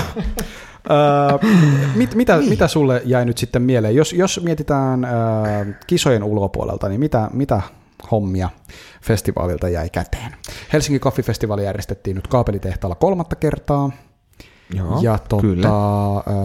mit, 1.96 2.16
mitä, 2.16 2.38
niin. 2.38 2.50
mitä 2.50 2.68
sulle 2.68 3.02
jäi 3.06 3.26
nyt 3.26 3.38
sitten 3.38 3.62
mieleen? 3.62 3.96
Jos, 3.96 4.14
jos 4.14 4.42
mietitään 4.44 5.00
uh, 5.06 5.74
kisojen 5.88 6.24
ulkopuolelta, 6.24 6.90
niin 6.90 7.00
mitä, 7.00 7.30
mitä 7.34 7.62
hommia 8.12 8.50
festivaalilta 9.02 9.70
jäi 9.70 9.90
käteen? 9.90 10.36
Helsingin 10.74 11.02
Coffee-festivaali 11.02 11.64
järjestettiin 11.64 12.16
nyt 12.16 12.28
kaapelitehtaalla 12.28 12.96
kolmatta 12.96 13.36
kertaa. 13.36 13.92
Joo, 14.74 15.00
ja 15.02 15.18
tota, 15.18 15.42
kyllä. 15.42 15.70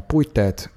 puitteet 0.08 0.70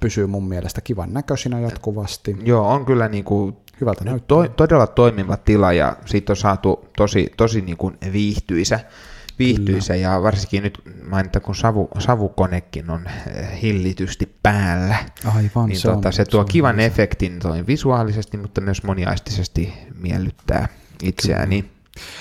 pysyy 0.00 0.26
mun 0.26 0.48
mielestä 0.48 0.80
kivan 0.80 1.12
näköisinä 1.12 1.60
jatkuvasti. 1.60 2.36
Joo, 2.44 2.68
on 2.68 2.84
kyllä 2.84 3.08
niin 3.08 3.24
kuin 3.24 3.56
Hyvältä 3.80 4.04
to, 4.26 4.48
todella 4.48 4.86
toimiva 4.86 5.36
tila 5.36 5.72
ja 5.72 5.96
siitä 6.06 6.32
on 6.32 6.36
saatu 6.36 6.88
tosi, 6.96 7.32
tosi 7.36 7.60
niin 7.60 7.76
kuin 7.76 7.98
viihtyisä 8.12 8.80
viihtyisä 9.38 9.94
ja 9.94 10.22
varsinkin 10.22 10.62
nyt 10.62 10.80
mainita, 11.10 11.40
kun 11.40 11.54
savu, 11.54 11.88
savukonekin 11.98 12.90
on 12.90 13.06
eh, 13.06 13.62
hillitysti 13.62 14.34
päällä. 14.42 14.96
Aivan, 15.24 15.68
niin 15.68 15.80
se, 15.80 15.88
tota, 15.88 16.08
on, 16.08 16.12
se 16.12 16.24
tuo 16.24 16.42
se 16.42 16.52
kivan 16.52 16.76
se. 16.76 16.84
efektin 16.84 17.38
toi 17.38 17.66
visuaalisesti, 17.66 18.36
mutta 18.36 18.60
myös 18.60 18.82
moniaistisesti 18.82 19.74
miellyttää 20.00 20.68
itseäni. 21.02 21.62
Kyllä. 21.62 21.74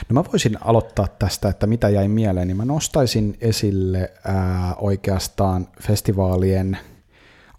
No 0.10 0.14
mä 0.14 0.24
voisin 0.32 0.58
aloittaa 0.62 1.08
tästä, 1.08 1.50
että 1.50 1.68
mitä 1.68 1.90
jäi 1.90 2.08
mieleen, 2.08 2.48
niin 2.48 2.58
mä 2.58 2.66
nostaisin 2.66 3.38
esille 3.42 4.12
ää, 4.24 4.76
oikeastaan 4.76 5.68
festivaalien 5.82 6.78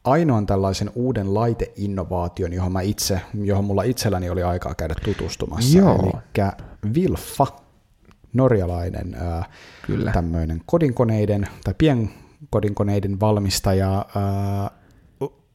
ainoan 0.04 0.46
tällaisen 0.46 0.90
uuden 0.94 1.34
laiteinnovaation, 1.34 2.52
johon, 2.52 2.72
mä 2.72 2.80
itse, 2.80 3.20
johon 3.34 3.64
mulla 3.64 3.82
itselläni 3.82 4.30
oli 4.30 4.42
aikaa 4.42 4.74
käydä 4.74 4.94
tutustumassa. 5.04 5.78
Joo. 5.78 6.20
Eli 6.38 6.94
Vilfa 6.94 7.46
norjalainen 8.34 9.14
ää, 9.14 9.44
Kyllä. 9.86 10.12
tämmöinen 10.12 10.60
kodinkoneiden 10.66 11.48
tai 11.64 11.74
pienkodinkoneiden 11.78 13.20
valmistaja 13.20 14.04
ää, 14.16 14.70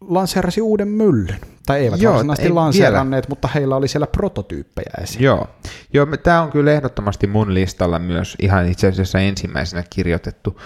lanseerasi 0.02 0.62
uuden 0.62 0.88
myllyn. 0.88 1.40
Tai 1.66 1.80
eivät 1.80 2.02
Joo, 2.02 2.14
varsinaisesti 2.14 2.48
ei 2.48 2.54
lanseeranneet, 2.54 3.24
vielä. 3.26 3.32
mutta 3.32 3.48
heillä 3.48 3.76
oli 3.76 3.88
siellä 3.88 4.08
prototyyppejä 4.08 4.92
esiin. 5.02 5.24
Joo, 5.24 5.48
Joo 5.94 6.08
tämä 6.24 6.42
on 6.42 6.52
kyllä 6.52 6.72
ehdottomasti 6.72 7.28
mun 7.28 7.54
listalla 7.54 8.00
myös 8.00 8.36
ihan 8.40 8.68
itse 8.68 8.88
asiassa 8.88 9.20
ensimmäisenä 9.20 9.84
kirjoitettu 9.90 10.62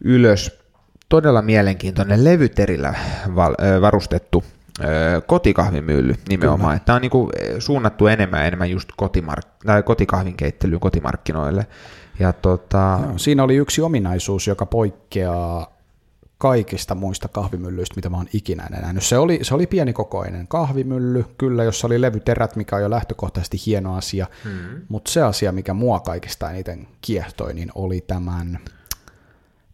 ylös. 0.00 0.64
Todella 1.08 1.42
mielenkiintoinen 1.42 2.24
levyterillä 2.24 2.94
varustettu 3.80 4.44
kotikahvimylly 5.26 6.14
nimenomaan. 6.28 6.80
Tämä 6.84 6.96
on 6.96 7.02
niinku 7.02 7.30
suunnattu 7.58 8.06
enemmän 8.06 8.46
enemmän 8.46 8.70
just 8.70 8.88
kotimark- 9.02 9.66
tai 9.66 9.82
kotikahvinkeittelyyn 9.82 10.80
kotimarkkinoille. 10.80 11.66
Ja 12.18 12.32
tota... 12.32 12.98
Joo, 13.02 13.18
siinä 13.18 13.42
oli 13.42 13.56
yksi 13.56 13.82
ominaisuus, 13.82 14.46
joka 14.46 14.66
poikkeaa 14.66 15.74
kaikista 16.38 16.94
muista 16.94 17.28
kahvimyllyistä, 17.28 17.96
mitä 17.96 18.08
mä 18.08 18.16
oon 18.16 18.26
ikinä 18.32 18.66
nähnyt. 18.70 19.02
Se 19.02 19.18
oli, 19.18 19.38
se 19.42 19.54
oli 19.54 19.66
pienikokoinen 19.66 20.48
kahvimylly, 20.48 21.24
kyllä, 21.38 21.64
jossa 21.64 21.86
oli 21.86 22.00
levyterät, 22.00 22.56
mikä 22.56 22.76
on 22.76 22.82
jo 22.82 22.90
lähtökohtaisesti 22.90 23.56
hieno 23.66 23.96
asia, 23.96 24.26
mm. 24.44 24.80
mutta 24.88 25.10
se 25.10 25.22
asia, 25.22 25.52
mikä 25.52 25.74
mua 25.74 26.00
kaikista 26.00 26.50
eniten 26.50 26.86
kiehtoi, 27.00 27.54
niin 27.54 27.70
oli 27.74 28.00
tämän 28.06 28.58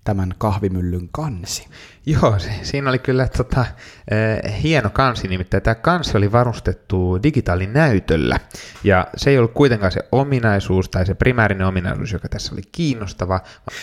tämän 0.05 0.35
kahvimyllyn 0.39 1.09
kansi. 1.13 1.69
Joo, 2.07 2.37
siinä 2.63 2.91
oli 2.91 2.99
kyllä 2.99 3.29
tota, 3.29 3.65
eh, 4.11 4.63
hieno 4.63 4.91
kansi, 4.91 5.29
nimittäin 5.29 5.63
tämä 5.63 5.75
kansi 5.75 6.17
oli 6.17 6.33
varustettu 6.33 7.23
digitaalinäytöllä, 7.23 8.41
ja 8.85 9.07
se 9.17 9.31
ei 9.31 9.39
ollut 9.39 9.53
kuitenkaan 9.53 9.93
se 9.93 10.01
ominaisuus 10.13 10.89
tai 10.89 11.07
se 11.07 11.15
primäärinen 11.15 11.67
ominaisuus, 11.67 12.13
joka 12.13 12.29
tässä 12.29 12.55
oli 12.55 12.63
kiinnostava. 12.73 13.41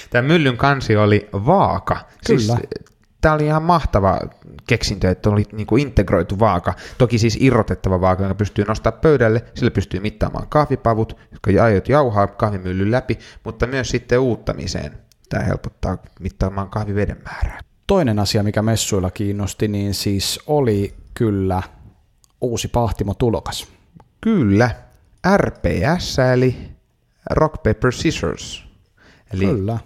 Tämä 0.09 0.27
myllyn 0.27 0.57
kansi 0.57 0.95
oli 0.95 1.29
vaaka. 1.33 1.97
Siis 2.25 2.45
kyllä. 2.45 2.57
Siis, 2.57 2.87
tämä 3.21 3.35
oli 3.35 3.45
ihan 3.45 3.63
mahtava 3.63 4.19
keksintö, 4.67 5.09
että 5.09 5.29
oli 5.29 5.43
niin 5.51 5.67
kuin 5.67 5.81
integroitu 5.81 6.39
vaaka. 6.39 6.73
Toki 6.97 7.17
siis 7.17 7.37
irrotettava 7.41 8.01
vaaka, 8.01 8.23
joka 8.23 8.35
pystyy 8.35 8.65
nostamaan 8.65 9.01
pöydälle, 9.01 9.45
sillä 9.53 9.71
pystyy 9.71 9.99
mittaamaan 9.99 10.47
kahvipavut, 10.47 11.17
jotka 11.31 11.63
aiot 11.63 11.89
jauhaa 11.89 12.27
kahvimyllyn 12.27 12.91
läpi, 12.91 13.19
mutta 13.43 13.67
myös 13.67 13.89
sitten 13.89 14.19
uuttamiseen 14.19 15.06
Tämä 15.29 15.43
helpottaa 15.43 15.97
mittaamaan 16.19 16.69
kahviveden 16.69 17.21
määrää. 17.23 17.59
Toinen 17.87 18.19
asia, 18.19 18.43
mikä 18.43 18.61
messuilla 18.61 19.11
kiinnosti, 19.11 19.67
niin 19.67 19.93
siis 19.93 20.39
oli 20.47 20.93
kyllä 21.13 21.61
uusi 22.41 22.67
pahtimo-tulokas. 22.67 23.67
Kyllä, 24.21 24.69
RPS 25.37 26.19
eli 26.33 26.71
Rock, 27.29 27.53
Paper, 27.53 27.91
Scissors. 27.91 28.67
Eli 29.33 29.45
kyllä. 29.45 29.77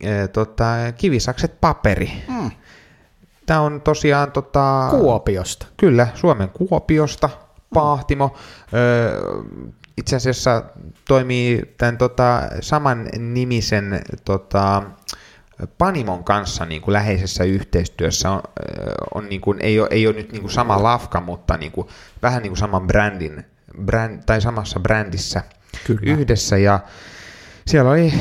E, 0.00 0.28
tota, 0.28 0.64
kivisakset 0.96 1.60
paperi. 1.60 2.12
Mm. 2.28 2.50
Tämä 3.46 3.60
on 3.60 3.80
tosiaan... 3.80 4.32
Tota, 4.32 4.88
Kuopiosta. 4.90 5.66
Kyllä, 5.76 6.08
Suomen 6.14 6.48
Kuopiosta 6.48 7.30
pahtimo. 7.74 8.36
Mm 9.52 9.72
itse 9.96 10.16
asiassa 10.16 10.62
toimii 11.08 11.74
tämän 11.78 11.98
tota, 11.98 12.42
saman 12.60 13.08
nimisen 13.18 14.00
tota, 14.24 14.82
Panimon 15.78 16.24
kanssa 16.24 16.64
niin 16.64 16.82
kuin 16.82 16.92
läheisessä 16.92 17.44
yhteistyössä. 17.44 18.30
On, 18.30 18.42
on 19.14 19.28
niin 19.28 19.40
kuin, 19.40 19.58
ei, 19.60 19.80
ole, 19.80 19.88
ei 19.90 20.06
ole 20.06 20.16
nyt 20.16 20.32
niin 20.32 20.40
kuin 20.42 20.52
sama 20.52 20.82
lafka, 20.82 21.20
mutta 21.20 21.56
niin 21.56 21.72
kuin, 21.72 21.88
vähän 22.22 22.42
niin 22.42 22.50
kuin 22.50 22.58
saman 22.58 22.86
brändin, 22.86 23.44
bränd, 23.84 24.22
tai 24.26 24.40
samassa 24.40 24.80
brändissä 24.80 25.42
Kyllä. 25.86 26.12
yhdessä. 26.12 26.58
Ja 26.58 26.80
siellä 27.66 27.90
oli 27.90 28.12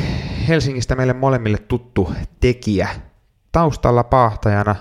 Helsingistä 0.47 0.95
meille 0.95 1.13
molemmille 1.13 1.57
tuttu 1.57 2.13
tekijä 2.39 2.89
taustalla 3.51 4.03
paahtajana 4.03 4.76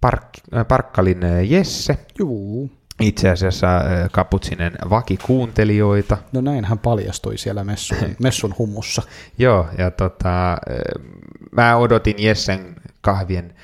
Park, 0.00 0.28
Parkkalin 0.68 1.20
Jesse. 1.48 1.98
Juu 2.18 2.77
itse 3.00 3.30
asiassa 3.30 3.68
Kaputsinen 4.12 4.72
vakikuuntelijoita. 4.90 6.16
No 6.32 6.40
näin 6.40 6.64
hän 6.64 6.78
paljastui 6.78 7.38
siellä 7.38 7.64
messun, 7.64 7.98
messun 8.22 8.54
hummussa. 8.58 9.02
Joo, 9.38 9.66
ja 9.78 9.90
tota, 9.90 10.58
mä 11.50 11.76
odotin 11.76 12.16
Jessen 12.18 12.76
kahvien 13.00 13.54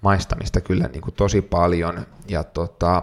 maistamista 0.00 0.60
kyllä 0.60 0.88
niin 0.92 1.02
kuin 1.02 1.14
tosi 1.14 1.42
paljon, 1.42 2.06
ja 2.28 2.44
tota, 2.44 3.02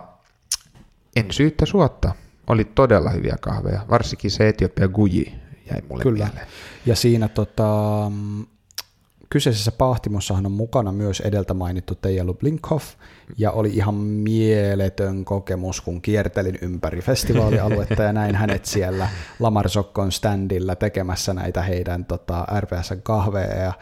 en 1.16 1.32
syyttä 1.32 1.66
suotta. 1.66 2.12
Oli 2.48 2.66
todella 2.66 3.10
hyviä 3.10 3.36
kahveja, 3.42 3.86
varsinkin 3.90 4.32
se 4.32 4.48
Etiopia 4.48 4.88
Guji 4.88 5.34
jäi 5.72 5.82
mulle 5.90 6.04
Kyllä. 6.04 6.26
mieleen. 6.26 6.48
Ja 6.86 6.96
siinä 6.96 7.28
tota, 7.28 8.12
Kyseisessä 9.36 9.72
pahtimossahan 9.72 10.46
on 10.46 10.52
mukana 10.52 10.92
myös 10.92 11.20
edeltä 11.20 11.54
mainittu 11.54 11.96
Teija 11.96 12.26
Blinkhoff, 12.40 12.86
ja 13.38 13.52
oli 13.52 13.70
ihan 13.70 13.96
mieletön 13.96 15.26
kokemus, 15.26 15.82
kun 15.82 16.02
kiertelin 16.02 16.58
ympäri 16.62 17.02
festivaalialuetta 17.02 18.04
ja 18.04 18.14
näin 18.14 18.36
hänet 18.36 18.66
siellä 18.66 19.10
Sokkon 19.68 20.12
standilla 20.12 20.76
tekemässä 20.76 21.34
näitä 21.34 21.62
heidän 21.62 22.06
tota, 22.06 22.46
RPSn 22.60 23.02
kahveja 23.04 23.56
ja 23.56 23.74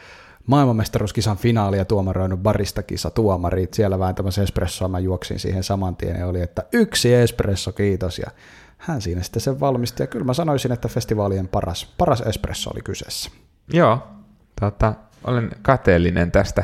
maailmanmestaruuskisan 0.48 1.38
finaalia 1.38 1.86
tuomaroinut 1.86 2.40
baristakisa 2.40 3.12
tuomarit, 3.12 3.74
siellä 3.74 4.00
vääntämässä 4.00 4.44
espressoa, 4.44 4.88
mä 4.88 5.00
juoksin 5.00 5.40
siihen 5.40 5.64
saman 5.64 5.96
tien 5.96 6.20
ja 6.20 6.28
oli, 6.28 6.42
että 6.42 6.64
yksi 6.72 7.14
espresso, 7.14 7.72
kiitos, 7.72 8.20
ja 8.20 8.32
hän 8.78 9.02
siinä 9.02 9.24
sitten 9.24 9.42
sen 9.42 9.60
valmisti, 9.60 10.04
ja 10.04 10.08
kyllä 10.08 10.26
mä 10.26 10.34
sanoisin, 10.34 10.72
että 10.72 10.88
festivaalien 10.88 11.48
paras, 11.48 11.94
paras 11.98 12.22
espresso 12.22 12.70
oli 12.74 12.82
kyseessä. 12.82 13.32
Joo, 13.74 14.00
tota, 14.62 14.94
olen 15.24 15.50
kateellinen 15.62 16.32
tästä, 16.32 16.64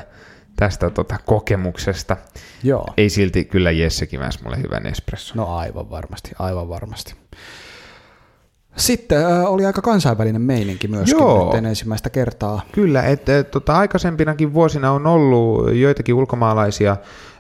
tästä 0.55 0.89
tota 0.89 1.15
kokemuksesta. 1.25 2.17
Joo. 2.63 2.87
Ei 2.97 3.09
silti 3.09 3.45
kyllä 3.45 3.71
Jesse 3.71 4.05
kiväs 4.05 4.43
mulle 4.43 4.57
hyvän 4.57 4.85
espresso. 4.85 5.33
No 5.37 5.55
aivan 5.55 5.89
varmasti, 5.89 6.31
aivan 6.39 6.69
varmasti. 6.69 7.15
Sitten 8.75 9.25
äh, 9.25 9.45
oli 9.45 9.65
aika 9.65 9.81
kansainvälinen 9.81 10.41
meininki 10.41 10.87
myöskin 10.87 11.19
Joo. 11.19 11.55
nyt 11.55 11.65
ensimmäistä 11.65 12.09
kertaa. 12.09 12.61
Kyllä, 12.71 13.03
että 13.03 13.39
et, 13.39 13.51
tota, 13.51 13.77
aikaisempinakin 13.77 14.53
vuosina 14.53 14.91
on 14.91 15.07
ollut 15.07 15.75
joitakin 15.75 16.15
ulkomaalaisia 16.15 16.97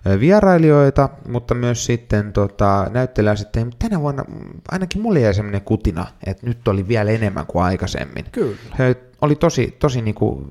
ö, 0.07 0.19
vierailijoita, 0.19 1.09
mutta 1.27 1.55
myös 1.55 1.85
sitten 1.85 2.33
tota, 2.33 2.87
näyttelijä 2.93 3.35
sitten, 3.35 3.65
mutta 3.65 3.89
tänä 3.89 4.01
vuonna 4.01 4.25
ainakin 4.71 5.01
mulle 5.01 5.19
jäi 5.19 5.33
sellainen 5.33 5.61
kutina, 5.61 6.05
että 6.25 6.47
nyt 6.47 6.67
oli 6.67 6.87
vielä 6.87 7.11
enemmän 7.11 7.45
kuin 7.45 7.63
aikaisemmin. 7.63 8.25
Kyllä. 8.31 8.57
Se 8.77 9.08
oli 9.21 9.35
tosi, 9.35 9.75
tosi 9.79 10.01
niinku 10.01 10.47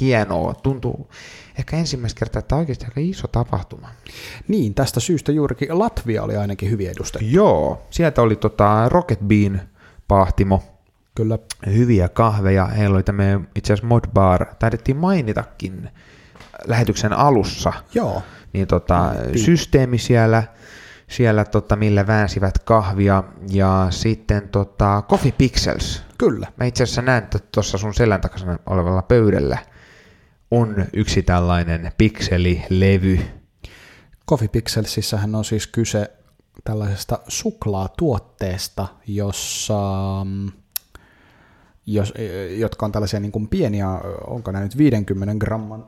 hienoa, 0.00 0.54
tuntuu 0.54 1.10
ehkä 1.58 1.76
ensimmäistä 1.76 2.18
kertaa, 2.18 2.40
että 2.40 2.56
oikeasti 2.56 2.84
aika 2.84 3.00
iso 3.00 3.28
tapahtuma. 3.28 3.88
Niin, 4.48 4.74
tästä 4.74 5.00
syystä 5.00 5.32
juurikin 5.32 5.78
Latvia 5.78 6.22
oli 6.22 6.36
ainakin 6.36 6.70
hyvin 6.70 6.90
edustettu. 6.90 7.28
Joo, 7.30 7.86
sieltä 7.90 8.22
oli 8.22 8.36
tota 8.36 8.88
Rocket 8.88 9.20
Bean 9.20 9.60
pahtimo, 10.08 10.62
Kyllä. 11.14 11.38
hyviä 11.66 12.08
kahveja. 12.08 12.66
Heillä 12.66 12.94
oli 12.94 13.02
tämmöinen 13.02 13.48
itse 13.54 13.72
asiassa 13.72 13.86
mod 13.88 14.04
bar, 14.14 14.46
taidettiin 14.58 14.96
mainitakin 14.96 15.90
lähetyksen 16.66 17.12
alussa. 17.12 17.72
Joo. 17.94 18.22
Niin 18.52 18.66
tota, 18.66 18.94
Mainittiin. 18.98 19.44
systeemi 19.44 19.98
siellä, 19.98 20.42
siellä 21.08 21.44
tota, 21.44 21.76
millä 21.76 22.06
väänsivät 22.06 22.58
kahvia. 22.58 23.24
Ja 23.50 23.86
sitten 23.90 24.48
tota, 24.48 25.02
Coffee 25.10 25.32
Pixels. 25.32 26.02
Kyllä. 26.18 26.52
Mä 26.56 26.64
itse 26.64 26.82
asiassa 26.82 27.02
näen, 27.02 27.24
että 27.24 27.38
tuossa 27.54 27.78
sun 27.78 27.94
selän 27.94 28.20
takana 28.20 28.58
olevalla 28.66 29.02
pöydällä 29.02 29.58
on 30.50 30.84
yksi 30.92 31.22
tällainen 31.22 31.92
pikselilevy. 31.98 33.20
Coffee 34.28 34.48
Pixelsissähän 34.48 35.34
on 35.34 35.44
siis 35.44 35.66
kyse 35.66 36.10
tällaisesta 36.64 37.18
suklaatuotteesta, 37.28 38.88
jossa, 39.06 39.80
mm, 40.24 40.52
jos, 41.86 42.14
jotka 42.56 42.86
on 42.86 42.92
tällaisia 42.92 43.20
niin 43.20 43.32
kuin 43.32 43.48
pieniä, 43.48 43.88
onko 44.26 44.52
nämä 44.52 44.64
nyt 44.64 44.78
50 44.78 45.34
gramman, 45.38 45.86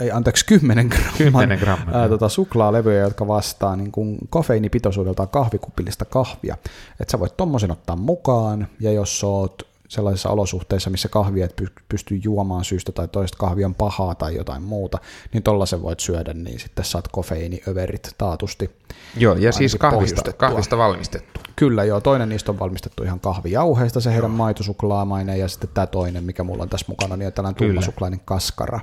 ei 0.00 0.10
anteeksi 0.10 0.46
10 0.46 0.86
gramman, 0.86 1.14
10 1.18 1.58
grammaa, 1.58 1.94
ää, 1.94 2.08
tota, 2.08 2.28
suklaalevyjä, 2.28 3.00
jotka 3.00 3.26
vastaa 3.26 3.76
niin 3.76 3.92
kuin 3.92 4.18
kofeiinipitoisuudeltaan 4.30 5.28
kahvikupillista 5.28 6.04
kahvia. 6.04 6.56
Et 7.00 7.10
sä 7.10 7.20
voit 7.20 7.36
tommosen 7.36 7.70
ottaa 7.70 7.96
mukaan, 7.96 8.68
ja 8.80 8.92
jos 8.92 9.24
oot 9.24 9.73
sellaisissa 9.88 10.30
olosuhteissa, 10.30 10.90
missä 10.90 11.08
kahvia 11.08 11.44
et 11.44 11.60
py- 11.62 11.82
pysty 11.88 12.20
juomaan 12.24 12.64
syystä 12.64 12.92
tai 12.92 13.08
toista 13.08 13.38
kahvi 13.38 13.64
on 13.64 13.74
pahaa 13.74 14.14
tai 14.14 14.36
jotain 14.36 14.62
muuta, 14.62 14.98
niin 15.32 15.42
tollasen 15.42 15.82
voit 15.82 16.00
syödä, 16.00 16.32
niin 16.32 16.60
sitten 16.60 16.84
saat 16.84 17.08
kofeiiniöverit 17.08 18.14
taatusti. 18.18 18.70
Joo, 19.16 19.34
ja 19.34 19.52
siis 19.52 19.76
kahvista, 19.76 20.32
kahvista 20.32 20.78
valmistettu. 20.78 21.40
Kyllä 21.56 21.84
joo, 21.84 22.00
toinen 22.00 22.28
niistä 22.28 22.52
on 22.52 22.58
valmistettu 22.58 23.02
ihan 23.02 23.20
kahvijauheista, 23.20 24.00
se 24.00 24.12
heidän 24.12 24.30
maitosuklaamainen, 24.30 25.38
ja 25.38 25.48
sitten 25.48 25.70
tämä 25.74 25.86
toinen, 25.86 26.24
mikä 26.24 26.44
mulla 26.44 26.62
on 26.62 26.68
tässä 26.68 26.86
mukana, 26.88 27.16
niin 27.16 27.26
on 27.26 27.32
tällainen 27.32 27.58
tummasuklainen 27.58 28.20
kaskara, 28.24 28.80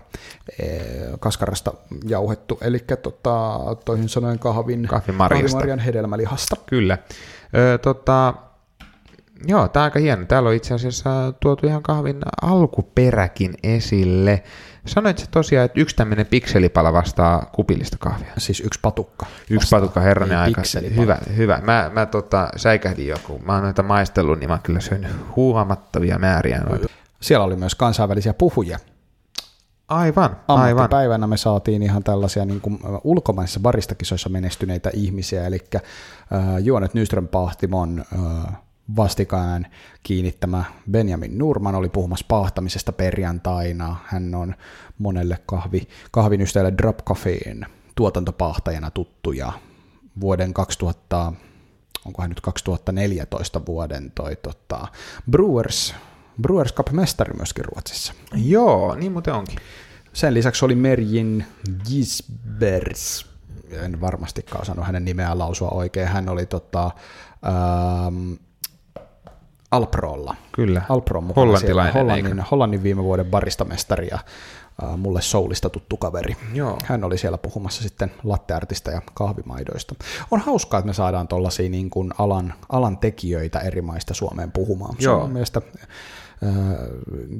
kaskarasta 1.19 1.73
jauhettu, 2.07 2.57
eli 2.61 2.79
tota, 3.01 3.59
toisin 3.85 4.09
sanoen 4.09 4.39
kahvin, 4.39 4.87
kahvimarjan 4.87 5.79
hedelmälihasta. 5.79 6.55
Kyllä. 6.65 6.97
Ö, 7.57 7.77
tota, 7.77 8.33
joo, 9.47 9.67
tämä 9.67 9.83
on 9.83 9.85
aika 9.85 9.99
hieno. 9.99 10.25
Täällä 10.25 10.49
on 10.49 10.55
itse 10.55 10.73
asiassa 10.73 11.33
tuotu 11.39 11.67
ihan 11.67 11.83
kahvin 11.83 12.17
alkuperäkin 12.41 13.53
esille. 13.63 14.43
Sanoit 14.85 15.17
sä 15.17 15.25
tosiaan, 15.31 15.65
että 15.65 15.79
yksi 15.79 15.95
tämmöinen 15.95 16.25
pikselipala 16.25 16.93
vastaa 16.93 17.49
kupillista 17.55 17.97
kahvia. 17.99 18.33
Siis 18.37 18.59
yksi 18.59 18.79
patukka. 18.81 19.25
Yksi 19.49 19.75
patukka 19.75 19.99
herranen 19.99 20.37
Ei 20.37 20.43
aika. 20.43 20.61
Hyvä, 20.95 21.17
hyvä. 21.37 21.61
Mä, 21.63 21.91
mä 21.93 22.05
tota, 22.05 22.49
säikähdin 22.55 23.07
jo, 23.07 23.15
kun 23.27 23.45
mä 23.45 23.53
oon 23.53 23.63
noita 23.63 23.83
maistellut, 23.83 24.39
niin 24.39 24.49
mä 24.49 24.53
oon 24.53 24.63
kyllä 24.63 24.79
syönyt 24.79 25.11
huomattavia 25.35 26.19
määriä 26.19 26.57
noita. 26.57 26.87
Siellä 27.21 27.45
oli 27.45 27.55
myös 27.55 27.75
kansainvälisiä 27.75 28.33
puhujia. 28.33 28.79
Aivan, 29.87 30.37
aivan. 30.47 30.69
Ammattipäivänä 30.69 31.27
me 31.27 31.37
saatiin 31.37 31.83
ihan 31.83 32.03
tällaisia 32.03 32.45
niin 32.45 32.61
kuin 32.61 32.79
ulkomaisissa 33.03 33.59
baristakisoissa 33.59 34.29
menestyneitä 34.29 34.89
ihmisiä, 34.93 35.47
eli 35.47 35.59
äh, 35.75 35.81
Juonet 36.59 36.93
Nyström 36.93 37.27
Pahtimon 37.27 38.03
äh, 38.13 38.55
vastikään 38.95 39.67
kiinnittämä 40.03 40.63
Benjamin 40.91 41.37
Nurman 41.37 41.75
oli 41.75 41.89
puhumassa 41.89 42.25
pahtamisesta 42.29 42.91
perjantaina. 42.91 43.95
Hän 44.05 44.35
on 44.35 44.55
monelle 44.97 45.39
kahvi, 45.45 45.87
kahvin 46.11 46.41
ystävälle 46.41 46.77
Drop 46.77 46.97
Coffeen 46.97 47.65
tuotantopahtajana 47.95 48.91
tuttu 48.91 49.31
ja 49.31 49.51
vuoden 50.21 50.53
2000, 50.53 51.33
onkohan 52.05 52.29
nyt 52.29 52.41
2014 52.41 53.65
vuoden 53.65 54.11
toi 54.15 54.35
tota, 54.35 54.87
Brewers, 55.31 55.95
Brewers 56.41 56.73
Cup-mestari 56.73 57.33
myöskin 57.33 57.65
Ruotsissa. 57.65 58.13
Joo, 58.33 58.95
niin 58.95 59.11
muuten 59.11 59.33
onkin. 59.33 59.59
Sen 60.13 60.33
lisäksi 60.33 60.65
oli 60.65 60.75
Merjin 60.75 61.45
Gisbers, 61.89 63.25
en 63.71 64.01
varmastikaan 64.01 64.61
osannut 64.61 64.85
hänen 64.85 65.05
nimeään 65.05 65.39
lausua 65.39 65.69
oikein, 65.69 66.07
hän 66.07 66.29
oli 66.29 66.45
tota, 66.45 66.91
ähm, 67.45 68.33
Alprolla. 69.71 70.35
Kyllä. 70.51 70.81
Alpro 70.89 71.21
mukana 71.21 71.45
Hollantilainen, 71.45 71.93
Hollannin? 71.93 72.45
Hollannin 72.51 72.83
viime 72.83 73.03
vuoden 73.03 73.25
baristamestari 73.25 74.07
ja 74.11 74.19
äh, 74.83 74.97
mulle 74.97 75.21
soulista 75.21 75.69
tuttu 75.69 75.97
kaveri. 75.97 76.35
Joo. 76.53 76.77
Hän 76.85 77.03
oli 77.03 77.17
siellä 77.17 77.37
puhumassa 77.37 77.83
sitten 77.83 78.11
latteartista 78.23 78.91
ja 78.91 79.01
kahvimaidoista. 79.13 79.95
On 80.31 80.39
hauskaa, 80.39 80.77
että 80.77 80.87
me 80.87 80.93
saadaan 80.93 81.27
tuollaisia 81.27 81.69
niin 81.69 81.89
kuin 81.89 82.11
alan, 82.17 82.53
alan 82.69 82.97
tekijöitä 82.97 83.59
eri 83.59 83.81
maista 83.81 84.13
Suomeen 84.13 84.51
puhumaan. 84.51 84.95
Se 84.99 85.03
Joo. 85.03 85.15
on 85.15 85.21
mun 85.21 85.31
mielestä 85.31 85.61
äh, 86.43 86.53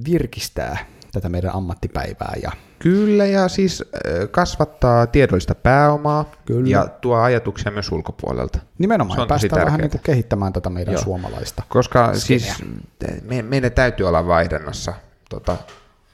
virkistää 0.05 0.85
tätä 1.11 1.29
meidän 1.29 1.55
ammattipäivää 1.55 2.33
ja 2.43 2.51
Kyllä, 2.79 3.25
ja 3.25 3.47
siis 3.47 3.83
kasvattaa 4.31 5.07
tiedollista 5.07 5.55
pääomaa 5.55 6.31
Kyllä. 6.45 6.69
ja 6.69 6.87
tuo 6.87 7.15
ajatuksia 7.17 7.71
myös 7.71 7.91
ulkopuolelta. 7.91 8.59
nimenomaan 8.77 9.17
Se 9.17 9.21
on 9.21 9.27
päästään 9.27 9.65
vähän 9.65 9.79
niin 9.79 9.91
kuin 9.91 10.01
kehittämään 10.01 10.53
tätä 10.53 10.69
meidän 10.69 10.93
Joo. 10.93 11.03
suomalaista. 11.03 11.63
Koska 11.69 12.13
Skeneä. 12.13 12.19
siis 12.19 12.63
me, 13.23 13.41
meidän 13.41 13.71
täytyy 13.71 14.07
olla 14.07 14.27
vaihdannassa 14.27 14.93
tota, 15.29 15.57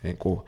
niin 0.04 0.18
kuin 0.18 0.42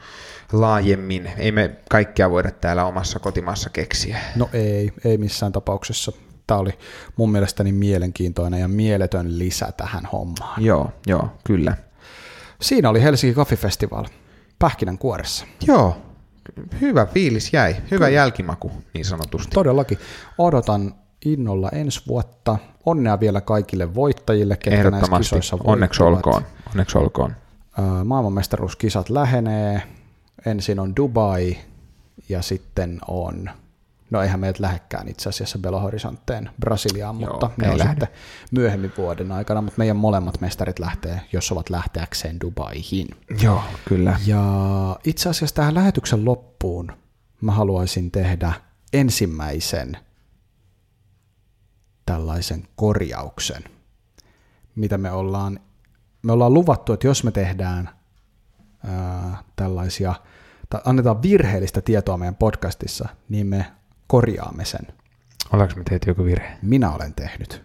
laajemmin. 0.53 1.31
Ei 1.37 1.51
me 1.51 1.75
kaikkea 1.89 2.29
voida 2.29 2.51
täällä 2.51 2.85
omassa 2.85 3.19
kotimaassa 3.19 3.69
keksiä. 3.69 4.17
No 4.35 4.49
ei, 4.53 4.93
ei 5.05 5.17
missään 5.17 5.51
tapauksessa. 5.51 6.11
Tämä 6.47 6.59
oli 6.59 6.71
mun 7.15 7.31
mielestäni 7.31 7.71
mielenkiintoinen 7.71 8.59
ja 8.59 8.67
mieletön 8.67 9.39
lisä 9.39 9.71
tähän 9.77 10.05
hommaan. 10.05 10.63
Joo, 10.63 10.91
joo, 11.07 11.29
kyllä. 11.43 11.77
Siinä 12.61 12.89
oli 12.89 13.03
Helsinki 13.03 13.35
Coffee 13.35 13.57
Festival 13.57 14.05
pähkinänkuoressa. 14.60 15.45
Joo, 15.68 15.97
hyvä 16.82 17.05
fiilis 17.05 17.53
jäi. 17.53 17.76
Hyvä 17.91 18.10
jälkimaku, 18.10 18.72
niin 18.93 19.05
sanotusti. 19.05 19.53
Todellakin. 19.53 19.97
Odotan 20.38 20.95
innolla 21.26 21.70
ensi 21.70 22.01
vuotta. 22.07 22.57
Onnea 22.86 23.20
vielä 23.20 23.41
kaikille 23.41 23.95
voittajille, 23.95 24.57
ketkä 24.57 24.91
näissä 24.91 25.18
kisoissa 25.18 25.57
Onneksi 25.64 25.99
voittivat. 26.03 26.26
olkoon. 26.28 26.43
Onneksi 26.70 26.97
olkoon. 26.97 27.36
Maailmanmestaruuskisat 28.05 29.10
lähenee. 29.10 29.82
Ensin 30.45 30.80
on 30.80 30.95
Dubai 30.95 31.57
ja 32.30 32.41
sitten 32.41 32.99
on, 33.07 33.49
no 34.10 34.22
eihän 34.22 34.39
meidät 34.39 34.60
lähekkään 34.60 35.07
itse 35.07 35.30
asiassa 35.30 35.60
Belo 35.60 35.80
Horizonteen 35.80 36.49
Brasiliaan, 36.60 37.20
Joo, 37.22 37.32
mutta 37.32 37.49
ne 37.62 37.70
on 37.70 37.78
lähde. 37.78 37.91
sitten 37.91 38.10
myöhemmin 38.51 38.91
vuoden 38.97 39.32
aikana, 39.32 39.62
mutta 39.62 39.78
meidän 39.78 39.97
molemmat 39.97 40.41
mestarit 40.41 40.80
lähtee, 40.80 41.22
jos 41.34 41.51
ovat 41.51 41.70
lähteäkseen 41.70 42.39
Dubaihin. 42.39 43.07
Joo, 43.41 43.64
kyllä. 43.86 44.20
Ja 44.26 44.43
itse 45.03 45.30
asiassa 45.30 45.55
tähän 45.55 45.76
lähetyksen 45.76 46.26
loppuun 46.26 46.91
mä 47.41 47.51
haluaisin 47.51 48.12
tehdä 48.12 48.53
ensimmäisen 48.93 49.97
tällaisen 52.05 52.68
korjauksen, 52.76 53.64
mitä 54.76 54.97
me 54.97 55.12
ollaan, 55.12 55.60
me 56.22 56.32
ollaan 56.32 56.53
luvattu, 56.53 56.93
että 56.93 57.07
jos 57.07 57.24
me 57.24 57.32
tehdään 57.32 57.89
ää, 58.88 59.43
tällaisia, 59.55 60.14
tai 60.70 60.82
annetaan 60.86 61.22
virheellistä 61.22 61.82
tietoa 61.82 62.18
meidän 62.18 62.36
podcastissa, 62.36 63.10
niin 63.30 63.47
me 63.47 63.66
korjaamme 64.10 64.66
sen. 64.66 64.88
Ollaanko 65.53 65.76
me 65.76 65.84
tehty 65.84 66.10
joku 66.10 66.26
virhe? 66.26 66.57
Minä 66.62 66.91
olen 66.91 67.14
tehnyt. 67.14 67.64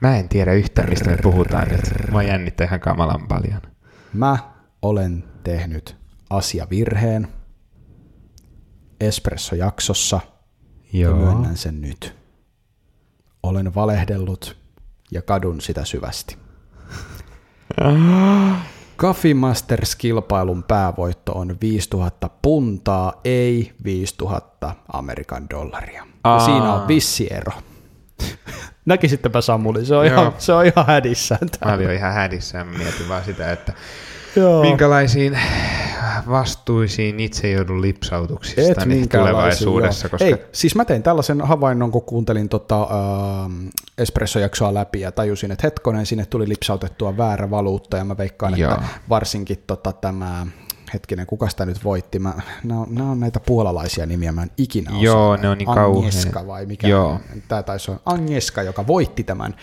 Mä 0.00 0.16
en 0.16 0.28
tiedä 0.28 0.52
yhtään, 0.52 0.88
mistä 0.88 1.10
me 1.10 1.16
puhutaan 1.22 1.68
nyt. 1.68 1.80
Mä 2.12 2.22
jännittää 2.22 2.66
ihan 2.66 2.80
kamalan 2.80 3.28
paljon. 3.28 3.62
Mä 4.12 4.38
olen 4.82 5.24
tehnyt 5.44 5.96
asiavirheen 6.30 7.28
Espresso-jaksossa 9.00 10.20
ja 10.92 11.00
Joo. 11.00 11.16
myönnän 11.16 11.56
sen 11.56 11.80
nyt. 11.80 12.16
Olen 13.42 13.74
valehdellut 13.74 14.56
ja 15.10 15.22
kadun 15.22 15.60
sitä 15.60 15.84
syvästi. 15.84 16.38
Coffee 18.98 19.34
Masters-kilpailun 19.34 20.62
päävoitto 20.68 21.32
on 21.32 21.56
5000 21.60 22.30
puntaa, 22.42 23.20
ei 23.24 23.72
5000 23.84 24.74
Amerikan 24.92 25.46
dollaria. 25.50 26.02
Ja 26.24 26.32
Aa. 26.32 26.40
siinä 26.40 26.72
on 26.74 26.88
vissi 26.88 27.28
ero. 27.30 27.52
Näkisittepä 28.86 29.40
Samuli, 29.40 29.84
se 29.86 29.96
on, 29.96 30.06
Joo. 30.06 30.20
ihan, 30.20 30.34
se 30.38 30.52
on 30.52 30.66
ihan 30.66 30.86
hädissään. 30.86 31.40
Mä 31.42 31.48
täällä. 31.58 31.74
olin 31.74 31.86
jo 31.86 31.92
ihan 31.92 32.12
hädissä 32.12 32.58
ja 32.58 32.64
mietin 32.64 33.08
vaan 33.08 33.24
sitä, 33.24 33.52
että 33.52 33.72
Joo. 34.38 34.62
minkälaisiin 34.62 35.38
vastuisiin 36.28 37.20
itse 37.20 37.50
joudun 37.50 37.82
lipsautuksista 37.82 38.84
niin 38.84 39.08
tulevaisuudessa, 39.08 40.06
joo. 40.06 40.10
koska 40.10 40.24
Ei, 40.24 40.36
siis 40.52 40.74
mä 40.74 40.84
tein 40.84 41.02
tällaisen 41.02 41.40
havainnon, 41.40 41.90
kun 41.90 42.02
kuuntelin 42.02 42.48
tota, 42.48 42.82
äh, 42.82 42.88
Espresso-jaksoa 43.98 44.74
läpi 44.74 45.00
ja 45.00 45.12
tajusin, 45.12 45.50
että 45.50 45.66
hetkonen, 45.66 46.06
sinne 46.06 46.26
tuli 46.26 46.48
lipsautettua 46.48 47.16
väärä 47.16 47.50
valuutta 47.50 47.96
ja 47.96 48.04
mä 48.04 48.16
veikkaan, 48.16 48.58
Joo. 48.58 48.72
että 48.72 48.86
varsinkin 49.08 49.62
tota, 49.66 49.92
tämä 49.92 50.46
hetkinen, 50.94 51.26
kuka 51.26 51.48
sitä 51.48 51.66
nyt 51.66 51.84
voitti? 51.84 52.18
Mä, 52.18 52.34
nämä, 52.64 52.80
on, 52.80 52.86
nämä 52.90 53.10
on 53.10 53.20
näitä 53.20 53.40
puolalaisia 53.40 54.06
nimiä, 54.06 54.32
mä 54.32 54.42
en 54.42 54.50
ikinä 54.56 54.90
osaa. 54.90 55.02
Joo, 55.02 55.36
ne 55.36 55.48
on 55.48 55.58
niin 55.58 55.68
Agnieszka 55.68 56.30
kauhean. 56.30 56.46
vai 56.46 56.66
mikä? 56.66 56.88
Joo. 56.88 57.20
Tämä 57.48 57.62
taisi 57.62 57.90
olla 57.90 58.00
Agnieszka, 58.06 58.62
joka 58.62 58.86
voitti 58.86 59.24
tämän 59.24 59.54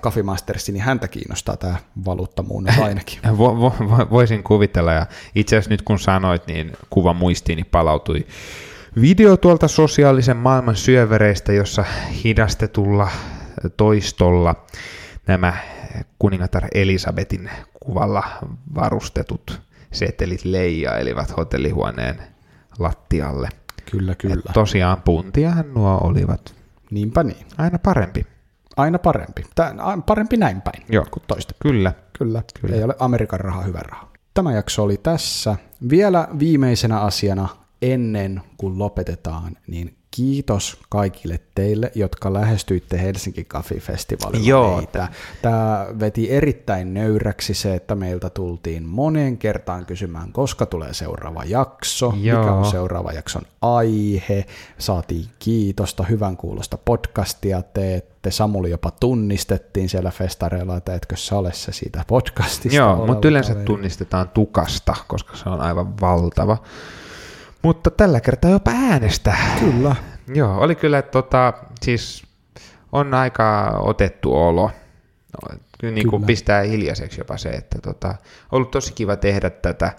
Coffee 0.00 0.22
Mastersin, 0.22 0.72
niin 0.72 0.82
häntä 0.82 1.08
kiinnostaa 1.08 1.56
tämä 1.56 1.76
valuuttamuunnos 2.04 2.78
ainakin. 2.78 3.18
Vo, 3.38 3.60
vo, 3.60 3.74
vo, 3.80 4.06
voisin 4.10 4.42
kuvitella, 4.42 4.92
ja 4.92 5.06
itse 5.34 5.56
asiassa 5.56 5.70
nyt 5.70 5.82
kun 5.82 5.98
sanoit, 5.98 6.46
niin 6.46 6.72
kuva 6.90 7.12
muistiini 7.12 7.64
palautui 7.64 8.26
video 9.00 9.36
tuolta 9.36 9.68
sosiaalisen 9.68 10.36
maailman 10.36 10.76
syövereistä, 10.76 11.52
jossa 11.52 11.84
hidastetulla 12.24 13.08
toistolla 13.76 14.54
nämä 15.26 15.54
kuningatar 16.18 16.64
Elisabetin 16.74 17.50
kuvalla 17.80 18.22
varustetut 18.74 19.60
setelit 19.92 20.44
leijailivat 20.44 21.36
hotellihuoneen 21.36 22.16
lattialle. 22.78 23.48
Kyllä, 23.90 24.14
kyllä. 24.14 24.34
Et 24.34 24.52
tosiaan 24.52 25.02
puntiahan 25.02 25.74
nuo 25.74 25.98
olivat 26.02 26.58
Niinpä 26.90 27.22
niin. 27.22 27.46
aina 27.58 27.78
parempi. 27.78 28.26
Aina 28.76 28.98
parempi. 28.98 29.42
Tää, 29.54 29.74
parempi 30.06 30.36
näin 30.36 30.62
päin 30.62 30.82
Joo. 30.88 31.06
kuin 31.10 31.22
toista. 31.26 31.54
Kyllä. 31.62 31.92
Kyllä. 31.92 32.02
Kyllä. 32.18 32.42
Kyllä. 32.60 32.76
Ei 32.76 32.84
ole 32.84 32.94
Amerikan 32.98 33.40
raha 33.40 33.62
hyvä 33.62 33.78
raha. 33.78 34.08
Tämä 34.34 34.52
jakso 34.52 34.82
oli 34.82 34.96
tässä. 34.96 35.56
Vielä 35.90 36.28
viimeisenä 36.38 37.00
asiana 37.00 37.48
ennen 37.82 38.42
kuin 38.56 38.78
lopetetaan, 38.78 39.56
niin 39.66 39.97
kiitos 40.18 40.78
kaikille 40.88 41.40
teille, 41.54 41.92
jotka 41.94 42.32
lähestyitte 42.32 43.02
Helsinki 43.02 43.44
Coffee 43.44 43.80
Festivalilla 43.80 44.48
Joo. 44.48 44.76
meitä. 44.76 45.08
Tämä 45.42 45.86
veti 46.00 46.32
erittäin 46.32 46.94
nöyräksi 46.94 47.54
se, 47.54 47.74
että 47.74 47.94
meiltä 47.94 48.30
tultiin 48.30 48.82
moneen 48.82 49.38
kertaan 49.38 49.86
kysymään, 49.86 50.32
koska 50.32 50.66
tulee 50.66 50.94
seuraava 50.94 51.44
jakso, 51.44 52.14
Joo. 52.20 52.40
mikä 52.40 52.52
on 52.52 52.70
seuraava 52.70 53.12
jakson 53.12 53.42
aihe. 53.62 54.46
Saatiin 54.78 55.26
kiitosta, 55.38 56.02
hyvän 56.02 56.36
kuulosta 56.36 56.78
podcastia 56.84 57.62
teette. 57.62 58.30
Samuli 58.30 58.70
jopa 58.70 58.90
tunnistettiin 58.90 59.88
siellä 59.88 60.10
festareilla, 60.10 60.76
että 60.76 60.94
etkö 60.94 61.16
sä 61.16 61.38
ole 61.38 61.52
se 61.52 61.72
siitä 61.72 62.04
podcastista. 62.08 62.76
Joo, 62.76 63.06
mutta 63.06 63.28
yleensä 63.28 63.52
kaveri. 63.52 63.66
tunnistetaan 63.66 64.28
tukasta, 64.28 64.94
koska 65.08 65.36
se 65.36 65.48
on 65.48 65.60
aivan 65.60 66.00
valtava. 66.00 66.56
Mutta 67.62 67.90
tällä 67.90 68.20
kertaa 68.20 68.50
jopa 68.50 68.70
äänestä. 68.70 69.36
Kyllä. 69.60 69.96
Joo, 70.34 70.58
oli 70.58 70.74
kyllä, 70.74 71.02
tota, 71.02 71.52
siis 71.82 72.22
on 72.92 73.14
aika 73.14 73.78
otettu 73.80 74.34
olo. 74.34 74.70
Kyllä 75.80 75.94
niin 75.94 76.08
kuin 76.08 76.20
Kyllä. 76.20 76.26
pistää 76.26 76.62
hiljaiseksi 76.62 77.20
jopa 77.20 77.36
se, 77.36 77.48
että 77.48 77.78
tota, 77.82 78.14
ollut 78.52 78.70
tosi 78.70 78.92
kiva 78.92 79.16
tehdä 79.16 79.50
tätä. 79.50 79.92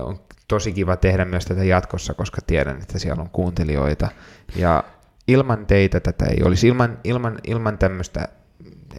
On 0.00 0.20
tosi 0.48 0.72
kiva 0.72 0.96
tehdä 0.96 1.24
myös 1.24 1.44
tätä 1.44 1.64
jatkossa, 1.64 2.14
koska 2.14 2.40
tiedän, 2.46 2.82
että 2.82 2.98
siellä 2.98 3.22
on 3.22 3.30
kuuntelijoita. 3.30 4.08
Ja 4.56 4.84
ilman 5.28 5.66
teitä 5.66 6.00
tätä 6.00 6.24
ei 6.24 6.42
olisi. 6.42 6.68
Ilman, 6.68 6.98
ilman, 7.04 7.38
ilman 7.46 7.78
tämmöistä, 7.78 8.28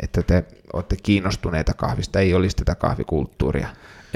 että 0.03 0.23
te 0.23 0.43
olette 0.73 0.95
kiinnostuneita 1.03 1.73
kahvista, 1.73 2.19
ei 2.19 2.33
olisi 2.33 2.55
tätä 2.55 2.75
kahvikulttuuria. 2.75 3.67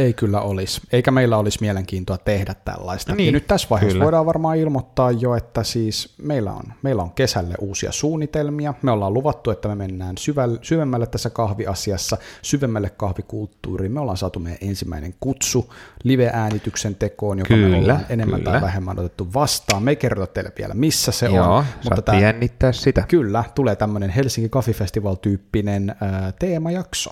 Ei 0.02 0.14
kyllä 0.14 0.41
olisi. 0.41 0.82
Eikä 0.91 1.12
meillä 1.12 1.38
olisi 1.38 1.58
mielenkiintoa 1.62 2.18
tehdä 2.18 2.56
tällaista. 2.66 3.16
Niin, 3.16 3.26
ja 3.26 3.32
nyt 3.32 3.47
tässä 3.47 3.68
vaiheessa 3.70 3.93
kyllä. 3.93 4.04
voidaan 4.04 4.26
varmaan 4.26 4.58
ilmoittaa 4.58 5.12
jo, 5.12 5.36
että 5.36 5.64
siis 5.64 6.14
meillä 6.22 6.52
on, 6.54 6.64
meillä 6.82 7.04
on 7.04 7.12
kesälle 7.12 7.56
uusia 7.60 7.91
suunnitelmia. 7.91 8.74
Me 8.82 8.91
ollaan 8.91 9.14
luvattu, 9.14 9.52
että 9.52 9.68
me 9.68 9.76
mennään 9.76 10.18
syvälle, 10.18 10.60
syvemmälle 10.62 11.08
tässä 11.08 11.30
kahviasiassa, 11.30 12.18
syvemmälle 12.41 12.89
kahvikulttuuriin. 12.89 13.91
Me 13.91 13.99
ollaan 13.99 14.18
saatu 14.18 14.39
meidän 14.39 14.58
ensimmäinen 14.62 15.14
kutsu 15.20 15.74
live-äänityksen 16.04 16.95
tekoon, 16.95 17.39
joka 17.39 17.54
me 17.56 17.64
Kyllä, 17.64 17.78
ollaan 17.78 18.06
enemmän 18.10 18.39
kyllä. 18.39 18.52
tai 18.52 18.62
vähemmän 18.62 18.99
otettu 18.99 19.28
vastaan. 19.34 19.84
Me 19.84 19.91
ei 19.91 19.95
kerrota 19.95 20.34
teille 20.34 20.52
vielä, 20.58 20.74
missä 20.74 21.12
se 21.12 21.26
Joo, 21.26 21.56
on. 21.56 21.66
mutta 21.84 22.02
tää- 22.02 22.20
jännittää 22.20 22.72
sitä. 22.72 23.04
Kyllä, 23.08 23.43
tulee 23.56 23.76
tämmöinen 23.76 24.10
Helsinki 24.10 24.49
Coffee 24.49 24.74
Festival-tyyppinen 24.74 25.95
ää, 26.02 26.32
teemajakso. 26.39 27.12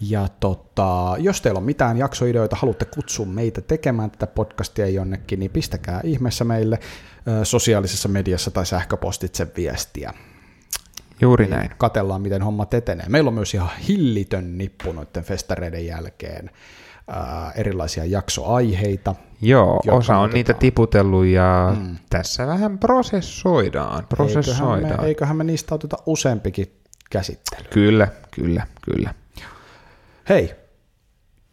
Ja 0.00 0.28
tota, 0.40 1.16
jos 1.18 1.40
teillä 1.40 1.58
on 1.58 1.64
mitään 1.64 1.96
jaksoideoita, 1.96 2.56
haluatte 2.56 2.84
kutsua 2.84 3.26
meitä 3.26 3.60
tekemään 3.60 4.10
tätä 4.10 4.26
podcastia 4.26 4.88
jonnekin, 4.88 5.40
niin 5.40 5.50
pistäkää 5.50 6.00
ihmeessä 6.04 6.44
meille 6.44 6.78
sosiaalisessa 7.42 8.08
mediassa 8.08 8.50
tai 8.50 8.66
sähköpostitse 8.66 9.46
viestiä. 9.56 10.14
Juuri 11.20 11.46
näin. 11.46 11.70
Katellaan, 11.78 12.22
miten 12.22 12.42
hommat 12.42 12.74
etenee. 12.74 13.06
Meillä 13.08 13.28
on 13.28 13.34
myös 13.34 13.54
ihan 13.54 13.70
hillitön 13.88 14.58
nippu 14.58 14.92
noiden 14.92 15.24
festareiden 15.24 15.86
jälkeen 15.86 16.50
ää, 17.08 17.52
erilaisia 17.56 18.04
jaksoaiheita. 18.04 19.14
Joo, 19.42 19.80
osa 19.88 19.92
on 19.92 19.98
otetaan. 19.98 20.30
niitä 20.30 20.54
tiputellut 20.54 21.26
ja 21.26 21.76
mm. 21.80 21.96
tässä 22.10 22.46
vähän 22.46 22.78
prosessoidaan. 22.78 23.86
Eiköhän 23.90 24.06
prosessoidaan. 24.08 25.00
me, 25.00 25.08
eiköhän 25.08 25.36
me 25.36 25.44
niistä 25.44 25.74
oteta 25.74 25.96
useampikin 26.06 26.72
käsittely. 27.10 27.64
Kyllä, 27.70 28.08
kyllä, 28.30 28.66
kyllä. 28.82 29.14
Hei, 30.30 30.54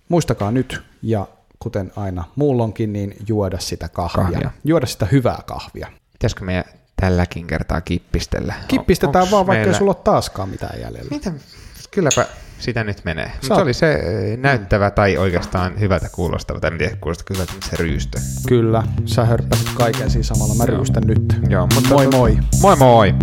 muistakaa 0.09 0.51
nyt 0.51 0.81
ja 1.01 1.27
kuten 1.59 1.91
aina 1.95 2.23
muullonkin, 2.35 2.93
niin 2.93 3.15
juoda 3.27 3.59
sitä 3.59 3.89
kahvia. 3.89 4.23
kahvia. 4.23 4.51
Juoda 4.63 4.85
sitä 4.85 5.05
hyvää 5.05 5.39
kahvia. 5.45 5.87
Pitäisikö 6.13 6.45
meidän 6.45 6.63
tälläkin 7.01 7.47
kertaa 7.47 7.81
kippistellä? 7.81 8.53
Kippistetään 8.67 9.21
Onks 9.21 9.31
vaan, 9.31 9.47
vaikka 9.47 9.59
meillä... 9.59 9.73
ei 9.73 9.77
sulla 9.77 9.91
ole 9.91 10.03
taaskaan 10.03 10.49
mitään 10.49 10.81
jäljellä. 10.81 11.09
Mitä? 11.09 11.31
Kylläpä 11.91 12.25
sitä 12.59 12.83
nyt 12.83 13.05
menee. 13.05 13.31
Mutta 13.33 13.55
se 13.55 13.61
oli 13.61 13.73
se 13.73 13.93
eh, 13.93 14.37
mm. 14.37 14.41
näyttävä 14.41 14.91
tai 14.91 15.17
oikeastaan 15.17 15.79
hyvältä 15.79 16.09
kuulostava, 16.09 16.59
tai 16.59 16.71
en 16.71 16.77
tiedä 16.77 16.95
kyllä 16.95 17.15
hyvältä, 17.29 17.53
se 17.69 17.75
ryystö. 17.75 18.19
Kyllä, 18.47 18.83
sä 19.05 19.25
hörppäsit 19.25 19.69
kaiken 19.69 20.09
siinä 20.09 20.23
samalla, 20.23 20.55
mä 20.55 20.65
ryystän 20.65 21.03
nyt. 21.03 21.39
Joo, 21.49 21.67
mutta 21.75 21.89
moi 21.89 22.05
tota- 22.05 22.15
moi. 22.15 22.37
Moi 22.61 22.75
moi. 22.75 23.13